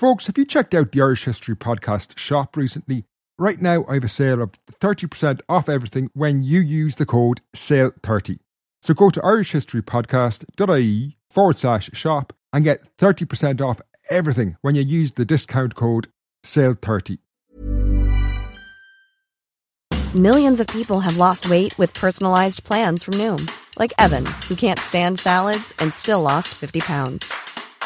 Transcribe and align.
Folks, 0.00 0.28
have 0.28 0.38
you 0.38 0.46
checked 0.46 0.72
out 0.72 0.92
the 0.92 1.02
Irish 1.02 1.24
History 1.24 1.54
Podcast 1.54 2.16
shop 2.16 2.56
recently? 2.56 3.04
Right 3.38 3.60
now, 3.60 3.84
I 3.86 3.92
have 3.92 4.04
a 4.04 4.08
sale 4.08 4.40
of 4.40 4.52
30% 4.80 5.42
off 5.46 5.68
everything 5.68 6.08
when 6.14 6.42
you 6.42 6.60
use 6.60 6.94
the 6.94 7.04
code 7.04 7.42
SALE30. 7.54 8.38
So 8.80 8.94
go 8.94 9.10
to 9.10 9.20
irishhistorypodcast.ie 9.20 11.18
forward 11.28 11.58
slash 11.58 11.90
shop 11.92 12.32
and 12.50 12.64
get 12.64 12.80
30% 12.96 13.60
off 13.60 13.82
everything 14.08 14.56
when 14.62 14.74
you 14.74 14.80
use 14.80 15.12
the 15.12 15.26
discount 15.26 15.74
code 15.74 16.08
SALE30. 16.46 17.18
Millions 20.14 20.60
of 20.60 20.66
people 20.68 21.00
have 21.00 21.18
lost 21.18 21.50
weight 21.50 21.78
with 21.78 21.92
personalized 21.92 22.64
plans 22.64 23.04
from 23.04 23.14
Noom, 23.18 23.50
like 23.78 23.92
Evan, 23.98 24.24
who 24.48 24.54
can't 24.54 24.78
stand 24.78 25.20
salads 25.20 25.74
and 25.78 25.92
still 25.92 26.22
lost 26.22 26.54
50 26.54 26.80
pounds. 26.80 27.49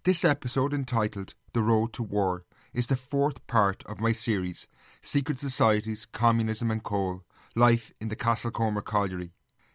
This 0.03 0.25
episode, 0.25 0.75
entitled 0.75 1.35
The 1.53 1.63
Road 1.63 1.93
to 1.93 2.03
War, 2.03 2.45
is 2.75 2.89
the 2.89 2.97
fourth 2.97 3.47
part 3.47 3.85
of 3.87 4.01
my 4.01 4.11
series 4.11 4.67
Secret 5.01 5.39
Societies, 5.39 6.09
Communism 6.11 6.73
and 6.73 6.83
Coal 6.83 7.23
Life 7.55 7.93
in 8.01 8.09
the 8.09 8.17
Castlecomer 8.17 8.83
Colliery. 8.83 9.31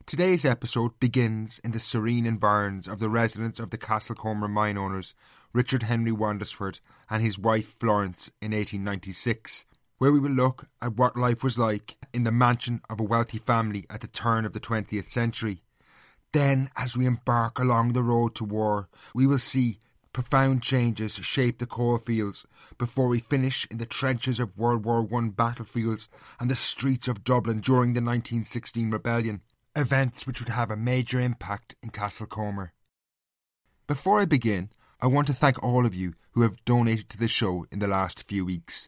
Today's 0.06 0.44
episode 0.44 1.00
begins 1.00 1.60
in 1.64 1.72
the 1.72 1.80
serene 1.80 2.26
environs 2.26 2.90
of 2.90 3.00
the 3.00 3.10
residence 3.10 3.58
of 3.58 3.70
the 3.70 3.78
Castlecomer 3.78 4.50
mine 4.50 4.78
owners, 4.78 5.16
Richard 5.54 5.84
Henry 5.84 6.12
Wandesford 6.12 6.82
and 7.10 7.24
his 7.24 7.40
wife 7.40 7.80
Florence 7.80 8.30
in 8.42 8.52
1896, 8.52 9.66
where 10.00 10.12
we 10.12 10.20
will 10.20 10.30
look 10.30 10.68
at 10.82 10.98
what 10.98 11.16
life 11.16 11.42
was 11.42 11.58
like 11.58 11.96
in 12.14 12.26
the 12.26 12.34
mansion 12.34 12.82
of 12.90 13.00
a 13.00 13.04
wealthy 13.04 13.38
family 13.38 13.86
at 13.90 14.02
the 14.02 14.08
turn 14.08 14.46
of 14.46 14.52
the 14.52 14.60
20th 14.60 15.10
century. 15.10 15.64
Then, 16.34 16.70
as 16.76 16.98
we 16.98 17.06
embark 17.06 17.58
along 17.58 17.94
the 17.94 18.04
road 18.04 18.36
to 18.36 18.44
war, 18.44 18.90
we 19.16 19.26
will 19.26 19.40
see 19.40 19.80
profound 20.12 20.62
changes 20.62 21.16
shape 21.16 21.60
the 21.60 21.66
coalfields 21.66 22.46
before 22.78 23.08
we 23.08 23.20
finish 23.20 23.66
in 23.72 23.78
the 23.78 23.86
trenches 23.86 24.40
of 24.40 24.58
World 24.58 24.84
War 24.84 25.08
I 25.12 25.30
battlefields 25.30 26.10
and 26.40 26.52
the 26.52 26.56
streets 26.56 27.08
of 27.08 27.24
Dublin 27.24 27.62
during 27.62 27.94
the 27.94 28.02
1916 28.02 28.92
rebellion 28.92 29.42
events 29.76 30.28
which 30.28 30.40
would 30.40 30.50
have 30.50 30.70
a 30.70 30.78
major 30.78 31.20
impact 31.20 31.76
in 31.82 31.90
Castlecomer. 31.90 32.70
Before 33.88 34.20
I 34.20 34.26
begin, 34.26 34.70
I 35.02 35.08
want 35.08 35.28
to 35.28 35.34
thank 35.34 35.62
all 35.64 35.86
of 35.86 35.96
you 35.96 36.14
who 36.34 36.42
have 36.42 36.64
donated 36.64 37.10
to 37.10 37.18
the 37.18 37.28
show 37.28 37.66
in 37.72 37.80
the 37.80 37.88
last 37.88 38.28
few 38.28 38.46
weeks. 38.46 38.88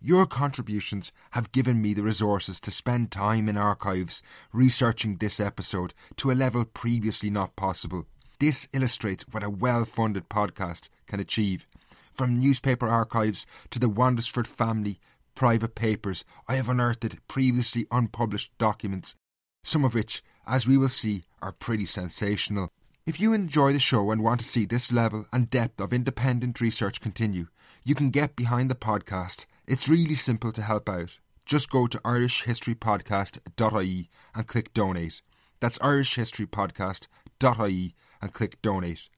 Your 0.00 0.26
contributions 0.26 1.10
have 1.30 1.52
given 1.52 1.80
me 1.80 1.94
the 1.94 2.02
resources 2.02 2.60
to 2.60 2.70
spend 2.70 3.10
time 3.10 3.48
in 3.48 3.56
archives 3.56 4.22
researching 4.52 5.16
this 5.16 5.40
episode 5.40 5.94
to 6.16 6.30
a 6.30 6.34
level 6.34 6.66
previously 6.66 7.30
not 7.30 7.56
possible. 7.56 8.06
This 8.38 8.68
illustrates 8.74 9.24
what 9.30 9.42
a 9.42 9.50
well 9.50 9.86
funded 9.86 10.28
podcast 10.28 10.90
can 11.06 11.18
achieve. 11.18 11.66
From 12.12 12.38
newspaper 12.38 12.88
archives 12.88 13.46
to 13.70 13.78
the 13.78 13.90
Wandesford 13.90 14.46
family 14.46 15.00
private 15.34 15.74
papers, 15.74 16.24
I 16.46 16.56
have 16.56 16.68
unearthed 16.68 17.26
previously 17.26 17.86
unpublished 17.90 18.52
documents 18.58 19.16
some 19.66 19.84
of 19.84 19.94
which, 19.94 20.22
as 20.46 20.64
we 20.64 20.78
will 20.78 20.88
see, 20.88 21.24
are 21.42 21.50
pretty 21.50 21.86
sensational. 21.86 22.70
If 23.04 23.18
you 23.18 23.32
enjoy 23.32 23.72
the 23.72 23.80
show 23.80 24.12
and 24.12 24.22
want 24.22 24.40
to 24.40 24.48
see 24.48 24.64
this 24.64 24.92
level 24.92 25.26
and 25.32 25.50
depth 25.50 25.80
of 25.80 25.92
independent 25.92 26.60
research 26.60 27.00
continue, 27.00 27.48
you 27.82 27.96
can 27.96 28.10
get 28.10 28.36
behind 28.36 28.70
the 28.70 28.76
podcast. 28.76 29.46
It's 29.66 29.88
really 29.88 30.14
simple 30.14 30.52
to 30.52 30.62
help 30.62 30.88
out. 30.88 31.18
Just 31.44 31.68
go 31.68 31.88
to 31.88 31.98
irishhistorypodcast.ie 31.98 34.08
and 34.36 34.46
click 34.46 34.72
donate. 34.72 35.20
That's 35.58 35.78
irishhistorypodcast.ie 35.78 37.94
and 38.22 38.32
click 38.32 38.62
donate. 38.62 39.08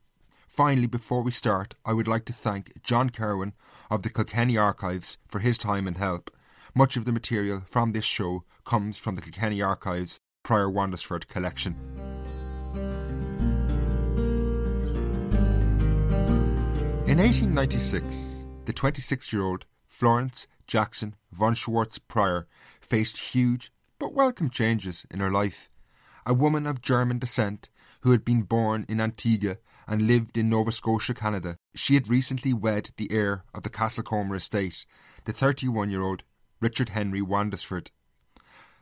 Finally, 0.48 0.86
before 0.86 1.22
we 1.22 1.30
start, 1.30 1.74
I 1.84 1.92
would 1.92 2.08
like 2.08 2.24
to 2.24 2.32
thank 2.32 2.82
John 2.82 3.10
Kirwan 3.10 3.52
of 3.90 4.02
the 4.02 4.08
Kilkenny 4.08 4.56
Archives 4.56 5.18
for 5.26 5.40
his 5.40 5.58
time 5.58 5.86
and 5.86 5.98
help. 5.98 6.30
Much 6.74 6.96
of 6.96 7.04
the 7.04 7.12
material 7.12 7.60
from 7.66 7.92
this 7.92 8.06
show 8.06 8.44
comes 8.64 8.96
from 8.96 9.14
the 9.14 9.20
Kilkenny 9.20 9.60
Archives 9.60 10.20
prior 10.48 10.70
Wandesford 10.70 11.28
collection. 11.28 11.76
In 17.06 17.18
1896, 17.18 18.46
the 18.64 18.72
26 18.72 19.30
year 19.30 19.42
old 19.42 19.66
Florence 19.86 20.46
Jackson 20.66 21.16
von 21.32 21.52
Schwartz 21.52 21.98
Prior 21.98 22.46
faced 22.80 23.18
huge 23.34 23.70
but 23.98 24.14
welcome 24.14 24.48
changes 24.48 25.04
in 25.10 25.20
her 25.20 25.30
life. 25.30 25.68
A 26.24 26.32
woman 26.32 26.66
of 26.66 26.80
German 26.80 27.18
descent 27.18 27.68
who 28.00 28.12
had 28.12 28.24
been 28.24 28.40
born 28.40 28.86
in 28.88 29.02
Antigua 29.02 29.58
and 29.86 30.06
lived 30.06 30.38
in 30.38 30.48
Nova 30.48 30.72
Scotia, 30.72 31.12
Canada, 31.12 31.58
she 31.74 31.92
had 31.92 32.08
recently 32.08 32.54
wed 32.54 32.88
the 32.96 33.12
heir 33.12 33.44
of 33.52 33.64
the 33.64 33.70
Castlecomer 33.70 34.36
estate, 34.36 34.86
the 35.26 35.32
31 35.34 35.90
year 35.90 36.00
old 36.00 36.22
Richard 36.58 36.88
Henry 36.88 37.20
Wandesford. 37.20 37.90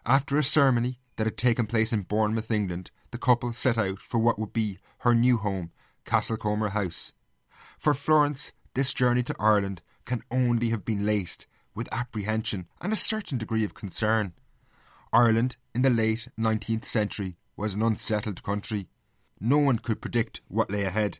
After 0.04 0.38
a 0.38 0.44
ceremony 0.44 1.00
that 1.16 1.26
had 1.26 1.36
taken 1.36 1.66
place 1.66 1.92
in 1.92 2.02
Bournemouth, 2.02 2.50
England, 2.50 2.90
the 3.10 3.18
couple 3.18 3.52
set 3.52 3.78
out 3.78 3.98
for 3.98 4.18
what 4.18 4.38
would 4.38 4.52
be 4.52 4.78
her 4.98 5.14
new 5.14 5.38
home, 5.38 5.72
Castlecomer 6.04 6.70
House. 6.70 7.12
For 7.78 7.94
Florence, 7.94 8.52
this 8.74 8.92
journey 8.94 9.22
to 9.24 9.36
Ireland 9.38 9.82
can 10.04 10.22
only 10.30 10.70
have 10.70 10.84
been 10.84 11.04
laced 11.04 11.46
with 11.74 11.92
apprehension 11.92 12.66
and 12.80 12.92
a 12.92 12.96
certain 12.96 13.38
degree 13.38 13.64
of 13.64 13.74
concern. 13.74 14.32
Ireland, 15.12 15.56
in 15.74 15.82
the 15.82 15.90
late 15.90 16.28
19th 16.38 16.84
century, 16.84 17.36
was 17.56 17.74
an 17.74 17.82
unsettled 17.82 18.42
country. 18.42 18.88
No 19.40 19.58
one 19.58 19.78
could 19.78 20.00
predict 20.00 20.40
what 20.48 20.70
lay 20.70 20.84
ahead. 20.84 21.18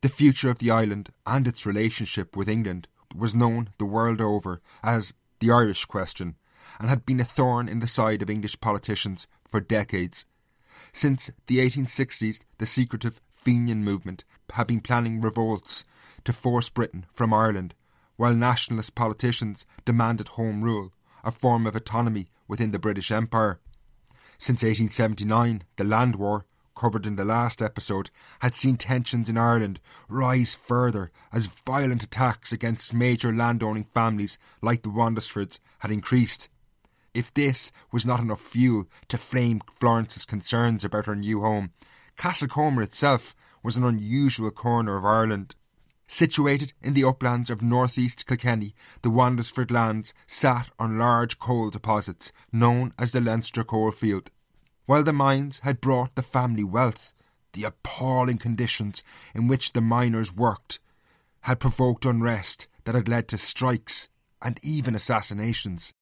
The 0.00 0.08
future 0.08 0.50
of 0.50 0.58
the 0.58 0.70
island 0.70 1.10
and 1.26 1.48
its 1.48 1.66
relationship 1.66 2.36
with 2.36 2.48
England 2.48 2.88
was 3.14 3.34
known 3.34 3.70
the 3.78 3.84
world 3.84 4.20
over 4.20 4.60
as 4.82 5.14
the 5.40 5.50
Irish 5.50 5.84
question, 5.86 6.36
and 6.78 6.88
had 6.88 7.06
been 7.06 7.20
a 7.20 7.24
thorn 7.24 7.68
in 7.68 7.80
the 7.80 7.86
side 7.86 8.22
of 8.22 8.30
English 8.30 8.60
politicians 8.60 9.26
for 9.48 9.60
decades. 9.60 10.26
Since 10.92 11.30
the 11.46 11.58
1860s, 11.58 12.40
the 12.58 12.66
secretive 12.66 13.20
Fenian 13.32 13.84
movement 13.84 14.24
had 14.52 14.66
been 14.66 14.80
planning 14.80 15.20
revolts 15.20 15.84
to 16.24 16.32
force 16.32 16.68
Britain 16.68 17.06
from 17.12 17.34
Ireland, 17.34 17.74
while 18.16 18.34
nationalist 18.34 18.94
politicians 18.94 19.66
demanded 19.84 20.28
Home 20.28 20.62
Rule, 20.62 20.92
a 21.22 21.30
form 21.30 21.66
of 21.66 21.74
autonomy 21.74 22.28
within 22.48 22.70
the 22.70 22.78
British 22.78 23.10
Empire. 23.10 23.60
Since 24.38 24.62
1879, 24.62 25.64
the 25.76 25.84
Land 25.84 26.16
War, 26.16 26.44
covered 26.74 27.06
in 27.06 27.16
the 27.16 27.24
last 27.24 27.62
episode, 27.62 28.10
had 28.40 28.56
seen 28.56 28.76
tensions 28.76 29.28
in 29.28 29.38
Ireland 29.38 29.80
rise 30.08 30.54
further 30.54 31.10
as 31.32 31.46
violent 31.46 32.02
attacks 32.02 32.52
against 32.52 32.92
major 32.92 33.32
landowning 33.32 33.86
families 33.94 34.38
like 34.60 34.82
the 34.82 34.88
Wandesfords 34.88 35.58
had 35.80 35.90
increased. 35.90 36.48
If 37.14 37.32
this 37.32 37.70
was 37.92 38.04
not 38.04 38.18
enough 38.18 38.40
fuel 38.40 38.86
to 39.08 39.16
flame 39.16 39.60
Florence's 39.78 40.24
concerns 40.24 40.84
about 40.84 41.06
her 41.06 41.14
new 41.14 41.40
home, 41.40 41.70
Castlecomer 42.18 42.82
itself 42.82 43.34
was 43.62 43.76
an 43.76 43.84
unusual 43.84 44.50
corner 44.50 44.96
of 44.96 45.04
Ireland. 45.04 45.54
Situated 46.08 46.72
in 46.82 46.94
the 46.94 47.04
uplands 47.04 47.50
of 47.50 47.62
northeast 47.62 48.26
Kilkenny, 48.26 48.74
the 49.02 49.10
Wandesford 49.10 49.70
lands 49.70 50.12
sat 50.26 50.70
on 50.78 50.98
large 50.98 51.38
coal 51.38 51.70
deposits 51.70 52.32
known 52.52 52.92
as 52.98 53.12
the 53.12 53.20
Leinster 53.20 53.64
Coalfield. 53.64 54.30
While 54.86 55.04
the 55.04 55.12
mines 55.12 55.60
had 55.60 55.80
brought 55.80 56.14
the 56.14 56.22
family 56.22 56.64
wealth, 56.64 57.12
the 57.52 57.64
appalling 57.64 58.38
conditions 58.38 59.02
in 59.34 59.46
which 59.46 59.72
the 59.72 59.80
miners 59.80 60.32
worked 60.32 60.80
had 61.42 61.60
provoked 61.60 62.04
unrest 62.04 62.66
that 62.84 62.94
had 62.94 63.08
led 63.08 63.28
to 63.28 63.38
strikes 63.38 64.08
and 64.42 64.58
even 64.62 64.94
assassinations. 64.94 65.94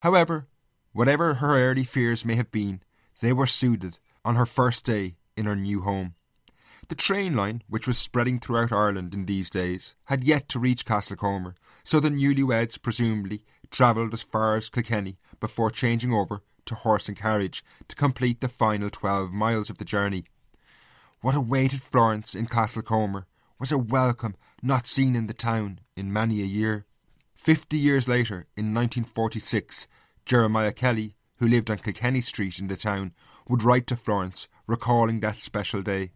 However, 0.00 0.46
whatever 0.92 1.34
her 1.34 1.58
early 1.58 1.84
fears 1.84 2.24
may 2.24 2.36
have 2.36 2.50
been, 2.50 2.82
they 3.20 3.32
were 3.32 3.46
soothed 3.46 3.98
on 4.24 4.36
her 4.36 4.46
first 4.46 4.84
day 4.84 5.16
in 5.36 5.46
her 5.46 5.56
new 5.56 5.82
home. 5.82 6.14
The 6.88 6.94
train 6.94 7.36
line, 7.36 7.62
which 7.68 7.86
was 7.86 7.98
spreading 7.98 8.38
throughout 8.38 8.72
Ireland 8.72 9.12
in 9.12 9.26
these 9.26 9.50
days, 9.50 9.94
had 10.04 10.24
yet 10.24 10.48
to 10.50 10.58
reach 10.58 10.86
Castlecomer, 10.86 11.54
so 11.84 12.00
the 12.00 12.08
newlyweds 12.08 12.80
presumably 12.80 13.42
travelled 13.70 14.14
as 14.14 14.22
far 14.22 14.56
as 14.56 14.70
Kilkenny 14.70 15.18
before 15.40 15.70
changing 15.70 16.12
over 16.12 16.42
to 16.64 16.74
horse 16.74 17.08
and 17.08 17.16
carriage 17.16 17.64
to 17.88 17.96
complete 17.96 18.40
the 18.40 18.48
final 18.48 18.88
twelve 18.90 19.32
miles 19.32 19.68
of 19.68 19.78
the 19.78 19.84
journey. 19.84 20.24
What 21.20 21.34
awaited 21.34 21.82
Florence 21.82 22.34
in 22.34 22.46
Castlecomer 22.46 23.24
was 23.58 23.72
a 23.72 23.78
welcome 23.78 24.36
not 24.62 24.86
seen 24.88 25.16
in 25.16 25.26
the 25.26 25.34
town 25.34 25.80
in 25.96 26.12
many 26.12 26.40
a 26.40 26.46
year. 26.46 26.86
Fifty 27.38 27.78
years 27.78 28.08
later, 28.08 28.48
in 28.56 28.74
1946, 28.74 29.86
Jeremiah 30.26 30.72
Kelly, 30.72 31.14
who 31.36 31.46
lived 31.46 31.70
on 31.70 31.78
Kilkenny 31.78 32.20
Street 32.20 32.58
in 32.58 32.66
the 32.66 32.76
town, 32.76 33.14
would 33.48 33.62
write 33.62 33.86
to 33.86 33.96
Florence, 33.96 34.48
recalling 34.66 35.20
that 35.20 35.36
special 35.36 35.80
day. 35.80 36.10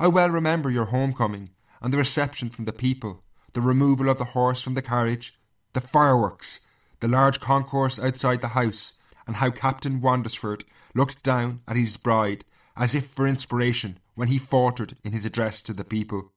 I 0.00 0.08
well 0.08 0.30
remember 0.30 0.70
your 0.70 0.86
homecoming 0.86 1.50
and 1.82 1.92
the 1.92 1.98
reception 1.98 2.48
from 2.48 2.64
the 2.64 2.72
people, 2.72 3.22
the 3.52 3.60
removal 3.60 4.08
of 4.08 4.16
the 4.16 4.32
horse 4.32 4.62
from 4.62 4.74
the 4.74 4.82
carriage, 4.82 5.38
the 5.74 5.80
fireworks, 5.82 6.60
the 7.00 7.06
large 7.06 7.38
concourse 7.38 7.98
outside 7.98 8.40
the 8.40 8.48
house, 8.48 8.94
and 9.26 9.36
how 9.36 9.50
Captain 9.50 10.00
Wandesford 10.00 10.64
looked 10.94 11.22
down 11.22 11.60
at 11.68 11.76
his 11.76 11.98
bride 11.98 12.46
as 12.78 12.94
if 12.94 13.06
for 13.06 13.26
inspiration 13.26 13.98
when 14.14 14.28
he 14.28 14.38
faltered 14.38 14.96
in 15.04 15.12
his 15.12 15.26
address 15.26 15.60
to 15.60 15.74
the 15.74 15.84
people. 15.84 16.32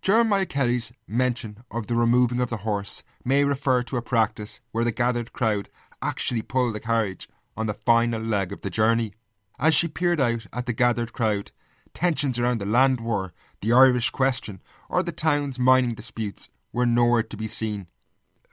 Jeremiah 0.00 0.46
Kelly's 0.46 0.92
mention 1.06 1.64
of 1.70 1.86
the 1.86 1.94
removing 1.94 2.40
of 2.40 2.50
the 2.50 2.58
horse 2.58 3.02
may 3.24 3.44
refer 3.44 3.82
to 3.82 3.96
a 3.96 4.02
practice 4.02 4.60
where 4.72 4.84
the 4.84 4.92
gathered 4.92 5.32
crowd 5.32 5.68
actually 6.00 6.40
pulled 6.40 6.74
the 6.74 6.80
carriage 6.80 7.28
on 7.56 7.66
the 7.66 7.74
final 7.74 8.22
leg 8.22 8.52
of 8.52 8.62
the 8.62 8.70
journey. 8.70 9.12
As 9.58 9.74
she 9.74 9.88
peered 9.88 10.20
out 10.20 10.46
at 10.52 10.66
the 10.66 10.72
gathered 10.72 11.12
crowd, 11.12 11.50
tensions 11.92 12.38
around 12.38 12.60
the 12.60 12.66
land 12.66 13.00
war, 13.00 13.34
the 13.60 13.72
Irish 13.72 14.10
question, 14.10 14.62
or 14.88 15.02
the 15.02 15.12
town's 15.12 15.58
mining 15.58 15.94
disputes 15.94 16.48
were 16.72 16.86
nowhere 16.86 17.24
to 17.24 17.36
be 17.36 17.48
seen. 17.48 17.88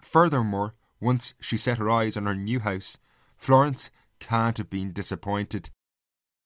Furthermore, 0.02 0.74
once 1.00 1.36
she 1.40 1.58
set 1.58 1.78
her 1.78 1.90
eyes 1.90 2.18
on 2.18 2.26
her 2.26 2.36
new 2.36 2.60
house, 2.60 2.98
Florence 3.38 3.92
can't 4.20 4.58
have 4.58 4.70
been 4.70 4.92
disappointed. 4.92 5.70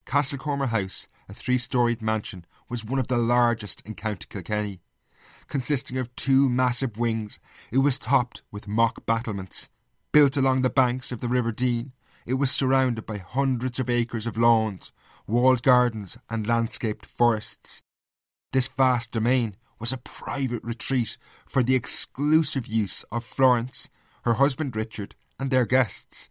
Castlecomer 0.05 0.67
House, 0.67 1.07
a 1.29 1.33
three 1.33 1.57
storied 1.57 2.01
mansion, 2.01 2.45
was 2.67 2.83
one 2.83 2.99
of 2.99 3.07
the 3.07 3.17
largest 3.17 3.81
in 3.85 3.95
County 3.95 4.25
Kilkenny. 4.29 4.81
Consisting 5.49 5.97
of 5.97 6.15
two 6.15 6.47
massive 6.47 6.99
wings, 6.99 7.39
it 7.71 7.79
was 7.79 7.97
topped 7.97 8.43
with 8.51 8.67
mock 8.67 9.03
battlements. 9.07 9.67
Built 10.11 10.37
along 10.37 10.61
the 10.61 10.69
banks 10.69 11.11
of 11.11 11.21
the 11.21 11.27
River 11.27 11.51
Dean, 11.51 11.91
it 12.27 12.35
was 12.35 12.51
surrounded 12.51 13.07
by 13.07 13.17
hundreds 13.17 13.79
of 13.79 13.89
acres 13.89 14.27
of 14.27 14.37
lawns, 14.37 14.91
walled 15.25 15.63
gardens, 15.63 16.19
and 16.29 16.45
landscaped 16.45 17.07
forests. 17.07 17.81
This 18.53 18.67
vast 18.67 19.11
domain 19.11 19.55
was 19.79 19.91
a 19.91 19.97
private 19.97 20.63
retreat 20.63 21.17
for 21.47 21.63
the 21.63 21.73
exclusive 21.73 22.67
use 22.67 23.03
of 23.11 23.25
Florence, 23.25 23.89
her 24.25 24.33
husband 24.33 24.75
Richard, 24.75 25.15
and 25.39 25.49
their 25.49 25.65
guests. 25.65 26.29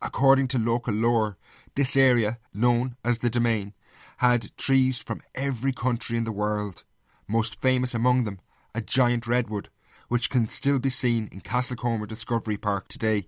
According 0.00 0.48
to 0.48 0.58
local 0.58 0.94
lore, 0.94 1.36
this 1.74 1.98
area, 1.98 2.38
known 2.54 2.96
as 3.04 3.18
the 3.18 3.28
Domain, 3.28 3.74
had 4.18 4.56
trees 4.56 4.98
from 4.98 5.20
every 5.34 5.72
country 5.72 6.16
in 6.16 6.24
the 6.24 6.32
world, 6.32 6.84
most 7.26 7.60
famous 7.60 7.94
among 7.94 8.24
them 8.24 8.38
a 8.74 8.80
giant 8.80 9.26
redwood, 9.26 9.68
which 10.08 10.30
can 10.30 10.48
still 10.48 10.78
be 10.78 10.90
seen 10.90 11.28
in 11.32 11.40
Castlecomer 11.40 12.06
Discovery 12.06 12.56
Park 12.56 12.88
today. 12.88 13.26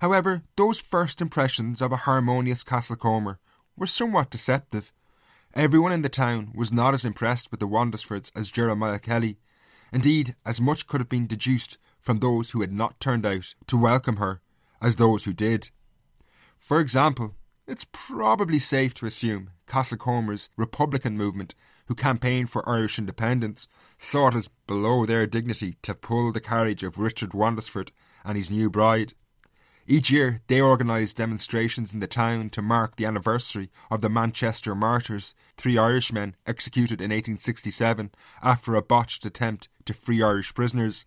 However, 0.00 0.42
those 0.56 0.80
first 0.80 1.20
impressions 1.20 1.80
of 1.80 1.92
a 1.92 2.04
harmonious 2.08 2.64
Castlecomer 2.64 3.38
were 3.76 3.86
somewhat 3.86 4.30
deceptive. 4.30 4.92
Everyone 5.54 5.92
in 5.92 6.02
the 6.02 6.08
town 6.08 6.52
was 6.54 6.72
not 6.72 6.94
as 6.94 7.04
impressed 7.04 7.50
with 7.50 7.60
the 7.60 7.68
Wandesfords 7.68 8.32
as 8.34 8.50
Jeremiah 8.50 8.98
Kelly. 8.98 9.38
Indeed, 9.92 10.34
as 10.44 10.60
much 10.60 10.86
could 10.86 11.00
have 11.00 11.08
been 11.08 11.26
deduced 11.26 11.78
from 12.00 12.18
those 12.18 12.50
who 12.50 12.62
had 12.62 12.72
not 12.72 12.98
turned 12.98 13.24
out 13.24 13.54
to 13.68 13.76
welcome 13.76 14.16
her 14.16 14.40
as 14.80 14.96
those 14.96 15.24
who 15.24 15.32
did. 15.32 15.70
For 16.58 16.80
example, 16.80 17.34
it's 17.66 17.86
probably 17.92 18.58
safe 18.58 18.94
to 18.94 19.06
assume 19.06 19.50
Castlecomer's 19.68 20.48
Republican 20.56 21.16
movement, 21.16 21.54
who 21.86 21.94
campaigned 21.94 22.50
for 22.50 22.68
Irish 22.68 22.98
independence, 22.98 23.68
saw 23.98 24.28
it 24.28 24.34
as 24.34 24.48
below 24.66 25.06
their 25.06 25.26
dignity 25.26 25.76
to 25.82 25.94
pull 25.94 26.32
the 26.32 26.40
carriage 26.40 26.82
of 26.82 26.98
Richard 26.98 27.30
Wandesford 27.32 27.92
and 28.24 28.36
his 28.36 28.50
new 28.50 28.70
bride. 28.70 29.14
Each 29.86 30.10
year, 30.10 30.42
they 30.46 30.60
organised 30.60 31.16
demonstrations 31.16 31.92
in 31.92 31.98
the 31.98 32.06
town 32.06 32.50
to 32.50 32.62
mark 32.62 32.96
the 32.96 33.04
anniversary 33.04 33.70
of 33.90 34.00
the 34.00 34.08
Manchester 34.08 34.76
Martyrs, 34.76 35.34
three 35.56 35.76
Irishmen 35.76 36.36
executed 36.46 37.00
in 37.00 37.10
1867 37.10 38.12
after 38.42 38.76
a 38.76 38.82
botched 38.82 39.26
attempt 39.26 39.68
to 39.84 39.92
free 39.92 40.22
Irish 40.22 40.54
prisoners. 40.54 41.04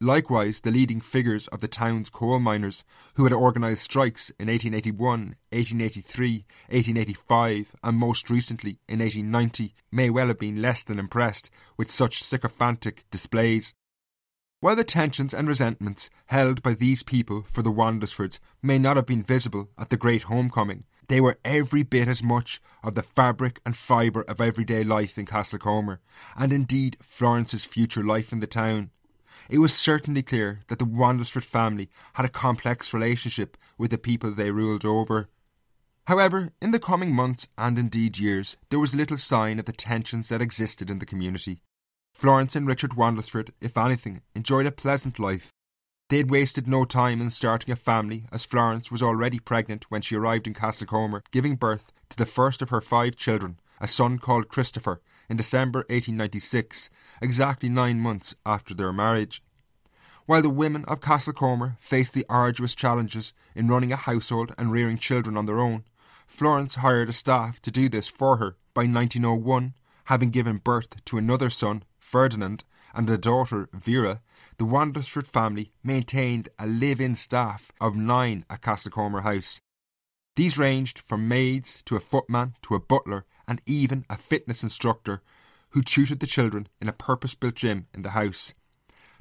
Likewise, 0.00 0.60
the 0.60 0.70
leading 0.70 1.00
figures 1.00 1.48
of 1.48 1.58
the 1.58 1.66
town's 1.66 2.08
coal 2.08 2.38
miners, 2.38 2.84
who 3.14 3.24
had 3.24 3.32
organised 3.32 3.82
strikes 3.82 4.30
in 4.38 4.46
1881, 4.46 5.34
1883, 5.50 6.44
1885, 6.68 7.74
and 7.82 7.96
most 7.96 8.30
recently 8.30 8.78
in 8.88 9.00
1890, 9.00 9.74
may 9.90 10.08
well 10.08 10.28
have 10.28 10.38
been 10.38 10.62
less 10.62 10.84
than 10.84 11.00
impressed 11.00 11.50
with 11.76 11.90
such 11.90 12.22
sycophantic 12.22 13.06
displays. 13.10 13.74
While 14.60 14.76
the 14.76 14.84
tensions 14.84 15.34
and 15.34 15.48
resentments 15.48 16.10
held 16.26 16.62
by 16.62 16.74
these 16.74 17.02
people 17.02 17.44
for 17.50 17.62
the 17.62 17.72
Wandesfords 17.72 18.38
may 18.62 18.78
not 18.78 18.96
have 18.96 19.06
been 19.06 19.24
visible 19.24 19.70
at 19.76 19.90
the 19.90 19.96
great 19.96 20.24
homecoming, 20.24 20.84
they 21.08 21.20
were 21.20 21.38
every 21.44 21.82
bit 21.82 22.06
as 22.06 22.22
much 22.22 22.60
of 22.84 22.94
the 22.94 23.02
fabric 23.02 23.60
and 23.66 23.76
fibre 23.76 24.22
of 24.22 24.40
everyday 24.40 24.84
life 24.84 25.18
in 25.18 25.26
Castlecomer, 25.26 25.98
and 26.36 26.52
indeed 26.52 26.98
Florence's 27.00 27.64
future 27.64 28.04
life 28.04 28.32
in 28.32 28.38
the 28.38 28.46
town. 28.46 28.90
It 29.48 29.58
was 29.58 29.72
certainly 29.72 30.22
clear 30.22 30.60
that 30.68 30.78
the 30.78 30.84
Wandesford 30.84 31.44
family 31.44 31.88
had 32.14 32.26
a 32.26 32.30
complex 32.30 32.92
relationship 32.92 33.56
with 33.78 33.90
the 33.90 33.96
people 33.96 34.30
they 34.30 34.50
ruled 34.50 34.84
over. 34.84 35.30
However, 36.06 36.52
in 36.60 36.70
the 36.70 36.78
coming 36.78 37.14
months 37.14 37.48
and 37.56 37.78
indeed 37.78 38.18
years, 38.18 38.56
there 38.68 38.78
was 38.78 38.94
little 38.94 39.16
sign 39.16 39.58
of 39.58 39.64
the 39.64 39.72
tensions 39.72 40.28
that 40.28 40.42
existed 40.42 40.90
in 40.90 40.98
the 40.98 41.06
community. 41.06 41.62
Florence 42.12 42.56
and 42.56 42.66
Richard 42.66 42.92
Wandesford, 42.92 43.52
if 43.60 43.78
anything, 43.78 44.22
enjoyed 44.34 44.66
a 44.66 44.72
pleasant 44.72 45.18
life. 45.18 45.50
They 46.10 46.18
had 46.18 46.30
wasted 46.30 46.66
no 46.66 46.84
time 46.84 47.20
in 47.20 47.30
starting 47.30 47.70
a 47.70 47.76
family, 47.76 48.24
as 48.32 48.44
Florence 48.44 48.90
was 48.90 49.02
already 49.02 49.38
pregnant 49.38 49.90
when 49.90 50.02
she 50.02 50.16
arrived 50.16 50.46
in 50.46 50.54
Castlecomer, 50.54 51.22
giving 51.30 51.56
birth 51.56 51.92
to 52.10 52.16
the 52.16 52.26
first 52.26 52.60
of 52.60 52.70
her 52.70 52.80
five 52.80 53.16
children, 53.16 53.60
a 53.80 53.88
son 53.88 54.18
called 54.18 54.48
Christopher, 54.48 55.00
in 55.28 55.36
December 55.36 55.80
1896, 55.90 56.88
exactly 57.20 57.68
nine 57.68 58.00
months 58.00 58.34
after 58.46 58.72
their 58.72 58.92
marriage. 58.92 59.42
While 60.28 60.42
the 60.42 60.50
women 60.50 60.84
of 60.84 61.00
Castlecomer 61.00 61.78
faced 61.80 62.12
the 62.12 62.26
arduous 62.28 62.74
challenges 62.74 63.32
in 63.54 63.68
running 63.68 63.92
a 63.92 63.96
household 63.96 64.52
and 64.58 64.70
rearing 64.70 64.98
children 64.98 65.38
on 65.38 65.46
their 65.46 65.58
own, 65.58 65.84
Florence 66.26 66.74
hired 66.74 67.08
a 67.08 67.14
staff 67.14 67.62
to 67.62 67.70
do 67.70 67.88
this 67.88 68.08
for 68.08 68.36
her. 68.36 68.58
By 68.74 68.82
1901, 68.82 69.72
having 70.04 70.28
given 70.28 70.58
birth 70.58 71.02
to 71.06 71.16
another 71.16 71.48
son, 71.48 71.82
Ferdinand, 71.98 72.64
and 72.92 73.08
a 73.08 73.16
daughter, 73.16 73.70
Vera, 73.72 74.20
the 74.58 74.66
Wandesford 74.66 75.26
family 75.26 75.72
maintained 75.82 76.50
a 76.58 76.66
live 76.66 77.00
in 77.00 77.16
staff 77.16 77.72
of 77.80 77.96
nine 77.96 78.44
at 78.50 78.60
Castlecomer 78.60 79.22
House. 79.22 79.62
These 80.36 80.58
ranged 80.58 80.98
from 80.98 81.26
maids 81.26 81.82
to 81.86 81.96
a 81.96 82.00
footman 82.00 82.54
to 82.64 82.74
a 82.74 82.80
butler 82.80 83.24
and 83.46 83.62
even 83.64 84.04
a 84.10 84.18
fitness 84.18 84.62
instructor 84.62 85.22
who 85.70 85.80
tutored 85.80 86.20
the 86.20 86.26
children 86.26 86.68
in 86.82 86.88
a 86.88 86.92
purpose 86.92 87.34
built 87.34 87.54
gym 87.54 87.86
in 87.94 88.02
the 88.02 88.10
house. 88.10 88.52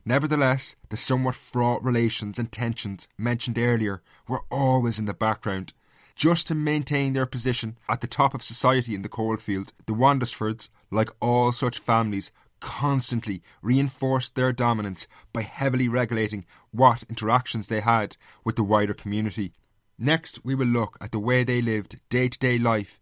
Nevertheless, 0.08 0.78
the 0.88 0.96
somewhat 0.96 1.36
fraught 1.36 1.84
relations 1.84 2.40
and 2.40 2.50
tensions 2.50 3.10
mentioned 3.18 3.58
earlier 3.58 4.02
were 4.26 4.46
always 4.50 5.00
in 5.00 5.04
the 5.04 5.14
background. 5.14 5.74
Just 6.16 6.48
to 6.48 6.56
maintain 6.56 7.12
their 7.12 7.26
position 7.26 7.78
at 7.90 8.00
the 8.00 8.08
top 8.08 8.34
of 8.34 8.42
society 8.42 8.96
in 8.96 9.02
the 9.02 9.10
coalfield, 9.10 9.74
the 9.86 9.92
Wandesfords, 9.92 10.70
like 10.90 11.10
all 11.20 11.52
such 11.52 11.80
families, 11.80 12.32
constantly 12.62 13.44
reinforced 13.62 14.36
their 14.36 14.54
dominance 14.54 15.10
by 15.34 15.42
heavily 15.42 15.90
regulating 15.90 16.46
what 16.72 17.04
interactions 17.10 17.68
they 17.68 17.82
had 17.82 18.16
with 18.46 18.56
the 18.56 18.64
wider 18.64 18.94
community. 18.94 19.52
Next, 20.00 20.40
we 20.46 20.56
will 20.56 20.68
look 20.68 20.98
at 21.02 21.12
the 21.12 21.20
way 21.20 21.44
they 21.44 21.62
lived 21.62 22.00
day 22.10 22.30
to 22.30 22.40
day 22.40 22.58
life 22.58 23.02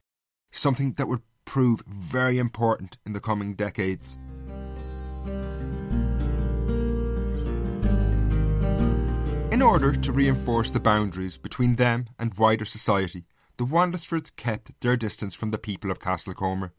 something 0.51 0.93
that 0.93 1.07
would 1.07 1.21
prove 1.45 1.81
very 1.81 2.39
important 2.39 2.97
in 3.05 3.13
the 3.13 3.19
coming 3.19 3.53
decades. 3.53 4.17
In 9.55 9.61
order 9.61 9.93
to 9.93 10.11
reinforce 10.11 10.69
the 10.69 10.81
boundaries 10.81 11.37
between 11.37 11.75
them 11.75 12.07
and 12.19 12.33
wider 12.33 12.65
society, 12.65 13.23
the 13.55 13.65
Wandesfords 13.65 14.35
kept 14.35 14.77
their 14.81 14.97
distance 14.97 15.33
from 15.33 15.51
the 15.51 15.57
people 15.57 15.89
of 15.89 15.99
Castlecomer. 15.99 16.71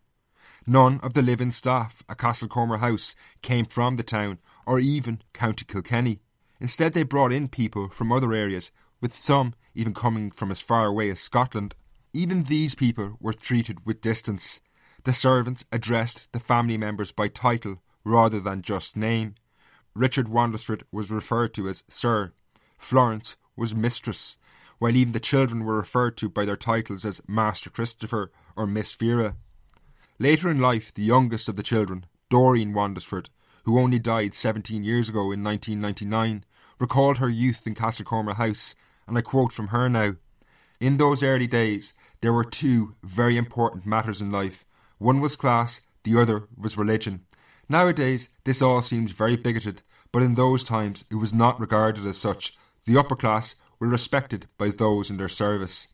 None 0.66 1.00
of 1.00 1.14
the 1.14 1.22
living 1.22 1.52
staff 1.52 2.02
at 2.06 2.18
Castlecomer 2.18 2.80
House 2.80 3.14
came 3.40 3.64
from 3.64 3.96
the 3.96 4.02
town 4.02 4.40
or 4.66 4.78
even 4.78 5.22
County 5.32 5.64
Kilkenny. 5.64 6.20
Instead, 6.60 6.92
they 6.92 7.02
brought 7.02 7.32
in 7.32 7.48
people 7.48 7.88
from 7.88 8.12
other 8.12 8.34
areas, 8.34 8.70
with 9.00 9.14
some 9.14 9.54
even 9.74 9.94
coming 9.94 10.30
from 10.30 10.50
as 10.50 10.60
far 10.60 10.84
away 10.84 11.08
as 11.08 11.18
Scotland. 11.18 11.74
Even 12.12 12.44
these 12.44 12.74
people 12.74 13.16
were 13.20 13.32
treated 13.32 13.86
with 13.86 14.02
distance. 14.02 14.60
The 15.04 15.14
servants 15.14 15.64
addressed 15.72 16.30
the 16.32 16.40
family 16.40 16.76
members 16.76 17.10
by 17.10 17.28
title 17.28 17.80
rather 18.04 18.38
than 18.38 18.60
just 18.60 18.98
name. 18.98 19.34
Richard 19.94 20.26
Wandesford 20.26 20.82
was 20.92 21.10
referred 21.10 21.54
to 21.54 21.70
as 21.70 21.82
Sir. 21.88 22.34
Florence 22.78 23.36
was 23.56 23.74
Mistress, 23.74 24.36
while 24.78 24.94
even 24.94 25.12
the 25.12 25.20
children 25.20 25.64
were 25.64 25.76
referred 25.76 26.16
to 26.18 26.28
by 26.28 26.44
their 26.44 26.56
titles 26.56 27.04
as 27.04 27.22
Master 27.26 27.70
Christopher 27.70 28.30
or 28.54 28.66
Miss 28.66 28.94
Vera. 28.94 29.36
Later 30.18 30.50
in 30.50 30.60
life, 30.60 30.92
the 30.94 31.02
youngest 31.02 31.48
of 31.48 31.56
the 31.56 31.62
children, 31.62 32.06
Doreen 32.30 32.72
Wandesford, 32.72 33.28
who 33.64 33.78
only 33.78 33.98
died 33.98 34.34
17 34.34 34.84
years 34.84 35.08
ago 35.08 35.32
in 35.32 35.42
1999, 35.42 36.44
recalled 36.78 37.18
her 37.18 37.28
youth 37.28 37.66
in 37.66 37.74
Castlecomer 37.74 38.36
House, 38.36 38.74
and 39.06 39.16
I 39.16 39.20
quote 39.20 39.52
from 39.52 39.68
her 39.68 39.88
now 39.88 40.14
In 40.80 40.96
those 40.96 41.22
early 41.22 41.46
days, 41.46 41.92
there 42.20 42.32
were 42.32 42.44
two 42.44 42.94
very 43.02 43.36
important 43.36 43.86
matters 43.86 44.20
in 44.20 44.30
life. 44.30 44.64
One 44.98 45.20
was 45.20 45.36
class, 45.36 45.80
the 46.04 46.18
other 46.18 46.48
was 46.56 46.78
religion. 46.78 47.24
Nowadays, 47.68 48.28
this 48.44 48.62
all 48.62 48.80
seems 48.82 49.10
very 49.10 49.36
bigoted, 49.36 49.82
but 50.12 50.22
in 50.22 50.34
those 50.34 50.62
times 50.62 51.04
it 51.10 51.16
was 51.16 51.34
not 51.34 51.60
regarded 51.60 52.06
as 52.06 52.16
such. 52.16 52.56
The 52.86 52.96
upper 52.96 53.16
class 53.16 53.56
were 53.80 53.88
respected 53.88 54.46
by 54.58 54.70
those 54.70 55.10
in 55.10 55.16
their 55.16 55.28
service. 55.28 55.88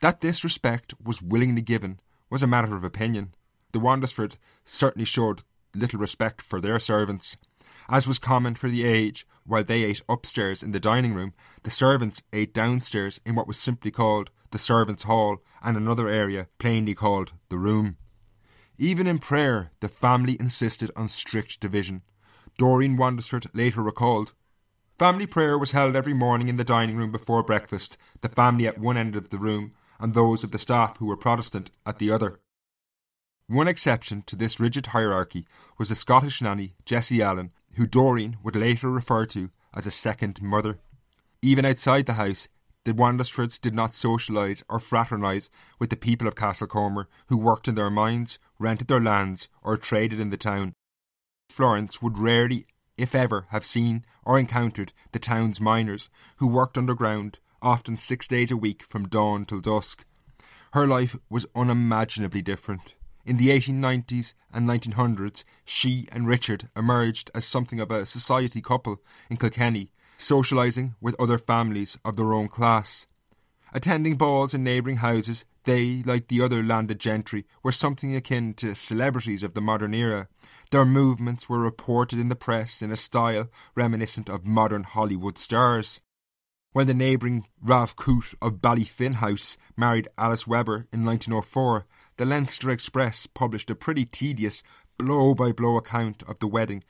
That 0.00 0.22
this 0.22 0.42
respect 0.42 0.94
was 1.02 1.20
willingly 1.20 1.62
given 1.62 2.00
was 2.30 2.42
a 2.42 2.46
matter 2.46 2.74
of 2.74 2.82
opinion. 2.82 3.34
The 3.72 3.78
Wandesford 3.78 4.36
certainly 4.64 5.04
showed 5.04 5.42
little 5.74 6.00
respect 6.00 6.40
for 6.40 6.60
their 6.60 6.78
servants. 6.78 7.36
As 7.90 8.06
was 8.06 8.18
common 8.18 8.54
for 8.54 8.70
the 8.70 8.84
age, 8.84 9.26
while 9.44 9.64
they 9.64 9.84
ate 9.84 10.00
upstairs 10.08 10.62
in 10.62 10.72
the 10.72 10.80
dining 10.80 11.12
room, 11.12 11.34
the 11.62 11.70
servants 11.70 12.22
ate 12.32 12.54
downstairs 12.54 13.20
in 13.26 13.34
what 13.34 13.46
was 13.46 13.58
simply 13.58 13.90
called 13.90 14.30
the 14.50 14.58
servants' 14.58 15.02
hall 15.02 15.42
and 15.62 15.76
another 15.76 16.08
area 16.08 16.46
plainly 16.58 16.94
called 16.94 17.32
the 17.50 17.58
room. 17.58 17.98
Even 18.78 19.06
in 19.06 19.18
prayer, 19.18 19.72
the 19.80 19.88
family 19.88 20.38
insisted 20.40 20.90
on 20.96 21.08
strict 21.08 21.60
division. 21.60 22.02
Doreen 22.56 22.96
Wandesford 22.96 23.46
later 23.52 23.82
recalled 23.82 24.32
Family 24.98 25.26
prayer 25.26 25.58
was 25.58 25.72
held 25.72 25.96
every 25.96 26.14
morning 26.14 26.46
in 26.46 26.56
the 26.56 26.62
dining 26.62 26.96
room 26.96 27.10
before 27.10 27.42
breakfast, 27.42 27.98
the 28.20 28.28
family 28.28 28.68
at 28.68 28.78
one 28.78 28.96
end 28.96 29.16
of 29.16 29.30
the 29.30 29.38
room, 29.38 29.72
and 29.98 30.14
those 30.14 30.44
of 30.44 30.52
the 30.52 30.58
staff 30.58 30.98
who 30.98 31.06
were 31.06 31.16
Protestant 31.16 31.72
at 31.84 31.98
the 31.98 32.12
other. 32.12 32.38
One 33.48 33.66
exception 33.66 34.22
to 34.26 34.36
this 34.36 34.60
rigid 34.60 34.86
hierarchy 34.86 35.46
was 35.78 35.88
the 35.88 35.96
Scottish 35.96 36.40
nanny, 36.40 36.76
Jessie 36.84 37.22
Allen, 37.22 37.50
who 37.74 37.86
Doreen 37.86 38.36
would 38.44 38.54
later 38.54 38.88
refer 38.88 39.26
to 39.26 39.50
as 39.74 39.84
a 39.84 39.90
second 39.90 40.40
mother. 40.40 40.78
Even 41.42 41.64
outside 41.64 42.06
the 42.06 42.14
house, 42.14 42.46
the 42.84 42.92
Wandesfords 42.92 43.60
did 43.60 43.74
not 43.74 43.92
socialise 43.92 44.62
or 44.68 44.78
fraternise 44.78 45.50
with 45.80 45.90
the 45.90 45.96
people 45.96 46.28
of 46.28 46.36
Castlecomer 46.36 47.06
who 47.26 47.36
worked 47.36 47.66
in 47.66 47.74
their 47.74 47.90
mines, 47.90 48.38
rented 48.60 48.86
their 48.86 49.00
lands, 49.00 49.48
or 49.60 49.76
traded 49.76 50.20
in 50.20 50.30
the 50.30 50.36
town. 50.36 50.72
Florence 51.50 52.00
would 52.00 52.16
rarely 52.16 52.66
if 52.96 53.14
ever, 53.14 53.46
have 53.50 53.64
seen 53.64 54.04
or 54.24 54.38
encountered 54.38 54.92
the 55.12 55.18
town's 55.18 55.60
miners 55.60 56.10
who 56.36 56.46
worked 56.46 56.78
underground, 56.78 57.38
often 57.60 57.96
six 57.96 58.26
days 58.26 58.50
a 58.50 58.56
week 58.56 58.82
from 58.82 59.08
dawn 59.08 59.44
till 59.44 59.60
dusk. 59.60 60.04
Her 60.72 60.86
life 60.86 61.16
was 61.28 61.46
unimaginably 61.54 62.42
different. 62.42 62.94
In 63.24 63.38
the 63.38 63.48
1890s 63.48 64.34
and 64.52 64.68
1900s, 64.68 65.44
she 65.64 66.06
and 66.12 66.26
Richard 66.26 66.68
emerged 66.76 67.30
as 67.34 67.44
something 67.44 67.80
of 67.80 67.90
a 67.90 68.04
society 68.04 68.60
couple 68.60 69.00
in 69.30 69.38
Kilkenny, 69.38 69.90
socialising 70.18 70.94
with 71.00 71.18
other 71.18 71.38
families 71.38 71.98
of 72.04 72.16
their 72.16 72.34
own 72.34 72.48
class. 72.48 73.06
Attending 73.72 74.16
balls 74.16 74.52
in 74.52 74.62
neighbouring 74.62 74.98
houses, 74.98 75.44
they, 75.64 76.02
like 76.04 76.28
the 76.28 76.40
other 76.40 76.62
landed 76.62 76.98
gentry, 76.98 77.46
were 77.62 77.72
something 77.72 78.14
akin 78.14 78.54
to 78.54 78.74
celebrities 78.74 79.42
of 79.42 79.54
the 79.54 79.60
modern 79.60 79.94
era. 79.94 80.28
Their 80.70 80.84
movements 80.84 81.48
were 81.48 81.58
reported 81.58 82.18
in 82.18 82.28
the 82.28 82.36
press 82.36 82.82
in 82.82 82.90
a 82.90 82.96
style 82.96 83.48
reminiscent 83.74 84.28
of 84.28 84.44
modern 84.44 84.84
Hollywood 84.84 85.38
stars. 85.38 86.00
When 86.72 86.86
the 86.86 86.94
neighbouring 86.94 87.46
Ralph 87.62 87.94
Coote 87.94 88.34
of 88.42 88.60
Ballyfin 88.60 89.14
House 89.14 89.56
married 89.76 90.08
Alice 90.18 90.46
Weber 90.46 90.88
in 90.92 91.04
1904, 91.04 91.86
the 92.16 92.24
Leinster 92.24 92.70
Express 92.70 93.26
published 93.26 93.70
a 93.70 93.74
pretty 93.74 94.04
tedious 94.04 94.62
blow 94.98 95.34
by 95.34 95.52
blow 95.52 95.76
account 95.76 96.22
of 96.24 96.38
the 96.40 96.48
wedding, 96.48 96.82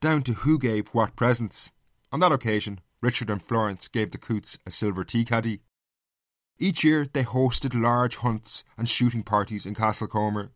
down 0.00 0.22
to 0.22 0.32
who 0.32 0.58
gave 0.58 0.88
what 0.88 1.16
presents. 1.16 1.70
On 2.10 2.20
that 2.20 2.32
occasion, 2.32 2.80
Richard 3.02 3.30
and 3.30 3.42
Florence 3.42 3.88
gave 3.88 4.10
the 4.10 4.18
Cootes 4.18 4.58
a 4.66 4.70
silver 4.70 5.04
tea 5.04 5.24
caddy. 5.24 5.60
Each 6.58 6.82
year 6.82 7.06
they 7.10 7.22
hosted 7.22 7.80
large 7.80 8.16
hunts 8.16 8.64
and 8.76 8.88
shooting 8.88 9.22
parties 9.22 9.64
in 9.64 9.74
Castlecomer. 9.74 10.50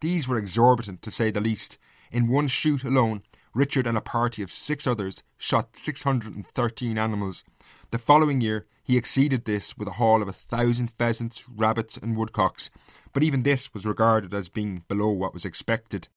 These 0.00 0.28
were 0.28 0.38
exorbitant, 0.38 1.02
to 1.02 1.10
say 1.10 1.30
the 1.30 1.40
least. 1.40 1.76
In 2.12 2.28
one 2.28 2.46
shoot 2.46 2.84
alone, 2.84 3.22
Richard 3.52 3.86
and 3.86 3.98
a 3.98 4.00
party 4.00 4.42
of 4.42 4.52
six 4.52 4.86
others 4.86 5.24
shot 5.36 5.76
613 5.76 6.96
animals. 6.96 7.44
The 7.90 7.98
following 7.98 8.40
year, 8.40 8.66
he 8.84 8.96
exceeded 8.96 9.44
this 9.44 9.76
with 9.76 9.88
a 9.88 9.92
haul 9.92 10.22
of 10.22 10.28
a 10.28 10.32
thousand 10.32 10.92
pheasants, 10.92 11.44
rabbits, 11.48 11.96
and 11.96 12.16
woodcocks, 12.16 12.70
but 13.12 13.24
even 13.24 13.42
this 13.42 13.74
was 13.74 13.84
regarded 13.84 14.32
as 14.32 14.48
being 14.48 14.84
below 14.88 15.10
what 15.10 15.34
was 15.34 15.44
expected. 15.44 16.08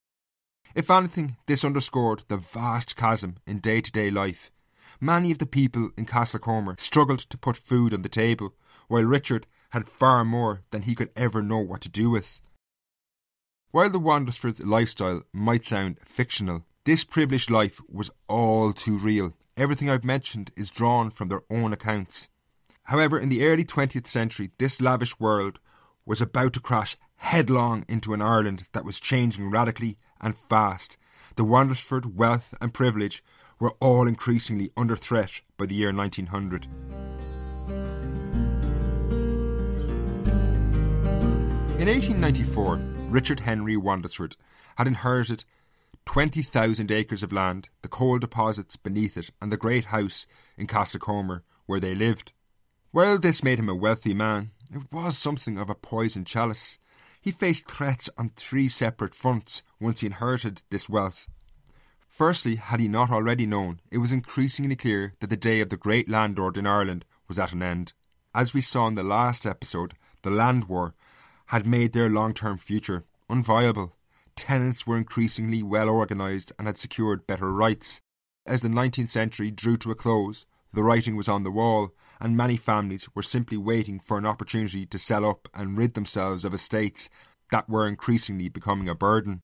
If 0.75 0.91
anything, 0.91 1.37
this 1.47 1.65
underscored 1.65 2.23
the 2.27 2.37
vast 2.37 2.95
chasm 2.95 3.37
in 3.45 3.59
day 3.59 3.81
to 3.81 3.91
day 3.91 4.11
life. 4.11 4.51
Many 4.99 5.31
of 5.31 5.39
the 5.39 5.45
people 5.45 5.89
in 5.97 6.05
Castlecomer 6.05 6.79
struggled 6.79 7.19
to 7.19 7.37
put 7.37 7.57
food 7.57 7.93
on 7.93 8.03
the 8.03 8.09
table, 8.09 8.53
while 8.93 9.05
Richard 9.05 9.47
had 9.71 9.89
far 9.89 10.23
more 10.23 10.61
than 10.69 10.83
he 10.83 10.93
could 10.93 11.09
ever 11.15 11.41
know 11.41 11.57
what 11.57 11.81
to 11.81 11.89
do 11.89 12.11
with. 12.11 12.39
While 13.71 13.89
the 13.89 13.99
Wandesfords' 13.99 14.63
lifestyle 14.63 15.23
might 15.33 15.65
sound 15.65 15.97
fictional, 16.05 16.63
this 16.85 17.03
privileged 17.03 17.49
life 17.49 17.81
was 17.89 18.11
all 18.27 18.71
too 18.71 18.99
real. 18.99 19.33
Everything 19.57 19.89
I've 19.89 20.03
mentioned 20.03 20.51
is 20.55 20.69
drawn 20.69 21.09
from 21.09 21.29
their 21.29 21.41
own 21.49 21.73
accounts. 21.73 22.29
However, 22.83 23.17
in 23.17 23.29
the 23.29 23.43
early 23.43 23.65
20th 23.65 24.05
century, 24.05 24.51
this 24.59 24.79
lavish 24.79 25.19
world 25.19 25.57
was 26.05 26.21
about 26.21 26.53
to 26.53 26.59
crash 26.59 26.95
headlong 27.15 27.85
into 27.89 28.13
an 28.13 28.21
Ireland 28.21 28.65
that 28.73 28.85
was 28.85 28.99
changing 28.99 29.49
radically 29.49 29.97
and 30.21 30.37
fast. 30.37 30.99
The 31.35 31.45
Wandesford 31.45 32.15
wealth 32.15 32.53
and 32.61 32.71
privilege 32.71 33.23
were 33.59 33.73
all 33.79 34.07
increasingly 34.07 34.69
under 34.77 34.95
threat 34.95 35.41
by 35.57 35.65
the 35.65 35.73
year 35.73 35.91
1900. 35.91 36.67
In 41.83 41.89
1894, 41.89 42.77
Richard 43.09 43.41
Henry 43.41 43.75
Wandesford 43.75 44.37
had 44.77 44.87
inherited 44.87 45.43
20,000 46.05 46.89
acres 46.89 47.21
of 47.23 47.33
land, 47.33 47.67
the 47.81 47.89
coal 47.89 48.19
deposits 48.19 48.77
beneath 48.77 49.17
it, 49.17 49.31
and 49.41 49.51
the 49.51 49.57
great 49.57 49.83
house 49.83 50.25
in 50.55 50.65
Castlecomer 50.65 51.41
where 51.65 51.81
they 51.81 51.93
lived. 51.93 52.31
While 52.91 53.19
this 53.19 53.43
made 53.43 53.59
him 53.59 53.67
a 53.67 53.75
wealthy 53.75 54.13
man, 54.13 54.51
it 54.73 54.93
was 54.93 55.17
something 55.17 55.57
of 55.57 55.69
a 55.69 55.75
poisoned 55.75 56.25
chalice. 56.25 56.79
He 57.19 57.31
faced 57.31 57.69
threats 57.69 58.09
on 58.17 58.31
three 58.37 58.69
separate 58.69 59.13
fronts 59.13 59.61
once 59.77 59.99
he 59.99 60.07
inherited 60.07 60.61
this 60.69 60.87
wealth. 60.87 61.27
Firstly, 62.07 62.55
had 62.55 62.79
he 62.79 62.87
not 62.87 63.11
already 63.11 63.45
known, 63.45 63.81
it 63.91 63.97
was 63.97 64.13
increasingly 64.13 64.77
clear 64.77 65.15
that 65.19 65.29
the 65.29 65.35
day 65.35 65.59
of 65.59 65.67
the 65.67 65.75
great 65.75 66.07
landlord 66.07 66.55
in 66.55 66.65
Ireland 66.65 67.03
was 67.27 67.37
at 67.37 67.51
an 67.51 67.61
end. 67.61 67.91
As 68.33 68.53
we 68.53 68.61
saw 68.61 68.87
in 68.87 68.95
the 68.95 69.03
last 69.03 69.45
episode, 69.45 69.95
the 70.21 70.31
land 70.31 70.69
war 70.69 70.95
had 71.53 71.67
made 71.67 71.93
their 71.93 72.09
long 72.09 72.33
term 72.33 72.57
future 72.57 73.05
unviable. 73.29 73.91
Tenants 74.35 74.87
were 74.87 74.97
increasingly 74.97 75.61
well 75.61 75.87
organised 75.87 76.51
and 76.57 76.65
had 76.65 76.79
secured 76.79 77.27
better 77.27 77.53
rights. 77.53 78.01
As 78.43 78.61
the 78.61 78.69
19th 78.69 79.11
century 79.11 79.51
drew 79.51 79.77
to 79.77 79.91
a 79.91 79.95
close, 79.95 80.47
the 80.73 80.81
writing 80.81 81.15
was 81.15 81.29
on 81.29 81.43
the 81.43 81.51
wall, 81.51 81.91
and 82.19 82.35
many 82.35 82.57
families 82.57 83.07
were 83.13 83.21
simply 83.21 83.55
waiting 83.55 83.99
for 83.99 84.17
an 84.17 84.25
opportunity 84.25 84.87
to 84.87 84.97
sell 84.97 85.23
up 85.23 85.47
and 85.53 85.77
rid 85.77 85.93
themselves 85.93 86.43
of 86.43 86.55
estates 86.55 87.07
that 87.51 87.69
were 87.69 87.87
increasingly 87.87 88.49
becoming 88.49 88.89
a 88.89 88.95
burden. 88.95 89.41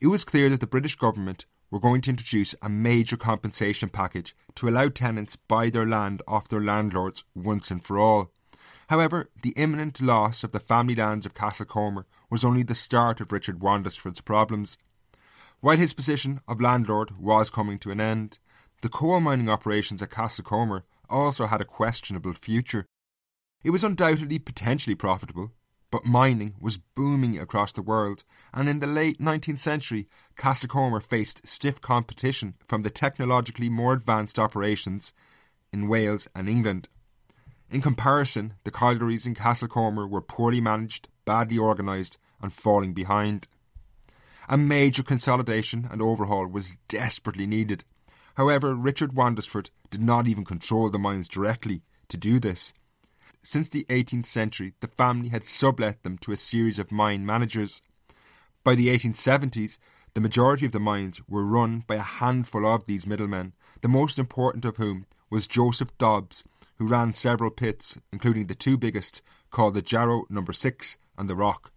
It 0.00 0.08
was 0.08 0.24
clear 0.24 0.50
that 0.50 0.58
the 0.58 0.66
British 0.66 0.96
government 0.96 1.46
were 1.70 1.78
going 1.78 2.00
to 2.02 2.10
introduce 2.10 2.56
a 2.60 2.68
major 2.68 3.16
compensation 3.16 3.88
package 3.88 4.34
to 4.56 4.68
allow 4.68 4.88
tenants 4.88 5.36
buy 5.36 5.70
their 5.70 5.86
land 5.86 6.22
off 6.26 6.48
their 6.48 6.60
landlords 6.60 7.22
once 7.36 7.70
and 7.70 7.84
for 7.84 8.00
all. 8.00 8.32
However, 8.88 9.30
the 9.42 9.52
imminent 9.56 10.00
loss 10.00 10.44
of 10.44 10.52
the 10.52 10.60
family 10.60 10.94
lands 10.94 11.26
of 11.26 11.34
Castlecomer 11.34 12.04
was 12.30 12.44
only 12.44 12.62
the 12.62 12.74
start 12.74 13.20
of 13.20 13.32
Richard 13.32 13.60
Wandesford's 13.60 14.20
problems. 14.20 14.78
While 15.60 15.76
his 15.76 15.94
position 15.94 16.40
of 16.46 16.60
landlord 16.60 17.18
was 17.18 17.50
coming 17.50 17.78
to 17.80 17.90
an 17.90 18.00
end, 18.00 18.38
the 18.82 18.88
coal 18.88 19.20
mining 19.20 19.48
operations 19.48 20.02
at 20.02 20.10
Castlecomer 20.10 20.82
also 21.08 21.46
had 21.46 21.60
a 21.60 21.64
questionable 21.64 22.32
future. 22.32 22.86
It 23.64 23.70
was 23.70 23.82
undoubtedly 23.82 24.38
potentially 24.38 24.94
profitable, 24.94 25.52
but 25.90 26.04
mining 26.04 26.54
was 26.60 26.78
booming 26.78 27.38
across 27.38 27.72
the 27.72 27.82
world, 27.82 28.22
and 28.52 28.68
in 28.68 28.80
the 28.80 28.86
late 28.86 29.18
19th 29.18 29.60
century, 29.60 30.08
Castlecomer 30.36 31.02
faced 31.02 31.46
stiff 31.46 31.80
competition 31.80 32.54
from 32.66 32.82
the 32.82 32.90
technologically 32.90 33.68
more 33.68 33.94
advanced 33.94 34.38
operations 34.38 35.12
in 35.72 35.88
Wales 35.88 36.28
and 36.34 36.48
England. 36.48 36.88
In 37.70 37.82
comparison, 37.82 38.54
the 38.64 38.70
collieries 38.70 39.26
in 39.26 39.34
Castlecomer 39.34 40.08
were 40.08 40.20
poorly 40.20 40.60
managed, 40.60 41.08
badly 41.24 41.58
organised, 41.58 42.18
and 42.40 42.52
falling 42.52 42.92
behind. 42.92 43.48
A 44.48 44.56
major 44.56 45.02
consolidation 45.02 45.88
and 45.90 46.00
overhaul 46.00 46.46
was 46.46 46.76
desperately 46.88 47.46
needed. 47.46 47.84
However, 48.36 48.74
Richard 48.74 49.14
Wandesford 49.14 49.70
did 49.90 50.00
not 50.00 50.28
even 50.28 50.44
control 50.44 50.90
the 50.90 50.98
mines 50.98 51.28
directly 51.28 51.82
to 52.08 52.16
do 52.16 52.38
this. 52.38 52.72
Since 53.42 53.68
the 53.68 53.84
18th 53.88 54.26
century, 54.26 54.74
the 54.80 54.88
family 54.88 55.30
had 55.30 55.48
sublet 55.48 56.02
them 56.02 56.18
to 56.18 56.32
a 56.32 56.36
series 56.36 56.78
of 56.78 56.92
mine 56.92 57.26
managers. 57.26 57.82
By 58.62 58.74
the 58.74 58.88
1870s, 58.88 59.78
the 60.14 60.20
majority 60.20 60.66
of 60.66 60.72
the 60.72 60.80
mines 60.80 61.20
were 61.28 61.44
run 61.44 61.84
by 61.86 61.96
a 61.96 62.02
handful 62.02 62.66
of 62.66 62.86
these 62.86 63.06
middlemen, 63.06 63.54
the 63.80 63.88
most 63.88 64.18
important 64.18 64.64
of 64.64 64.76
whom 64.76 65.06
was 65.30 65.46
Joseph 65.46 65.96
Dobbs, 65.98 66.44
who 66.76 66.86
ran 66.86 67.14
several 67.14 67.50
pits, 67.50 67.98
including 68.12 68.46
the 68.46 68.54
two 68.54 68.76
biggest, 68.76 69.22
called 69.50 69.74
the 69.74 69.82
Jarrow 69.82 70.24
Number 70.28 70.52
6 70.52 70.98
and 71.18 71.28
the 71.28 71.36
Rock. 71.36 71.72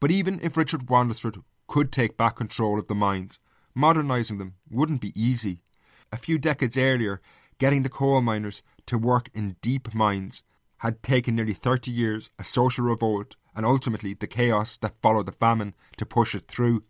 But 0.00 0.10
even 0.10 0.40
if 0.42 0.56
Richard 0.56 0.86
Wandesford 0.86 1.42
could 1.66 1.92
take 1.92 2.16
back 2.16 2.36
control 2.36 2.78
of 2.78 2.88
the 2.88 2.94
mines, 2.94 3.40
modernising 3.74 4.38
them 4.38 4.54
wouldn't 4.70 5.00
be 5.00 5.12
easy. 5.20 5.62
A 6.12 6.16
few 6.16 6.38
decades 6.38 6.76
earlier, 6.76 7.20
getting 7.58 7.82
the 7.82 7.88
coal 7.88 8.20
miners 8.20 8.62
to 8.86 8.98
work 8.98 9.30
in 9.34 9.56
deep 9.62 9.94
mines 9.94 10.42
had 10.78 11.02
taken 11.02 11.36
nearly 11.36 11.54
30 11.54 11.90
years, 11.90 12.30
a 12.38 12.44
social 12.44 12.84
revolt, 12.84 13.36
and 13.54 13.64
ultimately 13.64 14.14
the 14.14 14.26
chaos 14.26 14.76
that 14.78 15.00
followed 15.00 15.26
the 15.26 15.32
famine 15.32 15.74
to 15.96 16.04
push 16.04 16.34
it 16.34 16.48
through. 16.48 16.82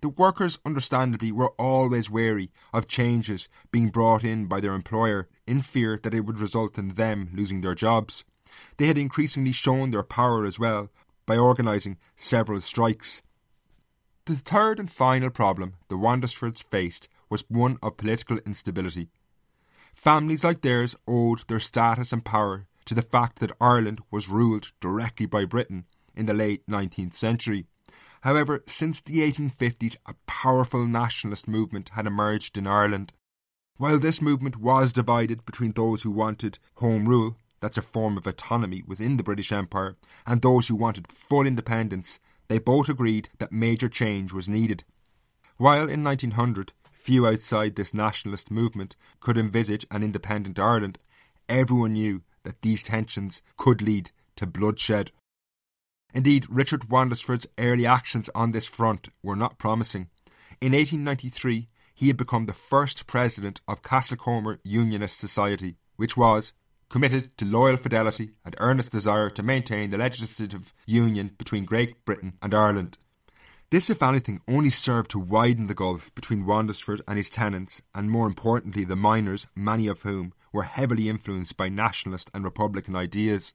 The 0.00 0.08
workers, 0.08 0.58
understandably, 0.64 1.32
were 1.32 1.52
always 1.58 2.08
wary 2.08 2.50
of 2.72 2.86
changes 2.86 3.48
being 3.72 3.88
brought 3.88 4.22
in 4.22 4.46
by 4.46 4.60
their 4.60 4.74
employer 4.74 5.28
in 5.46 5.60
fear 5.60 5.98
that 6.02 6.14
it 6.14 6.20
would 6.20 6.38
result 6.38 6.78
in 6.78 6.94
them 6.94 7.30
losing 7.32 7.60
their 7.60 7.74
jobs. 7.74 8.24
They 8.76 8.86
had 8.86 8.98
increasingly 8.98 9.52
shown 9.52 9.90
their 9.90 10.04
power 10.04 10.46
as 10.46 10.58
well 10.58 10.90
by 11.26 11.36
organising 11.36 11.98
several 12.16 12.60
strikes. 12.60 13.22
The 14.26 14.36
third 14.36 14.78
and 14.78 14.90
final 14.90 15.30
problem 15.30 15.74
the 15.88 15.96
Wandesfords 15.96 16.62
faced 16.62 17.08
was 17.28 17.44
one 17.48 17.78
of 17.82 17.96
political 17.96 18.38
instability. 18.46 19.10
Families 19.94 20.44
like 20.44 20.60
theirs 20.60 20.94
owed 21.06 21.40
their 21.48 21.60
status 21.60 22.12
and 22.12 22.24
power 22.24 22.66
to 22.84 22.94
the 22.94 23.02
fact 23.02 23.40
that 23.40 23.52
Ireland 23.60 24.00
was 24.10 24.28
ruled 24.28 24.72
directly 24.80 25.26
by 25.26 25.44
Britain 25.44 25.86
in 26.14 26.26
the 26.26 26.34
late 26.34 26.66
19th 26.66 27.14
century. 27.14 27.66
However, 28.22 28.62
since 28.66 29.00
the 29.00 29.20
1850s, 29.20 29.96
a 30.06 30.14
powerful 30.26 30.86
nationalist 30.86 31.46
movement 31.46 31.90
had 31.90 32.06
emerged 32.06 32.58
in 32.58 32.66
Ireland. 32.66 33.12
While 33.76 33.98
this 33.98 34.20
movement 34.20 34.56
was 34.56 34.92
divided 34.92 35.44
between 35.44 35.72
those 35.72 36.02
who 36.02 36.10
wanted 36.10 36.58
Home 36.76 37.08
Rule, 37.08 37.36
that's 37.60 37.78
a 37.78 37.82
form 37.82 38.16
of 38.16 38.26
autonomy 38.26 38.82
within 38.86 39.16
the 39.16 39.22
British 39.22 39.52
Empire, 39.52 39.96
and 40.26 40.42
those 40.42 40.68
who 40.68 40.76
wanted 40.76 41.10
full 41.10 41.46
independence, 41.46 42.20
they 42.48 42.58
both 42.58 42.88
agreed 42.88 43.28
that 43.38 43.52
major 43.52 43.88
change 43.88 44.32
was 44.32 44.48
needed. 44.48 44.84
While 45.56 45.88
in 45.88 46.02
1900, 46.04 46.72
few 46.92 47.26
outside 47.26 47.76
this 47.76 47.94
nationalist 47.94 48.50
movement 48.50 48.96
could 49.20 49.38
envisage 49.38 49.86
an 49.90 50.02
independent 50.02 50.58
Ireland, 50.58 50.98
everyone 51.48 51.94
knew 51.94 52.22
that 52.42 52.62
these 52.62 52.82
tensions 52.82 53.42
could 53.56 53.82
lead 53.82 54.10
to 54.36 54.46
bloodshed. 54.46 55.10
Indeed, 56.14 56.46
Richard 56.48 56.88
Wandesford's 56.88 57.46
early 57.58 57.86
actions 57.86 58.30
on 58.34 58.52
this 58.52 58.66
front 58.66 59.08
were 59.22 59.36
not 59.36 59.58
promising. 59.58 60.08
In 60.60 60.72
1893, 60.72 61.68
he 61.94 62.06
had 62.06 62.16
become 62.16 62.46
the 62.46 62.52
first 62.52 63.06
president 63.06 63.60
of 63.68 63.82
Castlecomer 63.82 64.58
Unionist 64.64 65.18
Society, 65.18 65.76
which 65.96 66.16
was 66.16 66.52
committed 66.88 67.36
to 67.36 67.44
loyal 67.44 67.76
fidelity 67.76 68.32
and 68.44 68.56
earnest 68.58 68.90
desire 68.90 69.28
to 69.30 69.42
maintain 69.42 69.90
the 69.90 69.98
legislative 69.98 70.72
union 70.86 71.32
between 71.36 71.64
Great 71.64 72.04
Britain 72.04 72.34
and 72.40 72.54
Ireland. 72.54 72.98
This, 73.70 73.90
if 73.90 74.02
anything, 74.02 74.40
only 74.48 74.70
served 74.70 75.10
to 75.10 75.18
widen 75.18 75.66
the 75.66 75.74
gulf 75.74 76.14
between 76.14 76.46
Wandesford 76.46 77.02
and 77.06 77.18
his 77.18 77.28
tenants, 77.28 77.82
and 77.94 78.10
more 78.10 78.26
importantly, 78.26 78.84
the 78.84 78.96
miners, 78.96 79.46
many 79.54 79.88
of 79.88 80.02
whom 80.02 80.32
were 80.52 80.62
heavily 80.62 81.10
influenced 81.10 81.58
by 81.58 81.68
nationalist 81.68 82.30
and 82.32 82.44
republican 82.44 82.96
ideas. 82.96 83.52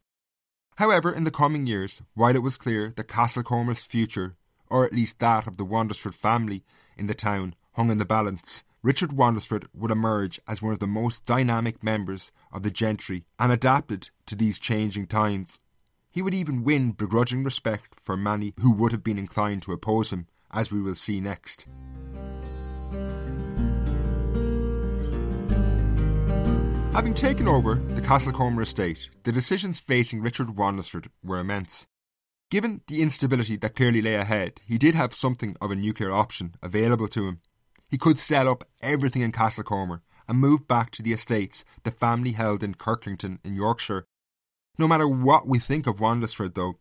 However, 0.77 1.12
in 1.12 1.23
the 1.23 1.31
coming 1.31 1.67
years, 1.67 2.01
while 2.15 2.36
it 2.36 2.41
was 2.41 2.57
clear 2.57 2.93
that 2.95 3.07
Castlecomer's 3.07 3.86
future, 3.86 4.36
or 4.69 4.86
at 4.86 4.93
least 4.93 5.19
that 5.19 5.45
of 5.45 5.57
the 5.57 5.65
Wandesford 5.65 6.15
family 6.15 6.63
in 6.97 7.07
the 7.07 7.13
town, 7.13 7.55
hung 7.73 7.91
in 7.91 7.97
the 7.97 8.05
balance, 8.05 8.63
Richard 8.81 9.12
Wandesford 9.12 9.67
would 9.73 9.91
emerge 9.91 10.41
as 10.47 10.62
one 10.62 10.73
of 10.73 10.79
the 10.79 10.88
most 10.88 11.25
dynamic 11.25 11.83
members 11.83 12.31
of 12.51 12.63
the 12.63 12.71
gentry 12.71 13.23
and 13.39 13.51
adapted 13.51 14.09
to 14.25 14.36
these 14.36 14.59
changing 14.59 15.07
times. 15.07 15.59
He 16.12 16.21
would 16.21 16.33
even 16.33 16.63
win 16.63 16.91
begrudging 16.91 17.43
respect 17.43 17.95
for 18.03 18.17
many 18.17 18.53
who 18.59 18.71
would 18.71 18.91
have 18.91 19.03
been 19.03 19.17
inclined 19.17 19.62
to 19.63 19.71
oppose 19.71 20.12
him, 20.12 20.27
as 20.51 20.71
we 20.71 20.81
will 20.81 20.95
see 20.95 21.21
next. 21.21 21.65
Having 26.93 27.15
taken 27.15 27.47
over 27.47 27.73
the 27.73 28.01
Castlecomer 28.01 28.62
estate, 28.62 29.10
the 29.23 29.32
decisions 29.32 29.79
facing 29.79 30.21
Richard 30.21 30.49
Wandesford 30.49 31.08
were 31.23 31.39
immense. 31.39 31.88
Given 32.51 32.82
the 32.88 33.01
instability 33.01 33.56
that 33.58 33.75
clearly 33.75 33.99
lay 33.99 34.13
ahead, 34.13 34.62
he 34.63 34.77
did 34.77 34.93
have 34.93 35.15
something 35.15 35.58
of 35.60 35.71
a 35.71 35.75
nuclear 35.75 36.12
option 36.12 36.53
available 36.62 37.08
to 37.08 37.27
him. 37.27 37.41
He 37.89 37.97
could 37.97 38.19
sell 38.19 38.47
up 38.47 38.63
everything 38.84 39.23
in 39.23 39.32
Castlecomer 39.32 40.01
and 40.27 40.38
move 40.38 40.67
back 40.67 40.91
to 40.91 41.01
the 41.01 41.13
estates 41.13 41.65
the 41.82 41.89
family 41.89 42.34
held 42.34 42.62
in 42.62 42.75
Kirklington 42.75 43.39
in 43.43 43.56
Yorkshire. 43.56 44.06
No 44.77 44.88
matter 44.88 45.08
what 45.08 45.47
we 45.47 45.58
think 45.58 45.88
of 45.88 45.97
Wandesford, 45.97 46.53
though, 46.53 46.77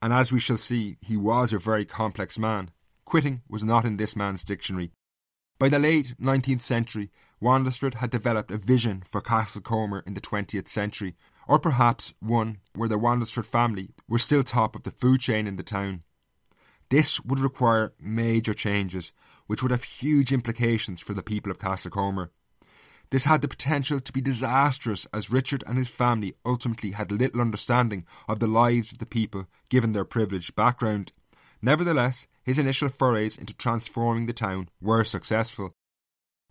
and 0.00 0.14
as 0.14 0.32
we 0.32 0.40
shall 0.40 0.56
see, 0.56 0.96
he 1.02 1.18
was 1.18 1.52
a 1.52 1.58
very 1.58 1.84
complex 1.84 2.38
man, 2.38 2.70
quitting 3.04 3.42
was 3.50 3.62
not 3.62 3.84
in 3.84 3.98
this 3.98 4.16
man's 4.16 4.44
dictionary. 4.44 4.92
By 5.58 5.68
the 5.68 5.78
late 5.78 6.14
19th 6.18 6.62
century, 6.62 7.10
Wandesford 7.42 7.94
had 7.94 8.10
developed 8.10 8.52
a 8.52 8.56
vision 8.56 9.02
for 9.10 9.20
Castlecomer 9.20 10.06
in 10.06 10.14
the 10.14 10.20
20th 10.20 10.68
century, 10.68 11.16
or 11.48 11.58
perhaps 11.58 12.14
one 12.20 12.58
where 12.72 12.88
the 12.88 12.98
Wandesford 12.98 13.46
family 13.46 13.90
were 14.08 14.20
still 14.20 14.44
top 14.44 14.76
of 14.76 14.84
the 14.84 14.92
food 14.92 15.20
chain 15.20 15.48
in 15.48 15.56
the 15.56 15.64
town. 15.64 16.04
This 16.88 17.20
would 17.24 17.40
require 17.40 17.94
major 18.00 18.54
changes, 18.54 19.12
which 19.48 19.60
would 19.60 19.72
have 19.72 19.82
huge 19.82 20.32
implications 20.32 21.00
for 21.00 21.14
the 21.14 21.22
people 21.22 21.50
of 21.50 21.58
Castlecomer. 21.58 22.28
This 23.10 23.24
had 23.24 23.42
the 23.42 23.48
potential 23.48 23.98
to 23.98 24.12
be 24.12 24.20
disastrous 24.20 25.08
as 25.12 25.28
Richard 25.28 25.64
and 25.66 25.78
his 25.78 25.90
family 25.90 26.34
ultimately 26.46 26.92
had 26.92 27.10
little 27.10 27.40
understanding 27.40 28.06
of 28.28 28.38
the 28.38 28.46
lives 28.46 28.92
of 28.92 28.98
the 28.98 29.06
people 29.06 29.46
given 29.68 29.92
their 29.92 30.04
privileged 30.04 30.54
background. 30.54 31.10
Nevertheless, 31.60 32.28
his 32.44 32.58
initial 32.58 32.88
forays 32.88 33.36
into 33.36 33.52
transforming 33.52 34.26
the 34.26 34.32
town 34.32 34.68
were 34.80 35.02
successful, 35.02 35.74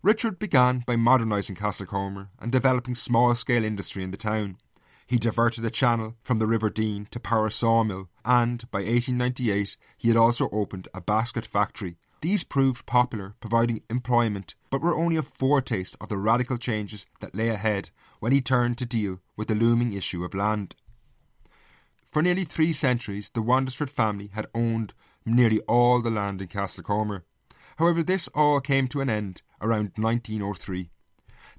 Richard 0.04 0.40
began 0.40 0.80
by 0.80 0.96
modernising 0.96 1.56
Castlecomer 1.56 2.30
and 2.40 2.52
developing 2.52 2.96
small 2.96 3.36
scale 3.36 3.64
industry 3.64 4.04
in 4.04 4.10
the 4.10 4.18
town. 4.18 4.58
He 5.06 5.18
diverted 5.18 5.64
a 5.64 5.70
channel 5.70 6.16
from 6.24 6.40
the 6.40 6.48
River 6.48 6.72
Dean 6.72 7.08
to 7.12 7.20
power 7.20 7.46
a 7.46 7.52
sawmill, 7.52 8.10
and 8.26 8.70
by 8.72 8.80
1898 8.80 9.78
he 10.00 10.08
had 10.08 10.18
also 10.18 10.50
opened 10.52 10.88
a 10.96 11.02
basket 11.02 11.46
factory. 11.46 11.98
These 12.22 12.44
proved 12.44 12.88
popular, 12.88 13.36
providing 13.40 13.84
employment, 13.92 14.56
but 14.72 14.82
were 14.82 14.96
only 14.96 15.18
a 15.18 15.24
foretaste 15.24 15.96
of 16.02 16.10
the 16.10 16.18
radical 16.18 16.58
changes 16.58 17.06
that 17.20 17.36
lay 17.36 17.50
ahead 17.50 17.92
when 18.20 18.32
he 18.32 18.42
turned 18.42 18.80
to 18.80 18.88
deal 18.88 19.20
with 19.38 19.50
the 19.50 19.56
looming 19.56 19.94
issue 19.94 20.24
of 20.24 20.34
land. 20.34 20.76
For 22.12 22.24
nearly 22.24 22.44
three 22.44 22.74
centuries, 22.74 23.30
the 23.30 23.44
Wandesford 23.44 23.92
family 23.92 24.32
had 24.34 24.48
owned 24.56 24.96
nearly 25.28 25.60
all 25.62 26.02
the 26.02 26.10
land 26.10 26.42
in 26.42 26.48
Castlecomer. 26.48 27.22
However, 27.78 28.02
this 28.02 28.28
all 28.30 28.62
came 28.62 28.88
to 28.88 29.02
an 29.02 29.10
end 29.10 29.44
around 29.62 29.92
1903. 29.96 30.90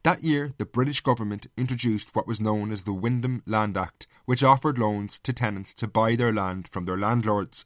That 0.03 0.25
year, 0.25 0.53
the 0.59 0.67
British 0.67 1.01
government 1.01 1.47
introduced 1.57 2.15
what 2.15 2.27
was 2.27 2.41
known 2.41 2.73
as 2.73 2.83
the 2.83 2.93
Wyndham 2.93 3.43
Land 3.47 3.77
Act, 3.77 4.07
which 4.25 4.43
offered 4.43 4.79
loans 4.79 5.21
to 5.21 5.33
tenants 5.33 5.75
to 5.75 5.87
buy 5.87 6.17
their 6.17 6.33
land 6.33 6.69
from 6.73 6.85
their 6.85 6.99
landlords. 6.99 7.65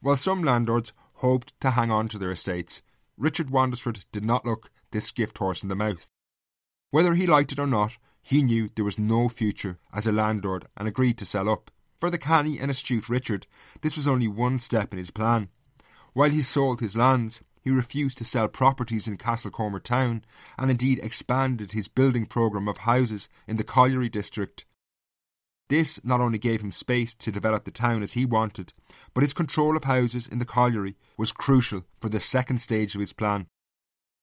While 0.00 0.16
some 0.16 0.42
landlords 0.42 0.92
hoped 1.14 1.58
to 1.60 1.72
hang 1.72 1.90
on 1.90 2.08
to 2.08 2.18
their 2.18 2.30
estates, 2.30 2.82
Richard 3.16 3.50
Wandesford 3.50 4.04
did 4.12 4.24
not 4.24 4.46
look 4.46 4.70
this 4.92 5.10
gift 5.10 5.38
horse 5.38 5.62
in 5.62 5.68
the 5.68 5.76
mouth. 5.76 6.10
Whether 6.90 7.14
he 7.14 7.26
liked 7.26 7.52
it 7.52 7.58
or 7.58 7.66
not, 7.66 7.96
He 8.22 8.42
knew 8.42 8.70
there 8.74 8.84
was 8.84 8.98
no 8.98 9.28
future 9.28 9.78
as 9.92 10.06
a 10.06 10.12
landlord 10.12 10.68
and 10.76 10.86
agreed 10.86 11.18
to 11.18 11.26
sell 11.26 11.48
up. 11.48 11.70
For 11.98 12.08
the 12.08 12.18
canny 12.18 12.58
and 12.58 12.70
astute 12.70 13.08
Richard, 13.08 13.46
this 13.82 13.96
was 13.96 14.08
only 14.08 14.28
one 14.28 14.58
step 14.58 14.92
in 14.92 14.98
his 14.98 15.10
plan. 15.10 15.48
While 16.12 16.30
he 16.30 16.42
sold 16.42 16.80
his 16.80 16.96
lands, 16.96 17.42
he 17.62 17.70
refused 17.70 18.18
to 18.18 18.24
sell 18.24 18.48
properties 18.48 19.06
in 19.06 19.16
Castlecomer 19.16 19.82
town 19.82 20.24
and 20.58 20.70
indeed 20.70 20.98
expanded 21.02 21.72
his 21.72 21.88
building 21.88 22.26
programme 22.26 22.68
of 22.68 22.78
houses 22.78 23.28
in 23.46 23.56
the 23.56 23.64
colliery 23.64 24.08
district. 24.08 24.66
This 25.68 26.00
not 26.04 26.20
only 26.20 26.38
gave 26.38 26.60
him 26.60 26.72
space 26.72 27.14
to 27.14 27.32
develop 27.32 27.64
the 27.64 27.70
town 27.70 28.02
as 28.02 28.12
he 28.12 28.26
wanted, 28.26 28.74
but 29.14 29.22
his 29.22 29.32
control 29.32 29.76
of 29.76 29.84
houses 29.84 30.26
in 30.26 30.38
the 30.38 30.44
colliery 30.44 30.96
was 31.16 31.32
crucial 31.32 31.84
for 32.00 32.08
the 32.08 32.20
second 32.20 32.58
stage 32.58 32.94
of 32.94 33.00
his 33.00 33.12
plan. 33.12 33.46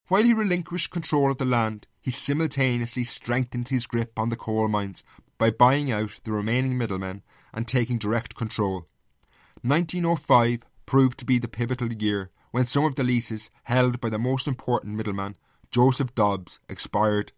While 0.09 0.23
he 0.23 0.33
relinquished 0.33 0.91
control 0.91 1.31
of 1.31 1.37
the 1.37 1.45
land, 1.45 1.87
he 2.01 2.11
simultaneously 2.11 3.03
strengthened 3.03 3.69
his 3.69 3.87
grip 3.87 4.19
on 4.19 4.29
the 4.29 4.35
coal 4.35 4.67
mines 4.67 5.03
by 5.37 5.49
buying 5.49 5.91
out 5.91 6.19
the 6.23 6.31
remaining 6.31 6.77
middlemen 6.77 7.23
and 7.53 7.67
taking 7.67 7.97
direct 7.97 8.35
control. 8.35 8.85
1905 9.61 10.63
proved 10.85 11.17
to 11.19 11.25
be 11.25 11.39
the 11.39 11.47
pivotal 11.47 11.91
year 11.93 12.31
when 12.51 12.65
some 12.65 12.85
of 12.85 12.95
the 12.95 13.03
leases 13.03 13.49
held 13.63 13.99
by 14.01 14.09
the 14.09 14.19
most 14.19 14.47
important 14.47 14.95
middleman, 14.95 15.35
Joseph 15.71 16.15
Dobbs, 16.15 16.59
expired. 16.67 17.31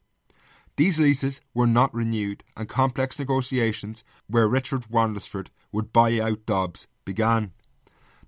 These 0.77 0.97
leases 0.97 1.41
were 1.53 1.67
not 1.67 1.93
renewed, 1.93 2.43
and 2.55 2.67
complex 2.67 3.19
negotiations 3.19 4.03
where 4.27 4.47
Richard 4.47 4.83
Wandesford 4.89 5.47
would 5.71 5.91
buy 5.91 6.19
out 6.19 6.45
Dobbs 6.45 6.87
began. 7.05 7.51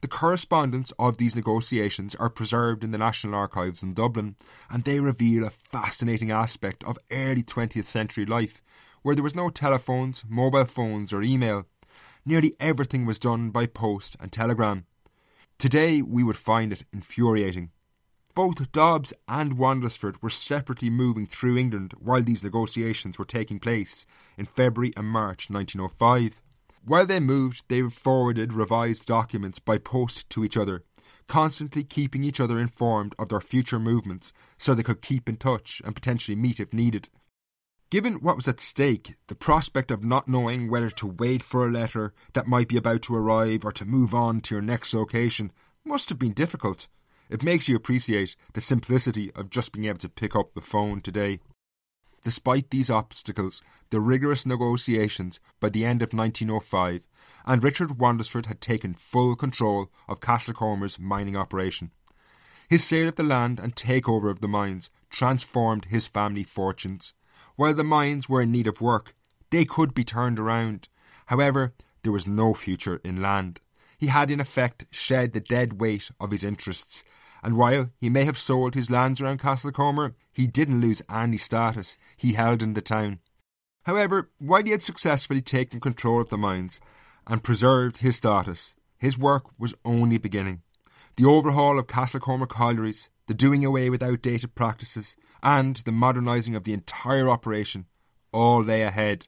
The 0.01 0.09
correspondence 0.09 0.91
of 0.99 1.17
these 1.17 1.33
negotiations 1.33 2.13
are 2.15 2.29
preserved 2.29 2.83
in 2.83 2.91
the 2.91 2.97
National 2.97 3.35
Archives 3.35 3.81
in 3.81 3.93
Dublin, 3.93 4.35
and 4.69 4.83
they 4.83 4.99
reveal 4.99 5.45
a 5.45 5.49
fascinating 5.49 6.29
aspect 6.29 6.83
of 6.83 6.99
early 7.09 7.41
20th 7.41 7.85
century 7.85 8.25
life, 8.25 8.61
where 9.01 9.15
there 9.15 9.23
was 9.23 9.33
no 9.33 9.49
telephones, 9.49 10.25
mobile 10.27 10.65
phones, 10.65 11.13
or 11.13 11.21
email. 11.21 11.65
Nearly 12.25 12.53
everything 12.59 13.05
was 13.05 13.17
done 13.17 13.49
by 13.49 13.65
post 13.65 14.17
and 14.19 14.29
telegram. 14.29 14.85
Today 15.57 16.01
we 16.01 16.23
would 16.23 16.37
find 16.37 16.73
it 16.73 16.83
infuriating. 16.91 17.71
Both 18.35 18.71
Dobbs 18.71 19.13
and 19.27 19.57
Wandesford 19.57 20.21
were 20.21 20.29
separately 20.29 20.89
moving 20.89 21.27
through 21.27 21.57
England 21.57 21.93
while 21.99 22.23
these 22.23 22.43
negotiations 22.43 23.19
were 23.19 23.25
taking 23.25 23.59
place 23.59 24.05
in 24.37 24.45
February 24.45 24.91
and 24.97 25.07
March 25.07 25.49
1905. 25.49 26.41
While 26.83 27.05
they 27.05 27.19
moved, 27.19 27.63
they 27.69 27.81
forwarded 27.83 28.51
revised 28.51 29.05
documents 29.05 29.59
by 29.59 29.77
post 29.77 30.29
to 30.31 30.43
each 30.43 30.57
other, 30.57 30.83
constantly 31.27 31.83
keeping 31.83 32.23
each 32.23 32.39
other 32.39 32.59
informed 32.59 33.15
of 33.17 33.29
their 33.29 33.39
future 33.39 33.79
movements 33.79 34.33
so 34.57 34.73
they 34.73 34.83
could 34.83 35.01
keep 35.01 35.29
in 35.29 35.37
touch 35.37 35.81
and 35.85 35.95
potentially 35.95 36.35
meet 36.35 36.59
if 36.59 36.73
needed. 36.73 37.09
Given 37.93 38.21
what 38.21 38.37
was 38.37 38.47
at 38.47 38.59
stake, 38.59 39.17
the 39.27 39.35
prospect 39.35 39.91
of 39.91 40.03
not 40.03 40.27
knowing 40.27 40.67
whether 40.67 40.89
to 40.89 41.05
wait 41.05 41.43
for 41.43 41.67
a 41.67 41.71
letter 41.71 42.11
that 42.33 42.47
might 42.47 42.67
be 42.67 42.75
about 42.75 43.03
to 43.03 43.15
arrive 43.15 43.63
or 43.63 43.71
to 43.71 43.85
move 43.85 44.15
on 44.15 44.41
to 44.41 44.55
your 44.55 44.63
next 44.63 44.95
location 44.95 45.51
must 45.85 46.09
have 46.09 46.17
been 46.17 46.33
difficult. 46.33 46.87
It 47.29 47.43
makes 47.43 47.67
you 47.67 47.75
appreciate 47.75 48.35
the 48.53 48.61
simplicity 48.61 49.31
of 49.33 49.51
just 49.51 49.73
being 49.73 49.85
able 49.85 49.99
to 49.99 50.09
pick 50.09 50.35
up 50.35 50.55
the 50.55 50.59
phone 50.61 51.01
today. 51.01 51.39
Despite 52.23 52.71
these 52.71 52.89
obstacles, 52.89 53.61
the 53.91 53.99
rigorous 53.99 54.43
negotiations 54.43 55.39
by 55.59 55.69
the 55.69 55.85
end 55.85 56.01
of 56.01 56.13
1905, 56.13 57.01
and 57.45 57.63
Richard 57.63 57.99
Wandesford 57.99 58.47
had 58.47 58.59
taken 58.59 58.95
full 58.95 59.35
control 59.35 59.91
of 60.09 60.19
Castlecomer's 60.19 60.97
mining 60.97 61.37
operation. 61.37 61.91
His 62.67 62.83
sale 62.83 63.09
of 63.09 63.17
the 63.17 63.21
land 63.21 63.59
and 63.59 63.75
takeover 63.75 64.31
of 64.31 64.41
the 64.41 64.47
mines 64.47 64.89
transformed 65.11 65.85
his 65.91 66.07
family 66.07 66.43
fortunes. 66.43 67.13
While 67.55 67.73
the 67.73 67.83
mines 67.83 68.27
were 68.27 68.41
in 68.41 68.51
need 68.51 68.67
of 68.67 68.81
work, 68.81 69.15
they 69.51 69.65
could 69.65 69.93
be 69.93 70.03
turned 70.03 70.39
around. 70.39 70.87
However, 71.27 71.73
there 72.01 72.11
was 72.11 72.27
no 72.27 72.53
future 72.53 72.99
in 73.03 73.21
land. 73.21 73.59
He 73.97 74.07
had 74.07 74.31
in 74.31 74.39
effect 74.39 74.85
shed 74.91 75.33
the 75.33 75.39
dead 75.39 75.79
weight 75.79 76.09
of 76.19 76.31
his 76.31 76.43
interests, 76.43 77.03
and 77.43 77.55
while 77.55 77.91
he 77.99 78.09
may 78.09 78.25
have 78.25 78.37
sold 78.37 78.73
his 78.73 78.89
lands 78.89 79.21
around 79.21 79.39
Castlecomer, 79.39 80.15
he 80.31 80.47
didn't 80.47 80.81
lose 80.81 81.01
any 81.09 81.37
status 81.37 81.97
he 82.17 82.33
held 82.33 82.63
in 82.63 82.73
the 82.73 82.81
town. 82.81 83.19
However, 83.83 84.31
while 84.39 84.63
he 84.63 84.71
had 84.71 84.81
successfully 84.81 85.41
taken 85.41 85.79
control 85.79 86.21
of 86.21 86.29
the 86.29 86.37
mines 86.37 86.81
and 87.27 87.43
preserved 87.43 87.99
his 87.99 88.15
status, 88.15 88.75
his 88.97 89.17
work 89.17 89.45
was 89.59 89.75
only 89.85 90.17
beginning. 90.17 90.61
The 91.17 91.25
overhaul 91.25 91.77
of 91.77 91.87
Castlecomer 91.87 92.47
collieries, 92.47 93.09
the 93.27 93.33
doing 93.33 93.63
away 93.63 93.89
with 93.89 94.01
outdated 94.01 94.55
practices, 94.55 95.15
and 95.43 95.75
the 95.75 95.91
modernising 95.91 96.55
of 96.55 96.63
the 96.63 96.73
entire 96.73 97.29
operation 97.29 97.85
all 98.31 98.63
lay 98.63 98.81
ahead. 98.81 99.27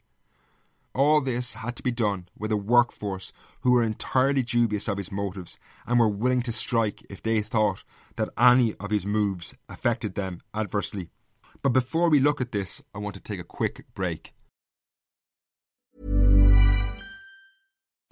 All 0.95 1.19
this 1.19 1.55
had 1.55 1.75
to 1.75 1.83
be 1.83 1.91
done 1.91 2.29
with 2.39 2.53
a 2.53 2.57
workforce 2.57 3.33
who 3.61 3.73
were 3.73 3.83
entirely 3.83 4.41
dubious 4.41 4.87
of 4.87 4.97
his 4.97 5.11
motives 5.11 5.59
and 5.85 5.99
were 5.99 6.07
willing 6.07 6.41
to 6.43 6.53
strike 6.53 7.05
if 7.09 7.21
they 7.21 7.41
thought 7.41 7.83
that 8.15 8.29
any 8.39 8.75
of 8.79 8.91
his 8.91 9.05
moves 9.05 9.53
affected 9.67 10.15
them 10.15 10.41
adversely. 10.53 11.09
But 11.61 11.73
before 11.73 12.09
we 12.09 12.21
look 12.21 12.39
at 12.39 12.53
this, 12.53 12.81
I 12.93 12.99
want 12.99 13.15
to 13.15 13.21
take 13.21 13.41
a 13.41 13.43
quick 13.43 13.83
break. 13.93 14.33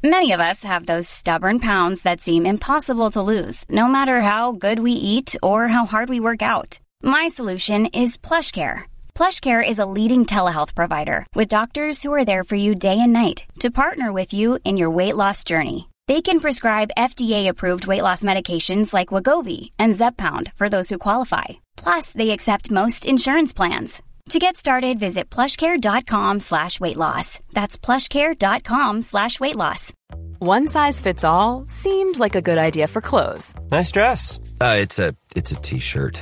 Many 0.06 0.34
of 0.34 0.42
us 0.42 0.66
have 0.66 0.86
those 0.86 1.08
stubborn 1.08 1.60
pounds 1.62 2.02
that 2.02 2.20
seem 2.20 2.46
impossible 2.46 3.12
to 3.12 3.22
lose, 3.22 3.66
no 3.70 3.88
matter 3.88 4.20
how 4.20 4.52
good 4.52 4.80
we 4.80 4.92
eat 4.92 5.38
or 5.42 5.70
how 5.70 5.86
hard 5.86 6.10
we 6.10 6.20
work 6.20 6.42
out. 6.42 6.80
My 7.06 7.28
solution 7.28 7.88
is 7.88 8.18
PlushCare. 8.18 8.84
PlushCare 9.14 9.62
is 9.68 9.80
a 9.80 9.86
leading 9.86 10.26
telehealth 10.26 10.74
provider 10.74 11.26
with 11.36 11.50
doctors 11.50 12.02
who 12.02 12.14
are 12.14 12.24
there 12.24 12.46
for 12.46 12.56
you 12.56 12.76
day 12.76 12.98
and 12.98 13.12
night 13.12 13.44
to 13.60 13.72
partner 13.72 14.14
with 14.14 14.34
you 14.34 14.58
in 14.64 14.78
your 14.78 14.90
weight 14.90 15.18
loss 15.18 15.44
journey. 15.44 15.90
They 16.08 16.22
can 16.22 16.40
prescribe 16.40 16.96
FDA-approved 16.98 17.88
weight 17.88 18.04
loss 18.04 18.24
medications 18.24 18.94
like 18.94 19.10
Wegovy 19.10 19.72
and 19.78 19.94
Zepbound 19.94 20.54
for 20.54 20.70
those 20.70 20.90
who 20.90 20.98
qualify. 20.98 21.60
Plus, 21.76 22.14
they 22.14 22.30
accept 22.30 22.72
most 22.72 23.06
insurance 23.06 23.52
plans. 23.52 24.02
To 24.30 24.40
get 24.40 24.56
started, 24.56 24.98
visit 24.98 25.30
plushcare.com 25.30 26.40
slash 26.40 26.80
weight 26.80 26.98
loss. 26.98 27.40
That's 27.52 27.78
plushcare.com 27.78 29.02
slash 29.02 29.42
weight 29.42 29.58
loss. 29.58 29.92
One 30.40 30.70
size 30.70 31.02
fits 31.02 31.26
all 31.26 31.66
seemed 31.68 32.18
like 32.18 32.36
a 32.36 32.42
good 32.42 32.58
idea 32.58 32.88
for 32.88 33.02
clothes. 33.02 33.54
Nice 33.72 33.92
dress. 33.92 34.40
Uh, 34.62 34.78
it's 34.80 35.00
a 35.00 35.16
it's 35.36 35.52
a 35.52 35.56
t-shirt. 35.56 36.22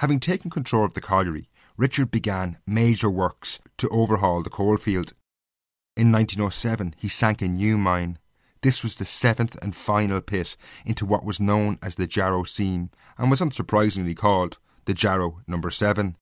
Having 0.00 0.20
taken 0.20 0.50
control 0.50 0.86
of 0.86 0.94
the 0.94 1.02
colliery, 1.02 1.50
Richard 1.76 2.10
began 2.10 2.56
major 2.66 3.10
works 3.10 3.60
to 3.76 3.86
overhaul 3.90 4.42
the 4.42 4.48
coalfield. 4.48 5.12
In 5.94 6.10
1907, 6.10 6.94
he 6.96 7.06
sank 7.06 7.42
a 7.42 7.48
new 7.48 7.76
mine. 7.76 8.18
This 8.62 8.82
was 8.82 8.96
the 8.96 9.04
seventh 9.04 9.58
and 9.60 9.76
final 9.76 10.22
pit 10.22 10.56
into 10.86 11.04
what 11.04 11.22
was 11.22 11.38
known 11.38 11.78
as 11.82 11.96
the 11.96 12.06
Jarrow 12.06 12.44
Seam 12.44 12.88
and 13.18 13.30
was 13.30 13.42
unsurprisingly 13.42 14.16
called 14.16 14.56
the 14.86 14.94
Jarrow 14.94 15.42
Number 15.46 15.70
7. 15.70 16.16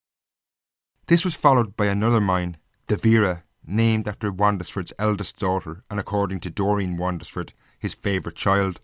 This 1.06 1.24
was 1.24 1.36
followed 1.36 1.76
by 1.76 1.86
another 1.86 2.20
mine, 2.20 2.56
the 2.88 2.96
Vera, 2.96 3.44
named 3.64 4.08
after 4.08 4.32
Wandesford's 4.32 4.92
eldest 4.98 5.38
daughter 5.38 5.84
and 5.88 6.00
according 6.00 6.40
to 6.40 6.50
Doreen 6.50 6.96
Wandesford, 6.96 7.52
his 7.78 7.94
favourite 7.94 8.34
child. 8.34 8.80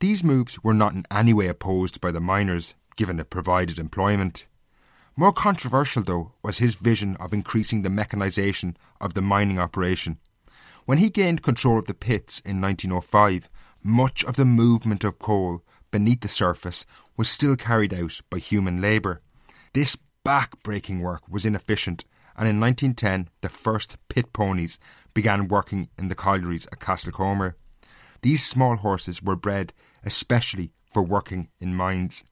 These 0.00 0.24
moves 0.24 0.64
were 0.64 0.72
not 0.72 0.94
in 0.94 1.04
any 1.10 1.34
way 1.34 1.48
opposed 1.48 2.00
by 2.00 2.10
the 2.10 2.20
miners, 2.20 2.74
given 2.96 3.20
it 3.20 3.30
provided 3.30 3.78
employment. 3.78 4.46
More 5.16 5.32
controversial, 5.32 6.02
though, 6.02 6.32
was 6.42 6.58
his 6.58 6.74
vision 6.76 7.16
of 7.16 7.32
increasing 7.32 7.82
the 7.82 7.88
mechanisation 7.88 8.76
of 9.00 9.14
the 9.14 9.22
mining 9.22 9.58
operation. 9.58 10.18
When 10.86 10.98
he 10.98 11.10
gained 11.10 11.42
control 11.42 11.78
of 11.78 11.86
the 11.86 11.94
pits 11.94 12.40
in 12.44 12.60
1905, 12.60 13.48
much 13.82 14.24
of 14.24 14.36
the 14.36 14.44
movement 14.44 15.04
of 15.04 15.18
coal 15.18 15.62
beneath 15.90 16.20
the 16.20 16.28
surface 16.28 16.86
was 17.16 17.28
still 17.28 17.56
carried 17.56 17.92
out 17.92 18.20
by 18.30 18.38
human 18.38 18.80
labour. 18.80 19.20
This 19.72 19.96
back-breaking 20.24 21.00
work 21.00 21.22
was 21.28 21.46
inefficient, 21.46 22.04
and 22.36 22.48
in 22.48 22.60
1910 22.60 23.28
the 23.40 23.48
first 23.48 23.96
pit 24.08 24.32
ponies 24.32 24.78
began 25.14 25.48
working 25.48 25.88
in 25.98 26.08
the 26.08 26.14
collieries 26.14 26.66
at 26.72 26.80
Castlecomer. 26.80 27.54
These 28.22 28.44
small 28.44 28.76
horses 28.76 29.22
were 29.22 29.36
bred 29.36 29.72
especially 30.04 30.72
for 30.92 31.02
working 31.02 31.48
in 31.60 31.74
mines. 31.74 32.24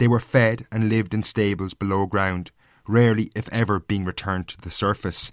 They 0.00 0.08
were 0.08 0.18
fed 0.18 0.66
and 0.72 0.88
lived 0.88 1.12
in 1.12 1.22
stables 1.22 1.74
below 1.74 2.06
ground, 2.06 2.52
rarely, 2.88 3.30
if 3.36 3.50
ever, 3.50 3.80
being 3.80 4.06
returned 4.06 4.48
to 4.48 4.58
the 4.58 4.70
surface. 4.70 5.30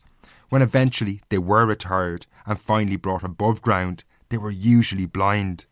When 0.50 0.62
eventually 0.62 1.22
they 1.30 1.38
were 1.38 1.66
retired 1.66 2.28
and 2.46 2.60
finally 2.60 2.98
brought 2.98 3.24
above 3.24 3.62
ground, 3.62 4.04
they 4.28 4.38
were 4.38 4.52
usually 4.52 5.06
blind. 5.06 5.68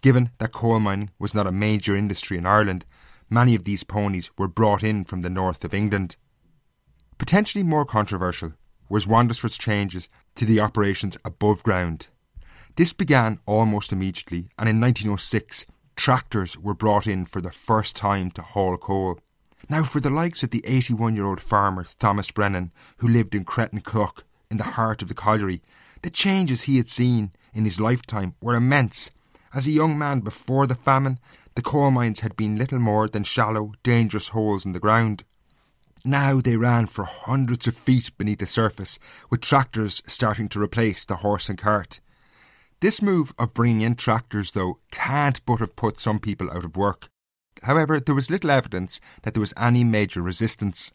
Given 0.00 0.30
that 0.38 0.50
coal 0.50 0.80
mining 0.80 1.10
was 1.16 1.32
not 1.32 1.46
a 1.46 1.52
major 1.52 1.94
industry 1.94 2.36
in 2.36 2.44
Ireland, 2.44 2.84
many 3.30 3.54
of 3.54 3.62
these 3.62 3.84
ponies 3.84 4.32
were 4.36 4.48
brought 4.48 4.82
in 4.82 5.04
from 5.04 5.20
the 5.20 5.30
north 5.30 5.64
of 5.64 5.72
England. 5.72 6.16
Potentially 7.18 7.62
more 7.62 7.84
controversial 7.84 8.54
was 8.88 9.06
Wandesford's 9.06 9.56
changes 9.56 10.08
to 10.34 10.44
the 10.44 10.58
operations 10.58 11.16
above 11.24 11.62
ground. 11.62 12.08
This 12.74 12.92
began 12.92 13.38
almost 13.46 13.92
immediately, 13.92 14.48
and 14.58 14.68
in 14.68 14.80
1906, 14.80 15.66
tractors 15.96 16.58
were 16.58 16.74
brought 16.74 17.06
in 17.06 17.26
for 17.26 17.40
the 17.40 17.50
first 17.50 17.96
time 17.96 18.30
to 18.32 18.42
haul 18.42 18.76
coal. 18.76 19.18
Now, 19.68 19.82
for 19.82 20.00
the 20.00 20.10
likes 20.10 20.42
of 20.42 20.50
the 20.50 20.64
81 20.66 21.16
year 21.16 21.24
old 21.24 21.40
farmer 21.40 21.86
Thomas 21.98 22.30
Brennan, 22.30 22.72
who 22.98 23.08
lived 23.08 23.34
in 23.34 23.44
Cretton 23.44 23.82
in 24.50 24.56
the 24.58 24.64
heart 24.64 25.02
of 25.02 25.08
the 25.08 25.14
colliery, 25.14 25.62
the 26.02 26.10
changes 26.10 26.64
he 26.64 26.76
had 26.76 26.88
seen 26.88 27.32
in 27.54 27.64
his 27.64 27.80
lifetime 27.80 28.34
were 28.42 28.54
immense. 28.54 29.10
As 29.54 29.66
a 29.66 29.72
young 29.72 29.96
man 29.96 30.20
before 30.20 30.66
the 30.66 30.74
famine, 30.74 31.18
the 31.54 31.62
coal 31.62 31.90
mines 31.90 32.20
had 32.20 32.36
been 32.36 32.58
little 32.58 32.78
more 32.78 33.08
than 33.08 33.22
shallow, 33.22 33.72
dangerous 33.82 34.28
holes 34.28 34.66
in 34.66 34.72
the 34.72 34.80
ground. 34.80 35.24
Now 36.04 36.40
they 36.40 36.56
ran 36.56 36.88
for 36.88 37.04
hundreds 37.04 37.66
of 37.66 37.76
feet 37.76 38.10
beneath 38.18 38.40
the 38.40 38.46
surface, 38.46 38.98
with 39.30 39.40
tractors 39.40 40.02
starting 40.06 40.48
to 40.50 40.60
replace 40.60 41.04
the 41.04 41.16
horse 41.16 41.48
and 41.48 41.56
cart. 41.56 42.00
This 42.84 43.00
move 43.00 43.32
of 43.38 43.54
bringing 43.54 43.80
in 43.80 43.94
tractors, 43.94 44.50
though, 44.50 44.78
can't 44.90 45.42
but 45.46 45.60
have 45.60 45.74
put 45.74 45.98
some 45.98 46.18
people 46.18 46.50
out 46.50 46.66
of 46.66 46.76
work. 46.76 47.08
However, 47.62 47.98
there 47.98 48.14
was 48.14 48.30
little 48.30 48.50
evidence 48.50 49.00
that 49.22 49.32
there 49.32 49.40
was 49.40 49.54
any 49.56 49.84
major 49.84 50.20
resistance. 50.20 50.92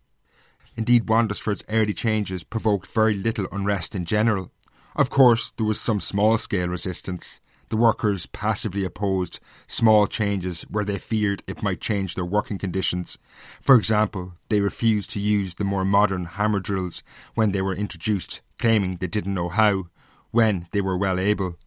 Indeed, 0.77 1.09
Wandesford's 1.09 1.63
early 1.67 1.95
changes 1.95 2.43
provoked 2.43 2.85
very 2.85 3.15
little 3.15 3.47
unrest 3.51 3.95
in 3.95 4.05
general. 4.05 4.51
Of 4.95 5.09
course, 5.09 5.51
there 5.57 5.65
was 5.65 5.81
some 5.81 5.99
small 5.99 6.37
scale 6.37 6.67
resistance. 6.67 7.41
The 7.69 7.77
workers 7.77 8.27
passively 8.27 8.85
opposed 8.85 9.39
small 9.65 10.05
changes 10.05 10.61
where 10.69 10.85
they 10.85 10.99
feared 10.99 11.41
it 11.47 11.63
might 11.63 11.81
change 11.81 12.13
their 12.13 12.23
working 12.23 12.59
conditions. 12.59 13.17
For 13.61 13.73
example, 13.73 14.33
they 14.49 14.61
refused 14.61 15.09
to 15.13 15.19
use 15.19 15.55
the 15.55 15.63
more 15.63 15.85
modern 15.85 16.25
hammer 16.25 16.59
drills 16.59 17.01
when 17.33 17.51
they 17.51 17.63
were 17.63 17.73
introduced, 17.73 18.41
claiming 18.59 18.97
they 18.97 19.07
didn't 19.07 19.33
know 19.33 19.49
how, 19.49 19.87
when 20.29 20.67
they 20.71 20.81
were 20.81 20.95
well 20.95 21.19
able. 21.19 21.57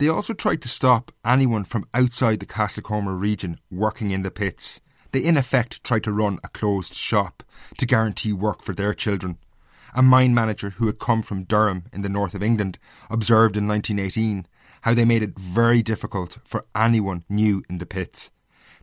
They 0.00 0.08
also 0.08 0.32
tried 0.32 0.62
to 0.62 0.68
stop 0.68 1.12
anyone 1.26 1.64
from 1.64 1.84
outside 1.92 2.40
the 2.40 2.46
Castlecomer 2.46 3.20
region 3.20 3.60
working 3.70 4.12
in 4.12 4.22
the 4.22 4.30
pits. 4.30 4.80
They 5.12 5.20
in 5.20 5.36
effect 5.36 5.84
tried 5.84 6.04
to 6.04 6.10
run 6.10 6.38
a 6.42 6.48
closed 6.48 6.94
shop 6.94 7.42
to 7.76 7.84
guarantee 7.84 8.32
work 8.32 8.62
for 8.62 8.72
their 8.74 8.94
children. 8.94 9.36
A 9.94 10.00
mine 10.00 10.32
manager 10.32 10.70
who 10.70 10.86
had 10.86 11.00
come 11.00 11.20
from 11.20 11.44
Durham 11.44 11.84
in 11.92 12.00
the 12.00 12.08
north 12.08 12.32
of 12.32 12.42
England 12.42 12.78
observed 13.10 13.58
in 13.58 13.68
1918 13.68 14.46
how 14.80 14.94
they 14.94 15.04
made 15.04 15.22
it 15.22 15.38
very 15.38 15.82
difficult 15.82 16.38
for 16.44 16.64
anyone 16.74 17.26
new 17.28 17.62
in 17.68 17.76
the 17.76 17.84
pits. 17.84 18.30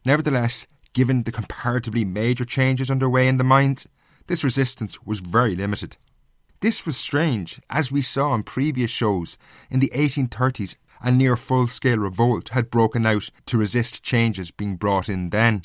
Nevertheless, 0.06 0.68
given 0.94 1.24
the 1.24 1.32
comparatively 1.32 2.06
major 2.06 2.46
changes 2.46 2.92
underway 2.92 3.28
in 3.28 3.38
the 3.38 3.44
mines, 3.44 3.88
this 4.28 4.44
resistance 4.44 5.04
was 5.04 5.22
very 5.22 5.56
limited. 5.56 5.98
This 6.60 6.88
was 6.88 6.98
strange, 6.98 7.60
as 7.70 7.92
we 7.92 8.02
saw 8.02 8.34
in 8.34 8.42
previous 8.42 8.90
shows. 8.90 9.38
In 9.70 9.80
the 9.80 9.92
1830s, 9.96 10.76
a 11.02 11.12
near 11.12 11.36
full 11.36 11.68
scale 11.68 11.98
revolt 11.98 12.50
had 12.50 12.72
broken 12.72 13.06
out 13.06 13.30
to 13.46 13.58
resist 13.58 14.04
changes 14.04 14.52
being 14.52 14.76
brought 14.76 15.10
in 15.10 15.30
then. 15.30 15.64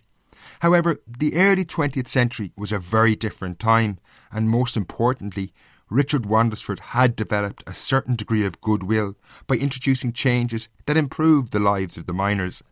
However, 0.61 1.01
the 1.07 1.37
early 1.37 1.65
20th 1.65 2.09
century 2.09 2.53
was 2.57 2.73
a 2.73 2.79
very 2.79 3.17
different 3.17 3.59
time, 3.59 3.99
and 4.31 4.51
most 4.51 4.77
importantly, 4.77 5.53
Richard 5.89 6.23
Wandesford 6.23 6.81
had 6.81 7.15
developed 7.15 7.63
a 7.67 7.75
certain 7.75 8.17
degree 8.17 8.45
of 8.47 8.61
goodwill 8.61 9.15
by 9.47 9.57
introducing 9.57 10.13
changes 10.13 10.69
that 10.87 10.97
improved 10.97 11.53
the 11.53 11.61
lives 11.61 11.97
of 11.97 12.07
the 12.07 12.15
miners. 12.15 12.63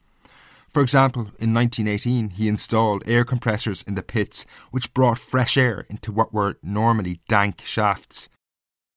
For 0.73 0.83
example, 0.83 1.23
in 1.39 1.53
1918, 1.53 2.31
he 2.31 2.49
installed 2.49 3.03
air 3.05 3.25
compressors 3.25 3.83
in 3.83 3.95
the 3.95 4.03
pits 4.03 4.47
which 4.71 4.95
brought 4.95 5.19
fresh 5.19 5.57
air 5.57 5.85
into 5.89 6.13
what 6.13 6.33
were 6.33 6.59
normally 6.63 7.21
dank 7.29 7.61
shafts. 7.63 8.29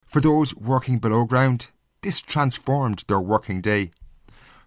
For 0.05 0.21
those 0.21 0.55
working 0.55 0.99
below 0.99 1.25
ground, 1.25 1.69
this 2.03 2.21
transformed 2.21 3.03
their 3.07 3.19
working 3.19 3.61
day. 3.61 3.91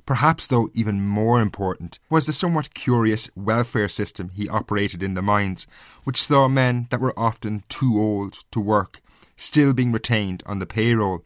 Perhaps, 0.04 0.46
though, 0.46 0.68
even 0.72 1.06
more 1.06 1.40
important 1.40 1.98
was 2.10 2.26
the 2.26 2.32
somewhat 2.32 2.74
curious 2.74 3.28
welfare 3.34 3.88
system 3.88 4.30
he 4.30 4.48
operated 4.48 5.02
in 5.02 5.14
the 5.14 5.22
mines, 5.22 5.66
which 6.04 6.22
saw 6.22 6.48
men 6.48 6.86
that 6.90 7.00
were 7.00 7.18
often 7.18 7.64
too 7.68 7.94
old 7.96 8.38
to 8.50 8.60
work 8.60 9.00
still 9.36 9.72
being 9.72 9.92
retained 9.92 10.42
on 10.46 10.58
the 10.58 10.66
payroll. 10.66 11.22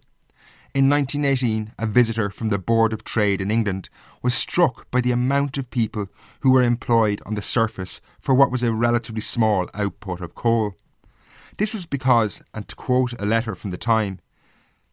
In 0.72 0.88
1918, 0.88 1.72
a 1.78 1.86
visitor 1.86 2.30
from 2.30 2.48
the 2.48 2.58
Board 2.58 2.92
of 2.92 3.02
Trade 3.02 3.40
in 3.40 3.50
England 3.50 3.88
was 4.22 4.34
struck 4.34 4.88
by 4.90 5.00
the 5.00 5.10
amount 5.10 5.58
of 5.58 5.70
people 5.70 6.06
who 6.40 6.52
were 6.52 6.62
employed 6.62 7.20
on 7.26 7.34
the 7.34 7.42
surface 7.42 8.00
for 8.20 8.34
what 8.34 8.52
was 8.52 8.62
a 8.62 8.72
relatively 8.72 9.20
small 9.20 9.68
output 9.74 10.20
of 10.20 10.34
coal. 10.34 10.74
This 11.56 11.74
was 11.74 11.86
because, 11.86 12.42
and 12.54 12.68
to 12.68 12.76
quote 12.76 13.14
a 13.20 13.26
letter 13.26 13.54
from 13.54 13.70
the 13.70 13.76
time, 13.76 14.20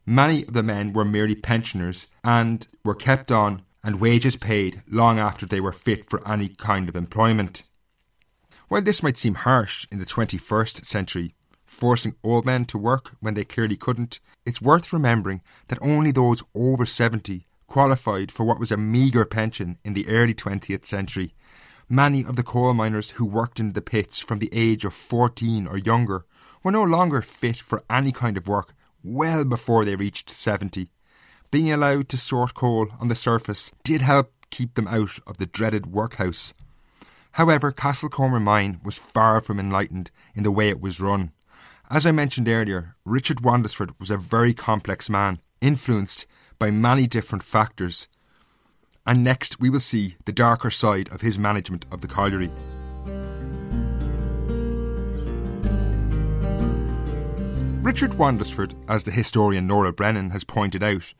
Many 0.09 0.43
of 0.43 0.53
the 0.53 0.63
men 0.63 0.93
were 0.93 1.03
merely 1.03 1.35
pensioners 1.35 2.07
and 2.23 2.65
were 2.85 2.95
kept 2.95 3.29
on 3.29 3.63
and 3.83 3.99
wages 3.99 4.37
paid 4.37 4.81
long 4.87 5.19
after 5.19 5.45
they 5.45 5.59
were 5.59 5.73
fit 5.73 6.09
for 6.09 6.25
any 6.25 6.47
kind 6.47 6.87
of 6.87 6.95
employment. 6.95 7.63
While 8.69 8.83
this 8.83 9.03
might 9.03 9.17
seem 9.17 9.35
harsh 9.35 9.85
in 9.91 9.99
the 9.99 10.05
21st 10.05 10.85
century, 10.85 11.35
forcing 11.65 12.15
old 12.23 12.45
men 12.45 12.63
to 12.67 12.77
work 12.77 13.17
when 13.19 13.33
they 13.33 13.43
clearly 13.43 13.75
couldn't, 13.75 14.21
it's 14.45 14.61
worth 14.61 14.93
remembering 14.93 15.41
that 15.67 15.77
only 15.81 16.11
those 16.11 16.41
over 16.55 16.85
70 16.85 17.45
qualified 17.67 18.31
for 18.31 18.45
what 18.45 18.61
was 18.61 18.71
a 18.71 18.77
meagre 18.77 19.25
pension 19.25 19.77
in 19.83 19.93
the 19.93 20.07
early 20.07 20.33
20th 20.33 20.85
century. 20.85 21.33
Many 21.89 22.23
of 22.23 22.37
the 22.37 22.43
coal 22.43 22.73
miners 22.73 23.11
who 23.11 23.25
worked 23.25 23.59
in 23.59 23.73
the 23.73 23.81
pits 23.81 24.19
from 24.19 24.39
the 24.39 24.49
age 24.53 24.85
of 24.85 24.93
14 24.93 25.67
or 25.67 25.77
younger 25.77 26.25
were 26.63 26.71
no 26.71 26.83
longer 26.83 27.21
fit 27.21 27.57
for 27.57 27.83
any 27.89 28.13
kind 28.13 28.37
of 28.37 28.47
work 28.47 28.73
well 29.07 29.45
before 29.45 29.85
they 29.85 29.95
reached 29.95 30.29
70. 30.29 30.89
Being 31.49 31.71
allowed 31.71 32.09
to 32.09 32.17
sort 32.17 32.53
coal 32.53 32.87
on 32.99 33.07
the 33.07 33.15
surface 33.15 33.71
did 33.83 34.01
help 34.01 34.33
keep 34.49 34.75
them 34.75 34.87
out 34.87 35.19
of 35.25 35.37
the 35.37 35.45
dreaded 35.45 35.87
workhouse. 35.87 36.53
However, 37.31 37.71
Castlecomer 37.71 38.41
Mine 38.41 38.79
was 38.83 38.97
far 38.97 39.41
from 39.41 39.59
enlightened 39.59 40.11
in 40.35 40.43
the 40.43 40.51
way 40.51 40.69
it 40.69 40.81
was 40.81 40.99
run. 40.99 41.31
As 41.89 42.05
I 42.05 42.11
mentioned 42.11 42.49
earlier, 42.49 42.95
Richard 43.05 43.37
Wandesford 43.37 43.91
was 43.99 44.09
a 44.09 44.17
very 44.17 44.53
complex 44.53 45.09
man, 45.09 45.39
influenced 45.61 46.25
by 46.59 46.71
many 46.71 47.07
different 47.07 47.43
factors. 47.43 48.07
And 49.05 49.23
next 49.23 49.59
we 49.59 49.69
will 49.69 49.79
see 49.79 50.17
the 50.25 50.33
darker 50.33 50.69
side 50.69 51.09
of 51.09 51.21
his 51.21 51.39
management 51.39 51.85
of 51.91 52.01
the 52.01 52.07
colliery. 52.07 52.49
Richard 57.87 58.17
Wandesford, 58.17 58.75
as 58.89 59.05
the 59.05 59.11
historian 59.11 59.65
Nora 59.65 59.93
Brennan 59.93 60.31
has 60.31 60.43
pointed 60.43 60.83
out, 60.83 61.13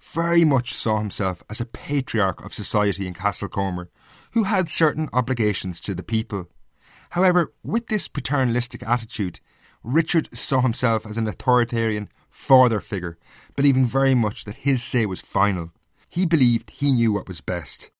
very 0.00 0.44
much 0.44 0.72
saw 0.72 0.98
himself 0.98 1.42
as 1.50 1.60
a 1.60 1.66
patriarch 1.66 2.44
of 2.44 2.54
society 2.54 3.08
in 3.08 3.12
Castlecomer, 3.12 3.88
who 4.30 4.44
had 4.44 4.70
certain 4.70 5.08
obligations 5.12 5.80
to 5.80 5.96
the 5.96 6.04
people. 6.04 6.48
However, 7.10 7.52
with 7.64 7.88
this 7.88 8.06
paternalistic 8.06 8.84
attitude, 8.84 9.40
Richard 9.82 10.28
saw 10.32 10.60
himself 10.60 11.04
as 11.04 11.18
an 11.18 11.26
authoritarian 11.26 12.08
father 12.30 12.78
figure, 12.78 13.18
believing 13.56 13.84
very 13.84 14.14
much 14.14 14.44
that 14.44 14.54
his 14.54 14.80
say 14.80 15.06
was 15.06 15.20
final. 15.20 15.72
He 16.08 16.24
believed 16.24 16.70
he 16.70 16.92
knew 16.92 17.12
what 17.12 17.26
was 17.26 17.40
best. 17.40 17.90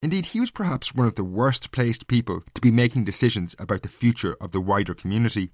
Indeed, 0.00 0.24
he 0.24 0.40
was 0.40 0.50
perhaps 0.50 0.94
one 0.94 1.06
of 1.06 1.16
the 1.16 1.24
worst 1.24 1.72
placed 1.72 2.06
people 2.06 2.42
to 2.54 2.60
be 2.62 2.70
making 2.70 3.04
decisions 3.04 3.54
about 3.58 3.82
the 3.82 3.90
future 3.90 4.34
of 4.40 4.52
the 4.52 4.62
wider 4.62 4.94
community. 4.94 5.50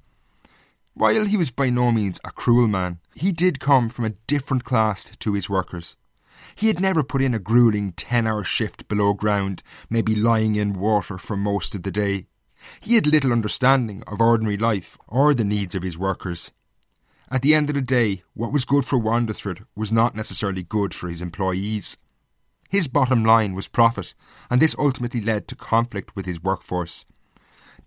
While 0.98 1.26
he 1.26 1.36
was 1.36 1.50
by 1.50 1.68
no 1.68 1.92
means 1.92 2.18
a 2.24 2.30
cruel 2.30 2.68
man, 2.68 3.00
he 3.14 3.30
did 3.30 3.60
come 3.60 3.90
from 3.90 4.06
a 4.06 4.14
different 4.26 4.64
class 4.64 5.04
to 5.18 5.34
his 5.34 5.50
workers. 5.50 5.94
He 6.54 6.68
had 6.68 6.80
never 6.80 7.02
put 7.02 7.20
in 7.20 7.34
a 7.34 7.38
grueling 7.38 7.92
10 7.92 8.26
hour 8.26 8.42
shift 8.42 8.88
below 8.88 9.12
ground, 9.12 9.62
maybe 9.90 10.14
lying 10.14 10.56
in 10.56 10.72
water 10.72 11.18
for 11.18 11.36
most 11.36 11.74
of 11.74 11.82
the 11.82 11.90
day. 11.90 12.28
He 12.80 12.94
had 12.94 13.06
little 13.06 13.30
understanding 13.30 14.04
of 14.06 14.22
ordinary 14.22 14.56
life 14.56 14.96
or 15.06 15.34
the 15.34 15.44
needs 15.44 15.74
of 15.74 15.82
his 15.82 15.98
workers. 15.98 16.50
At 17.30 17.42
the 17.42 17.54
end 17.54 17.68
of 17.68 17.74
the 17.74 17.82
day, 17.82 18.22
what 18.32 18.50
was 18.50 18.64
good 18.64 18.86
for 18.86 18.98
Wandesford 18.98 19.66
was 19.76 19.92
not 19.92 20.16
necessarily 20.16 20.62
good 20.62 20.94
for 20.94 21.10
his 21.10 21.20
employees. 21.20 21.98
His 22.70 22.88
bottom 22.88 23.22
line 23.22 23.52
was 23.52 23.68
profit, 23.68 24.14
and 24.48 24.62
this 24.62 24.74
ultimately 24.78 25.20
led 25.20 25.46
to 25.48 25.56
conflict 25.56 26.16
with 26.16 26.24
his 26.24 26.42
workforce. 26.42 27.04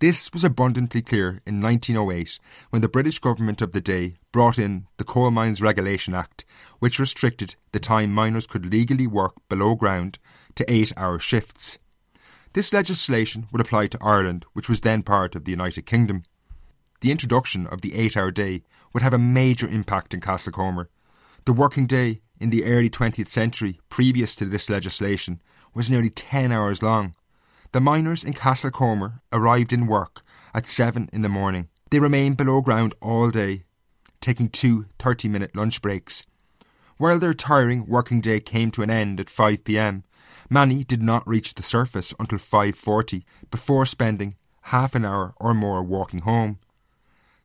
This 0.00 0.32
was 0.32 0.44
abundantly 0.44 1.02
clear 1.02 1.42
in 1.44 1.60
1908 1.60 2.38
when 2.70 2.80
the 2.80 2.88
British 2.88 3.18
government 3.18 3.60
of 3.60 3.72
the 3.72 3.82
day 3.82 4.16
brought 4.32 4.58
in 4.58 4.86
the 4.96 5.04
Coal 5.04 5.30
Mines 5.30 5.60
Regulation 5.60 6.14
Act, 6.14 6.46
which 6.78 6.98
restricted 6.98 7.54
the 7.72 7.80
time 7.80 8.10
miners 8.10 8.46
could 8.46 8.64
legally 8.64 9.06
work 9.06 9.34
below 9.50 9.74
ground 9.74 10.18
to 10.54 10.64
eight 10.72 10.90
hour 10.96 11.18
shifts. 11.18 11.78
This 12.54 12.72
legislation 12.72 13.46
would 13.52 13.60
apply 13.60 13.88
to 13.88 13.98
Ireland, 14.00 14.46
which 14.54 14.70
was 14.70 14.80
then 14.80 15.02
part 15.02 15.34
of 15.34 15.44
the 15.44 15.50
United 15.50 15.84
Kingdom. 15.84 16.22
The 17.02 17.10
introduction 17.10 17.66
of 17.66 17.82
the 17.82 17.94
eight 17.94 18.16
hour 18.16 18.30
day 18.30 18.62
would 18.94 19.02
have 19.02 19.12
a 19.14 19.18
major 19.18 19.68
impact 19.68 20.14
in 20.14 20.22
Castlecomer. 20.22 20.86
The 21.44 21.52
working 21.52 21.86
day 21.86 22.22
in 22.40 22.48
the 22.48 22.64
early 22.64 22.88
20th 22.88 23.28
century, 23.28 23.80
previous 23.90 24.34
to 24.36 24.46
this 24.46 24.70
legislation, 24.70 25.42
was 25.74 25.90
nearly 25.90 26.08
10 26.08 26.52
hours 26.52 26.82
long. 26.82 27.14
The 27.72 27.80
miners 27.80 28.24
in 28.24 28.32
Castlecomer 28.32 29.20
arrived 29.32 29.72
in 29.72 29.86
work 29.86 30.22
at 30.52 30.66
7 30.66 31.08
in 31.12 31.22
the 31.22 31.28
morning. 31.28 31.68
They 31.90 32.00
remained 32.00 32.36
below 32.36 32.62
ground 32.62 32.94
all 33.00 33.30
day, 33.30 33.62
taking 34.20 34.48
two 34.48 34.86
30 34.98 35.28
minute 35.28 35.54
lunch 35.54 35.80
breaks. 35.80 36.26
While 36.96 37.20
their 37.20 37.32
tiring 37.32 37.86
working 37.86 38.20
day 38.20 38.40
came 38.40 38.72
to 38.72 38.82
an 38.82 38.90
end 38.90 39.20
at 39.20 39.30
5 39.30 39.62
pm, 39.62 40.02
many 40.48 40.82
did 40.82 41.00
not 41.00 41.26
reach 41.28 41.54
the 41.54 41.62
surface 41.62 42.12
until 42.18 42.40
5:40 42.40 43.22
before 43.52 43.86
spending 43.86 44.34
half 44.62 44.96
an 44.96 45.04
hour 45.04 45.34
or 45.36 45.54
more 45.54 45.80
walking 45.84 46.22
home. 46.22 46.58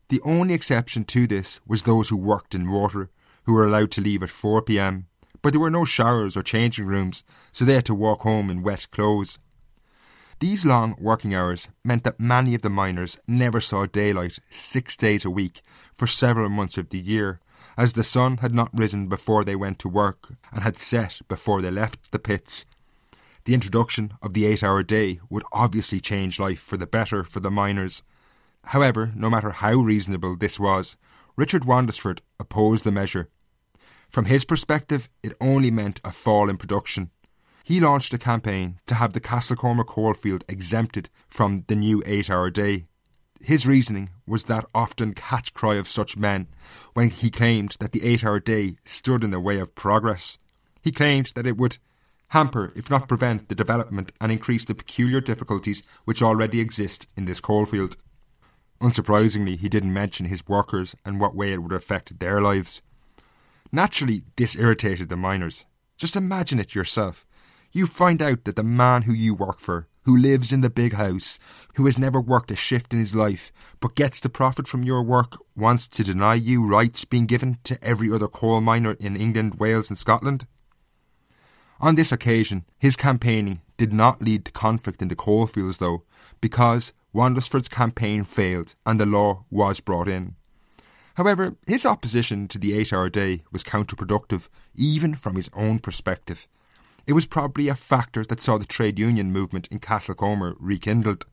The 0.09 0.21
only 0.21 0.55
exception 0.55 1.05
to 1.05 1.27
this 1.27 1.59
was 1.67 1.83
those 1.83 2.09
who 2.09 2.17
worked 2.17 2.55
in 2.55 2.71
water, 2.71 3.11
who 3.43 3.53
were 3.53 3.67
allowed 3.67 3.91
to 3.91 4.01
leave 4.01 4.23
at 4.23 4.31
4 4.31 4.63
pm, 4.63 5.05
but 5.43 5.53
there 5.53 5.61
were 5.61 5.69
no 5.69 5.85
showers 5.85 6.35
or 6.35 6.41
changing 6.41 6.87
rooms, 6.87 7.23
so 7.51 7.63
they 7.63 7.75
had 7.75 7.85
to 7.85 7.93
walk 7.93 8.21
home 8.21 8.49
in 8.49 8.63
wet 8.63 8.87
clothes. 8.89 9.37
These 10.39 10.65
long 10.65 10.95
working 10.99 11.33
hours 11.33 11.69
meant 11.83 12.03
that 12.03 12.19
many 12.19 12.55
of 12.55 12.61
the 12.61 12.69
miners 12.69 13.17
never 13.25 13.61
saw 13.61 13.85
daylight 13.85 14.39
six 14.49 14.97
days 14.97 15.23
a 15.23 15.29
week 15.29 15.61
for 15.95 16.07
several 16.07 16.49
months 16.49 16.77
of 16.77 16.89
the 16.89 16.99
year, 16.99 17.39
as 17.77 17.93
the 17.93 18.03
sun 18.03 18.37
had 18.37 18.53
not 18.53 18.77
risen 18.77 19.07
before 19.07 19.45
they 19.45 19.55
went 19.55 19.79
to 19.79 19.89
work 19.89 20.33
and 20.51 20.63
had 20.63 20.77
set 20.77 21.21
before 21.29 21.61
they 21.61 21.71
left 21.71 22.11
the 22.11 22.19
pits. 22.19 22.65
The 23.45 23.53
introduction 23.53 24.13
of 24.21 24.33
the 24.33 24.45
eight 24.45 24.61
hour 24.61 24.83
day 24.83 25.19
would 25.29 25.43
obviously 25.53 26.01
change 26.01 26.39
life 26.39 26.59
for 26.59 26.75
the 26.75 26.87
better 26.87 27.23
for 27.23 27.39
the 27.39 27.51
miners. 27.51 28.03
However, 28.65 29.13
no 29.15 29.29
matter 29.29 29.51
how 29.51 29.75
reasonable 29.75 30.35
this 30.35 30.59
was, 30.59 30.97
Richard 31.37 31.63
Wandesford 31.63 32.19
opposed 32.39 32.83
the 32.83 32.91
measure. 32.91 33.29
From 34.09 34.25
his 34.25 34.45
perspective, 34.45 35.09
it 35.23 35.33
only 35.39 35.71
meant 35.71 36.01
a 36.03 36.11
fall 36.11 36.49
in 36.49 36.57
production. 36.57 37.11
He 37.65 37.79
launched 37.79 38.13
a 38.13 38.19
campaign 38.19 38.79
to 38.85 38.93
have 38.93 39.13
the 39.13 39.19
Castlecomer 39.19 39.87
coalfield 39.87 40.43
exempted 40.47 41.09
from 41.27 41.63
the 41.65 41.75
new 41.75 42.03
eight 42.05 42.29
hour 42.29 42.51
day. 42.51 42.85
His 43.41 43.65
reasoning 43.65 44.11
was 44.27 44.43
that 44.43 44.67
often 44.75 45.15
catch 45.15 45.51
cry 45.55 45.73
of 45.73 45.89
such 45.89 46.15
men 46.15 46.45
when 46.93 47.09
he 47.09 47.31
claimed 47.31 47.75
that 47.79 47.91
the 47.91 48.03
eight 48.03 48.23
hour 48.23 48.39
day 48.39 48.75
stood 48.85 49.23
in 49.23 49.31
the 49.31 49.39
way 49.39 49.57
of 49.57 49.73
progress. 49.73 50.37
He 50.79 50.91
claimed 50.91 51.31
that 51.33 51.47
it 51.47 51.57
would 51.57 51.79
hamper, 52.27 52.71
if 52.75 52.91
not 52.91 53.07
prevent, 53.07 53.49
the 53.49 53.55
development 53.55 54.11
and 54.21 54.31
increase 54.31 54.65
the 54.65 54.75
peculiar 54.75 55.19
difficulties 55.19 55.81
which 56.03 56.21
already 56.21 56.59
exist 56.59 57.07
in 57.17 57.25
this 57.25 57.39
coalfield. 57.39 57.97
Unsurprisingly, 58.79 59.57
he 59.57 59.69
didn't 59.69 59.91
mention 59.91 60.27
his 60.27 60.47
workers 60.47 60.95
and 61.03 61.19
what 61.19 61.35
way 61.35 61.51
it 61.51 61.63
would 61.63 61.73
affect 61.73 62.19
their 62.19 62.43
lives. 62.43 62.83
Naturally, 63.71 64.21
this 64.35 64.55
irritated 64.55 65.09
the 65.09 65.17
miners. 65.17 65.65
Just 65.97 66.15
imagine 66.15 66.59
it 66.59 66.75
yourself. 66.75 67.25
You 67.75 67.87
find 67.87 68.21
out 68.21 68.45
that 68.45 68.55
the 68.55 68.63
man 68.63 69.01
who 69.01 69.11
you 69.11 69.35
work 69.35 69.59
for 69.59 69.89
who 70.03 70.15
lives 70.15 70.53
in 70.53 70.61
the 70.61 70.69
big 70.69 70.93
house, 70.93 71.39
who 71.75 71.85
has 71.87 71.97
never 71.97 72.21
worked 72.21 72.51
a 72.51 72.55
shift 72.55 72.93
in 72.93 72.99
his 72.99 73.13
life, 73.13 73.51
but 73.81 73.95
gets 73.95 74.21
the 74.21 74.29
profit 74.29 74.65
from 74.65 74.83
your 74.83 75.03
work, 75.03 75.35
wants 75.57 75.89
to 75.89 76.03
deny 76.03 76.35
you 76.35 76.65
rights 76.65 77.03
being 77.03 77.25
given 77.25 77.57
to 77.65 77.83
every 77.83 78.09
other 78.09 78.29
coal 78.29 78.61
miner 78.61 78.93
in 78.93 79.17
England, 79.17 79.55
Wales, 79.55 79.89
and 79.89 79.97
Scotland? 79.97 80.47
On 81.81 81.95
this 81.95 82.13
occasion, 82.13 82.63
his 82.77 82.95
campaigning 82.95 83.59
did 83.75 83.91
not 83.91 84.21
lead 84.21 84.45
to 84.45 84.53
conflict 84.53 85.01
in 85.01 85.09
the 85.09 85.15
coalfields, 85.15 85.79
though, 85.79 86.03
because 86.39 86.93
Wandesford's 87.11 87.67
campaign 87.67 88.23
failed 88.23 88.75
and 88.85 89.01
the 89.01 89.05
law 89.05 89.43
was 89.49 89.81
brought 89.81 90.07
in. 90.07 90.35
However, 91.15 91.55
his 91.67 91.85
opposition 91.85 92.47
to 92.49 92.57
the 92.57 92.77
eight 92.77 92.93
hour 92.93 93.09
day 93.09 93.43
was 93.51 93.65
counterproductive, 93.65 94.47
even 94.75 95.15
from 95.15 95.35
his 95.35 95.49
own 95.53 95.79
perspective. 95.79 96.47
It 97.07 97.13
was 97.13 97.27
probably 97.27 97.67
a 97.67 97.75
factor 97.75 98.23
that 98.23 98.41
saw 98.41 98.57
the 98.57 98.65
trade 98.65 98.97
union 98.97 99.31
movement 99.31 99.67
in 99.69 99.79
Castlecomer 99.79 100.55
rekindled. 100.59 101.25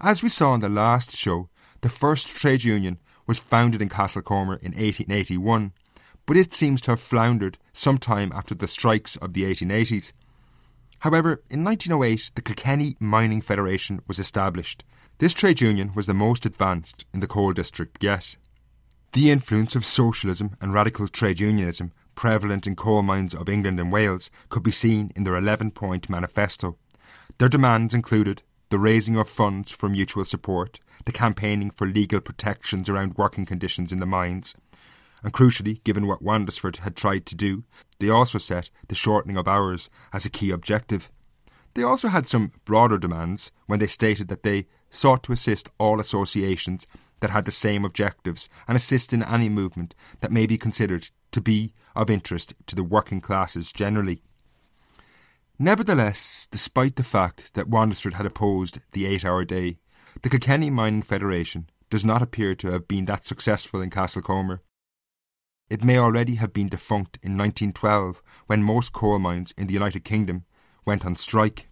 As 0.00 0.22
we 0.22 0.28
saw 0.28 0.54
in 0.54 0.60
the 0.60 0.68
last 0.68 1.16
show, 1.16 1.48
the 1.82 1.88
first 1.88 2.28
trade 2.28 2.64
union 2.64 2.98
was 3.26 3.38
founded 3.38 3.80
in 3.80 3.88
Castlecomer 3.88 4.58
in 4.60 4.72
1881, 4.72 5.72
but 6.26 6.36
it 6.36 6.52
seems 6.52 6.80
to 6.80 6.92
have 6.92 7.00
floundered 7.00 7.58
some 7.72 7.98
time 7.98 8.32
after 8.34 8.54
the 8.54 8.66
strikes 8.66 9.16
of 9.16 9.32
the 9.32 9.44
1880s. 9.44 10.12
However, 11.00 11.42
in 11.48 11.64
1908, 11.64 12.32
the 12.34 12.42
Kilkenny 12.42 12.96
Mining 12.98 13.40
Federation 13.40 14.00
was 14.08 14.18
established. 14.18 14.84
This 15.18 15.32
trade 15.32 15.60
union 15.60 15.92
was 15.94 16.06
the 16.06 16.14
most 16.14 16.44
advanced 16.44 17.04
in 17.14 17.20
the 17.20 17.26
coal 17.26 17.52
district 17.52 18.02
yet. 18.02 18.36
The 19.12 19.30
influence 19.30 19.76
of 19.76 19.84
socialism 19.84 20.56
and 20.60 20.72
radical 20.74 21.08
trade 21.08 21.40
unionism 21.40 21.92
prevalent 22.20 22.66
in 22.66 22.76
coal 22.76 23.00
mines 23.00 23.34
of 23.34 23.48
England 23.48 23.80
and 23.80 23.90
Wales 23.90 24.30
could 24.50 24.62
be 24.62 24.70
seen 24.70 25.10
in 25.16 25.24
their 25.24 25.36
11 25.36 25.70
point 25.70 26.10
manifesto. 26.10 26.76
Their 27.38 27.48
demands 27.48 27.94
included 27.94 28.42
the 28.68 28.78
raising 28.78 29.16
of 29.16 29.26
funds 29.26 29.72
for 29.72 29.88
mutual 29.88 30.26
support, 30.26 30.80
the 31.06 31.12
campaigning 31.12 31.70
for 31.70 31.86
legal 31.86 32.20
protections 32.20 32.90
around 32.90 33.16
working 33.16 33.46
conditions 33.46 33.90
in 33.90 34.00
the 34.00 34.06
mines, 34.06 34.54
and 35.22 35.32
crucially, 35.32 35.82
given 35.82 36.06
what 36.06 36.22
Wandesford 36.22 36.76
had 36.78 36.94
tried 36.94 37.24
to 37.24 37.34
do, 37.34 37.64
they 38.00 38.10
also 38.10 38.36
set 38.36 38.68
the 38.88 38.94
shortening 38.94 39.38
of 39.38 39.48
hours 39.48 39.88
as 40.12 40.26
a 40.26 40.30
key 40.30 40.50
objective. 40.50 41.10
They 41.72 41.82
also 41.82 42.08
had 42.08 42.28
some 42.28 42.52
broader 42.66 42.98
demands 42.98 43.50
when 43.64 43.78
they 43.78 43.86
stated 43.86 44.28
that 44.28 44.42
they 44.42 44.66
sought 44.90 45.22
to 45.22 45.32
assist 45.32 45.70
all 45.78 46.00
associations 46.00 46.86
that 47.20 47.30
had 47.30 47.44
the 47.44 47.52
same 47.52 47.84
objectives 47.84 48.48
and 48.66 48.76
assist 48.76 49.12
in 49.12 49.22
any 49.22 49.48
movement 49.48 49.94
that 50.20 50.32
may 50.32 50.46
be 50.46 50.58
considered 50.58 51.08
to 51.32 51.40
be 51.40 51.72
of 51.94 52.10
interest 52.10 52.54
to 52.66 52.74
the 52.74 52.84
working 52.84 53.20
classes 53.20 53.72
generally. 53.72 54.22
Nevertheless, 55.58 56.48
despite 56.50 56.96
the 56.96 57.02
fact 57.02 57.52
that 57.54 57.68
Wandesford 57.68 58.14
had 58.14 58.26
opposed 58.26 58.78
the 58.92 59.04
eight 59.06 59.24
hour 59.24 59.44
day, 59.44 59.78
the 60.22 60.30
Kilkenny 60.30 60.70
Mining 60.70 61.02
Federation 61.02 61.68
does 61.90 62.04
not 62.04 62.22
appear 62.22 62.54
to 62.54 62.70
have 62.70 62.88
been 62.88 63.04
that 63.04 63.26
successful 63.26 63.82
in 63.82 63.90
Castlecomer. 63.90 64.60
It 65.68 65.84
may 65.84 65.98
already 65.98 66.36
have 66.36 66.52
been 66.52 66.68
defunct 66.68 67.18
in 67.22 67.36
1912 67.36 68.22
when 68.46 68.62
most 68.62 68.92
coal 68.92 69.18
mines 69.18 69.52
in 69.56 69.66
the 69.66 69.74
United 69.74 70.04
Kingdom 70.04 70.44
went 70.84 71.04
on 71.04 71.14
strike. 71.14 71.68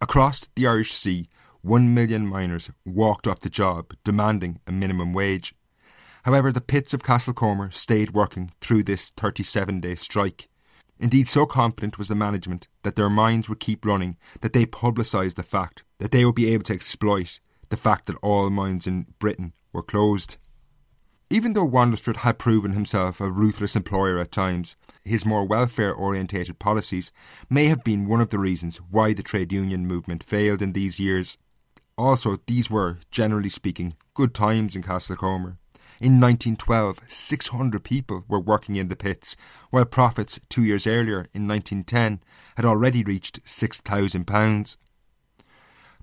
Across 0.00 0.48
the 0.56 0.66
Irish 0.66 0.92
Sea, 0.92 1.28
one 1.64 1.94
million 1.94 2.26
miners 2.26 2.70
walked 2.84 3.26
off 3.26 3.40
the 3.40 3.48
job 3.48 3.94
demanding 4.04 4.60
a 4.66 4.72
minimum 4.72 5.14
wage. 5.14 5.54
However, 6.24 6.52
the 6.52 6.60
pits 6.60 6.92
of 6.92 7.02
Castlecomer 7.02 7.72
stayed 7.72 8.12
working 8.12 8.52
through 8.60 8.82
this 8.82 9.08
37 9.16 9.80
day 9.80 9.94
strike. 9.94 10.48
Indeed, 10.98 11.26
so 11.26 11.46
confident 11.46 11.98
was 11.98 12.08
the 12.08 12.14
management 12.14 12.68
that 12.82 12.96
their 12.96 13.08
mines 13.08 13.48
would 13.48 13.60
keep 13.60 13.86
running 13.86 14.18
that 14.42 14.52
they 14.52 14.66
publicised 14.66 15.36
the 15.36 15.42
fact 15.42 15.84
that 16.00 16.10
they 16.10 16.26
would 16.26 16.34
be 16.34 16.52
able 16.52 16.64
to 16.64 16.74
exploit 16.74 17.40
the 17.70 17.78
fact 17.78 18.06
that 18.06 18.16
all 18.22 18.50
mines 18.50 18.86
in 18.86 19.06
Britain 19.18 19.54
were 19.72 19.82
closed. 19.82 20.36
Even 21.30 21.54
though 21.54 21.66
Wandesford 21.66 22.16
had 22.16 22.38
proven 22.38 22.72
himself 22.72 23.22
a 23.22 23.30
ruthless 23.30 23.74
employer 23.74 24.18
at 24.18 24.30
times, 24.30 24.76
his 25.02 25.24
more 25.24 25.46
welfare 25.46 25.94
orientated 25.94 26.58
policies 26.58 27.10
may 27.48 27.66
have 27.66 27.82
been 27.82 28.06
one 28.06 28.20
of 28.20 28.28
the 28.28 28.38
reasons 28.38 28.76
why 28.90 29.14
the 29.14 29.22
trade 29.22 29.50
union 29.50 29.86
movement 29.86 30.22
failed 30.22 30.60
in 30.60 30.74
these 30.74 31.00
years. 31.00 31.38
Also, 31.96 32.38
these 32.46 32.70
were, 32.70 32.98
generally 33.10 33.48
speaking, 33.48 33.94
good 34.14 34.34
times 34.34 34.74
in 34.74 34.82
Castlecomer. 34.82 35.58
In 36.00 36.20
1912, 36.20 37.00
600 37.06 37.84
people 37.84 38.24
were 38.26 38.40
working 38.40 38.74
in 38.74 38.88
the 38.88 38.96
pits, 38.96 39.36
while 39.70 39.84
profits 39.84 40.40
two 40.48 40.64
years 40.64 40.86
earlier, 40.86 41.26
in 41.32 41.46
1910, 41.46 42.20
had 42.56 42.64
already 42.64 43.04
reached 43.04 43.44
£6,000. 43.44 44.76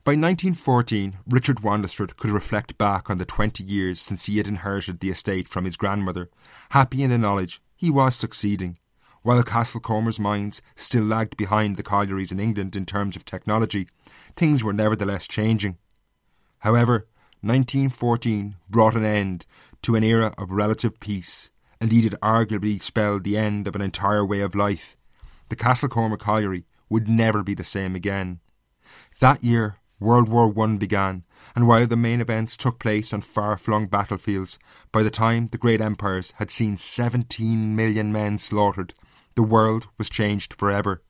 By 0.03 0.13
1914, 0.13 1.17
Richard 1.27 1.57
Wandesford 1.57 2.15
could 2.15 2.31
reflect 2.31 2.77
back 2.77 3.09
on 3.09 3.17
the 3.17 3.25
20 3.25 3.63
years 3.63 4.01
since 4.01 4.25
he 4.25 4.37
had 4.37 4.47
inherited 4.47 4.99
the 4.99 5.09
estate 5.09 5.47
from 5.47 5.65
his 5.65 5.77
grandmother, 5.77 6.29
happy 6.69 7.03
in 7.03 7.09
the 7.09 7.17
knowledge 7.17 7.61
he 7.75 7.91
was 7.91 8.15
succeeding. 8.15 8.77
While 9.23 9.43
Castlecomer's 9.43 10.19
mines 10.19 10.63
still 10.75 11.03
lagged 11.03 11.37
behind 11.37 11.75
the 11.75 11.83
collieries 11.83 12.31
in 12.31 12.39
England 12.39 12.75
in 12.75 12.87
terms 12.87 13.15
of 13.15 13.23
technology, 13.23 13.87
things 14.35 14.63
were 14.63 14.73
nevertheless 14.73 15.27
changing. 15.27 15.77
However, 16.59 17.07
1914 17.41 18.55
brought 18.67 18.95
an 18.95 19.05
end 19.05 19.45
to 19.83 19.95
an 19.95 20.03
era 20.03 20.33
of 20.39 20.51
relative 20.51 20.99
peace. 20.99 21.51
Indeed, 21.79 22.05
it 22.05 22.19
arguably 22.21 22.81
spelled 22.81 23.23
the 23.23 23.37
end 23.37 23.67
of 23.67 23.75
an 23.75 23.81
entire 23.81 24.25
way 24.25 24.41
of 24.41 24.55
life. 24.55 24.97
The 25.49 25.55
Castlecomer 25.55 26.17
colliery 26.17 26.65
would 26.89 27.07
never 27.07 27.43
be 27.43 27.53
the 27.53 27.63
same 27.63 27.95
again. 27.95 28.39
That 29.19 29.43
year, 29.43 29.77
World 29.99 30.29
War 30.29 30.51
I 30.63 30.75
began, 30.77 31.25
and 31.55 31.67
while 31.67 31.85
the 31.85 31.95
main 31.95 32.21
events 32.21 32.57
took 32.57 32.79
place 32.79 33.13
on 33.13 33.21
far 33.21 33.55
flung 33.55 33.85
battlefields, 33.85 34.57
by 34.91 35.03
the 35.03 35.11
time 35.11 35.47
the 35.47 35.59
great 35.59 35.79
empires 35.79 36.33
had 36.37 36.49
seen 36.49 36.77
17 36.77 37.75
million 37.75 38.11
men 38.11 38.39
slaughtered, 38.39 38.95
the 39.35 39.43
world 39.43 39.87
was 39.97 40.09
changed 40.09 40.53
forever. 40.53 41.01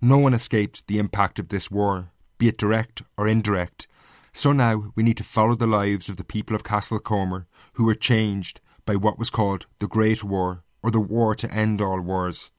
No 0.00 0.18
one 0.18 0.34
escaped 0.34 0.86
the 0.86 0.98
impact 0.98 1.38
of 1.38 1.48
this 1.48 1.70
war, 1.70 2.10
be 2.38 2.48
it 2.48 2.58
direct 2.58 3.02
or 3.16 3.28
indirect. 3.28 3.86
So 4.32 4.52
now 4.52 4.92
we 4.94 5.02
need 5.02 5.16
to 5.18 5.24
follow 5.24 5.54
the 5.54 5.66
lives 5.66 6.08
of 6.08 6.16
the 6.16 6.24
people 6.24 6.54
of 6.54 6.64
Castle 6.64 6.98
Castlecomer 6.98 7.46
who 7.74 7.84
were 7.84 7.94
changed 7.94 8.60
by 8.86 8.96
what 8.96 9.18
was 9.18 9.30
called 9.30 9.66
the 9.78 9.88
Great 9.88 10.24
War 10.24 10.62
or 10.82 10.90
the 10.90 11.00
War 11.00 11.34
to 11.34 11.52
End 11.52 11.80
All 11.80 12.00
Wars. 12.00 12.50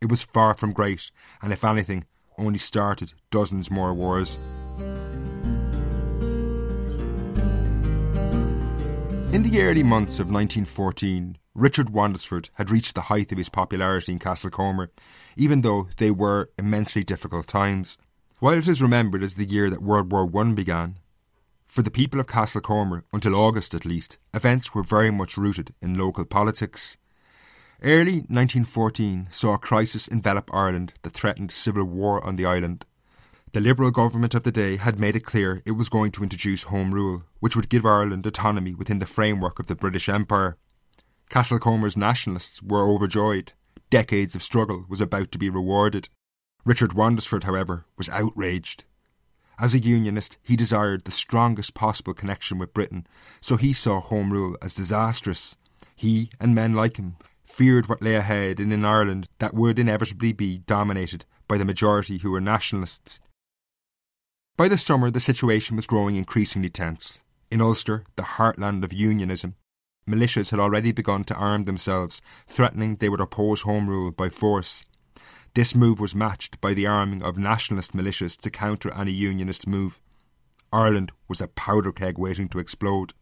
It 0.00 0.10
was 0.10 0.22
far 0.22 0.54
from 0.54 0.72
great, 0.72 1.10
and 1.40 1.52
if 1.52 1.64
anything, 1.64 2.04
only 2.36 2.58
started 2.58 3.14
dozens 3.30 3.70
more 3.70 3.94
wars. 3.94 4.38
In 9.34 9.42
the 9.42 9.62
early 9.62 9.82
months 9.82 10.20
of 10.20 10.30
1914, 10.30 11.38
Richard 11.56 11.90
Wandesford 11.90 12.50
had 12.52 12.70
reached 12.70 12.94
the 12.94 13.10
height 13.10 13.32
of 13.32 13.38
his 13.38 13.48
popularity 13.48 14.12
in 14.12 14.20
Castlecomer, 14.20 14.90
even 15.36 15.62
though 15.62 15.88
they 15.96 16.12
were 16.12 16.50
immensely 16.56 17.02
difficult 17.02 17.48
times. 17.48 17.98
While 18.38 18.56
it 18.58 18.68
is 18.68 18.80
remembered 18.80 19.24
as 19.24 19.34
the 19.34 19.44
year 19.44 19.70
that 19.70 19.82
World 19.82 20.12
War 20.12 20.30
I 20.40 20.52
began, 20.52 21.00
for 21.66 21.82
the 21.82 21.90
people 21.90 22.20
of 22.20 22.28
Castlecomer, 22.28 23.02
until 23.12 23.34
August 23.34 23.74
at 23.74 23.84
least, 23.84 24.18
events 24.32 24.72
were 24.72 24.84
very 24.84 25.10
much 25.10 25.36
rooted 25.36 25.74
in 25.82 25.98
local 25.98 26.24
politics. 26.24 26.96
Early 27.82 28.18
1914 28.28 29.26
saw 29.32 29.54
a 29.54 29.58
crisis 29.58 30.06
envelop 30.06 30.48
Ireland 30.54 30.92
that 31.02 31.12
threatened 31.12 31.50
civil 31.50 31.86
war 31.86 32.24
on 32.24 32.36
the 32.36 32.46
island. 32.46 32.86
The 33.54 33.60
Liberal 33.60 33.92
government 33.92 34.34
of 34.34 34.42
the 34.42 34.50
day 34.50 34.78
had 34.78 34.98
made 34.98 35.14
it 35.14 35.24
clear 35.24 35.62
it 35.64 35.78
was 35.78 35.88
going 35.88 36.10
to 36.10 36.24
introduce 36.24 36.64
Home 36.64 36.92
Rule, 36.92 37.22
which 37.38 37.54
would 37.54 37.68
give 37.68 37.86
Ireland 37.86 38.26
autonomy 38.26 38.74
within 38.74 38.98
the 38.98 39.06
framework 39.06 39.60
of 39.60 39.66
the 39.66 39.76
British 39.76 40.08
Empire. 40.08 40.56
Castlecomer's 41.30 41.96
nationalists 41.96 42.60
were 42.60 42.84
overjoyed. 42.84 43.52
Decades 43.90 44.34
of 44.34 44.42
struggle 44.42 44.86
was 44.88 45.00
about 45.00 45.30
to 45.30 45.38
be 45.38 45.48
rewarded. 45.48 46.08
Richard 46.64 46.94
Wandesford, 46.94 47.44
however, 47.44 47.86
was 47.96 48.08
outraged. 48.08 48.82
As 49.56 49.72
a 49.72 49.78
unionist, 49.78 50.36
he 50.42 50.56
desired 50.56 51.04
the 51.04 51.12
strongest 51.12 51.74
possible 51.74 52.12
connection 52.12 52.58
with 52.58 52.74
Britain, 52.74 53.06
so 53.40 53.54
he 53.56 53.72
saw 53.72 54.00
Home 54.00 54.32
Rule 54.32 54.58
as 54.62 54.74
disastrous. 54.74 55.54
He 55.94 56.28
and 56.40 56.56
men 56.56 56.74
like 56.74 56.96
him 56.96 57.18
feared 57.44 57.88
what 57.88 58.02
lay 58.02 58.16
ahead 58.16 58.58
in 58.58 58.72
an 58.72 58.84
Ireland 58.84 59.28
that 59.38 59.54
would 59.54 59.78
inevitably 59.78 60.32
be 60.32 60.58
dominated 60.58 61.24
by 61.46 61.56
the 61.56 61.64
majority 61.64 62.18
who 62.18 62.32
were 62.32 62.40
nationalists. 62.40 63.20
By 64.56 64.68
the 64.68 64.78
summer, 64.78 65.10
the 65.10 65.18
situation 65.18 65.74
was 65.74 65.88
growing 65.88 66.14
increasingly 66.14 66.70
tense. 66.70 67.24
In 67.50 67.60
Ulster, 67.60 68.04
the 68.14 68.22
heartland 68.22 68.84
of 68.84 68.92
unionism, 68.92 69.56
militias 70.08 70.50
had 70.50 70.60
already 70.60 70.92
begun 70.92 71.24
to 71.24 71.34
arm 71.34 71.64
themselves, 71.64 72.22
threatening 72.46 72.94
they 72.94 73.08
would 73.08 73.20
oppose 73.20 73.62
Home 73.62 73.90
Rule 73.90 74.12
by 74.12 74.28
force. 74.28 74.84
This 75.54 75.74
move 75.74 75.98
was 75.98 76.14
matched 76.14 76.60
by 76.60 76.72
the 76.72 76.86
arming 76.86 77.20
of 77.20 77.36
nationalist 77.36 77.96
militias 77.96 78.36
to 78.42 78.50
counter 78.50 78.94
any 78.94 79.10
unionist 79.10 79.66
move. 79.66 80.00
Ireland 80.72 81.10
was 81.26 81.40
a 81.40 81.48
powder 81.48 81.90
keg 81.90 82.16
waiting 82.16 82.48
to 82.50 82.60
explode. 82.60 83.12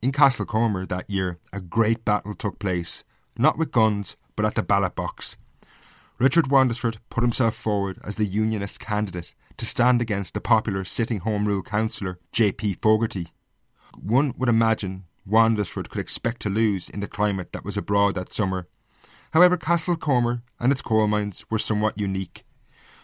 In 0.00 0.12
Castlecomer 0.12 0.88
that 0.88 1.10
year, 1.10 1.38
a 1.52 1.60
great 1.60 2.06
battle 2.06 2.32
took 2.32 2.58
place, 2.58 3.04
not 3.36 3.58
with 3.58 3.70
guns, 3.70 4.16
but 4.34 4.46
at 4.46 4.54
the 4.54 4.62
ballot 4.62 4.94
box. 4.94 5.36
Richard 6.18 6.46
Wandesford 6.46 6.96
put 7.10 7.22
himself 7.22 7.54
forward 7.54 7.98
as 8.02 8.16
the 8.16 8.24
Unionist 8.24 8.80
candidate 8.80 9.34
to 9.56 9.66
stand 9.66 10.02
against 10.02 10.34
the 10.34 10.40
popular 10.40 10.84
sitting 10.84 11.20
Home 11.20 11.46
Rule 11.46 11.62
councillor 11.62 12.18
J.P. 12.32 12.74
Fogarty. 12.82 13.28
One 14.00 14.34
would 14.36 14.48
imagine 14.48 15.04
Wandesford 15.28 15.88
could 15.88 16.00
expect 16.00 16.42
to 16.42 16.50
lose 16.50 16.88
in 16.88 17.00
the 17.00 17.08
climate 17.08 17.52
that 17.52 17.64
was 17.64 17.76
abroad 17.76 18.14
that 18.16 18.32
summer. 18.32 18.68
However, 19.32 19.56
Castlecomer 19.56 20.42
and 20.60 20.70
its 20.70 20.82
coal 20.82 21.06
mines 21.06 21.44
were 21.50 21.58
somewhat 21.58 21.98
unique. 21.98 22.44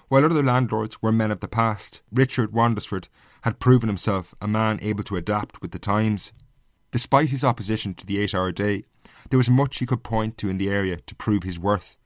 While 0.08 0.24
other 0.24 0.42
landlords 0.42 1.00
were 1.00 1.12
men 1.12 1.30
of 1.30 1.40
the 1.40 1.48
past, 1.48 2.02
Richard 2.12 2.52
Wandesford 2.52 3.08
had 3.42 3.60
proven 3.60 3.88
himself 3.88 4.34
a 4.40 4.48
man 4.48 4.78
able 4.82 5.04
to 5.04 5.16
adapt 5.16 5.62
with 5.62 5.70
the 5.70 5.78
times. 5.78 6.32
Despite 6.90 7.30
his 7.30 7.44
opposition 7.44 7.94
to 7.94 8.06
the 8.06 8.18
eight 8.18 8.34
hour 8.34 8.50
day, 8.50 8.84
there 9.30 9.38
was 9.38 9.48
much 9.48 9.78
he 9.78 9.86
could 9.86 10.02
point 10.02 10.36
to 10.38 10.48
in 10.48 10.58
the 10.58 10.68
area 10.68 10.96
to 10.96 11.14
prove 11.14 11.44
his 11.44 11.58
worth. 11.58 11.96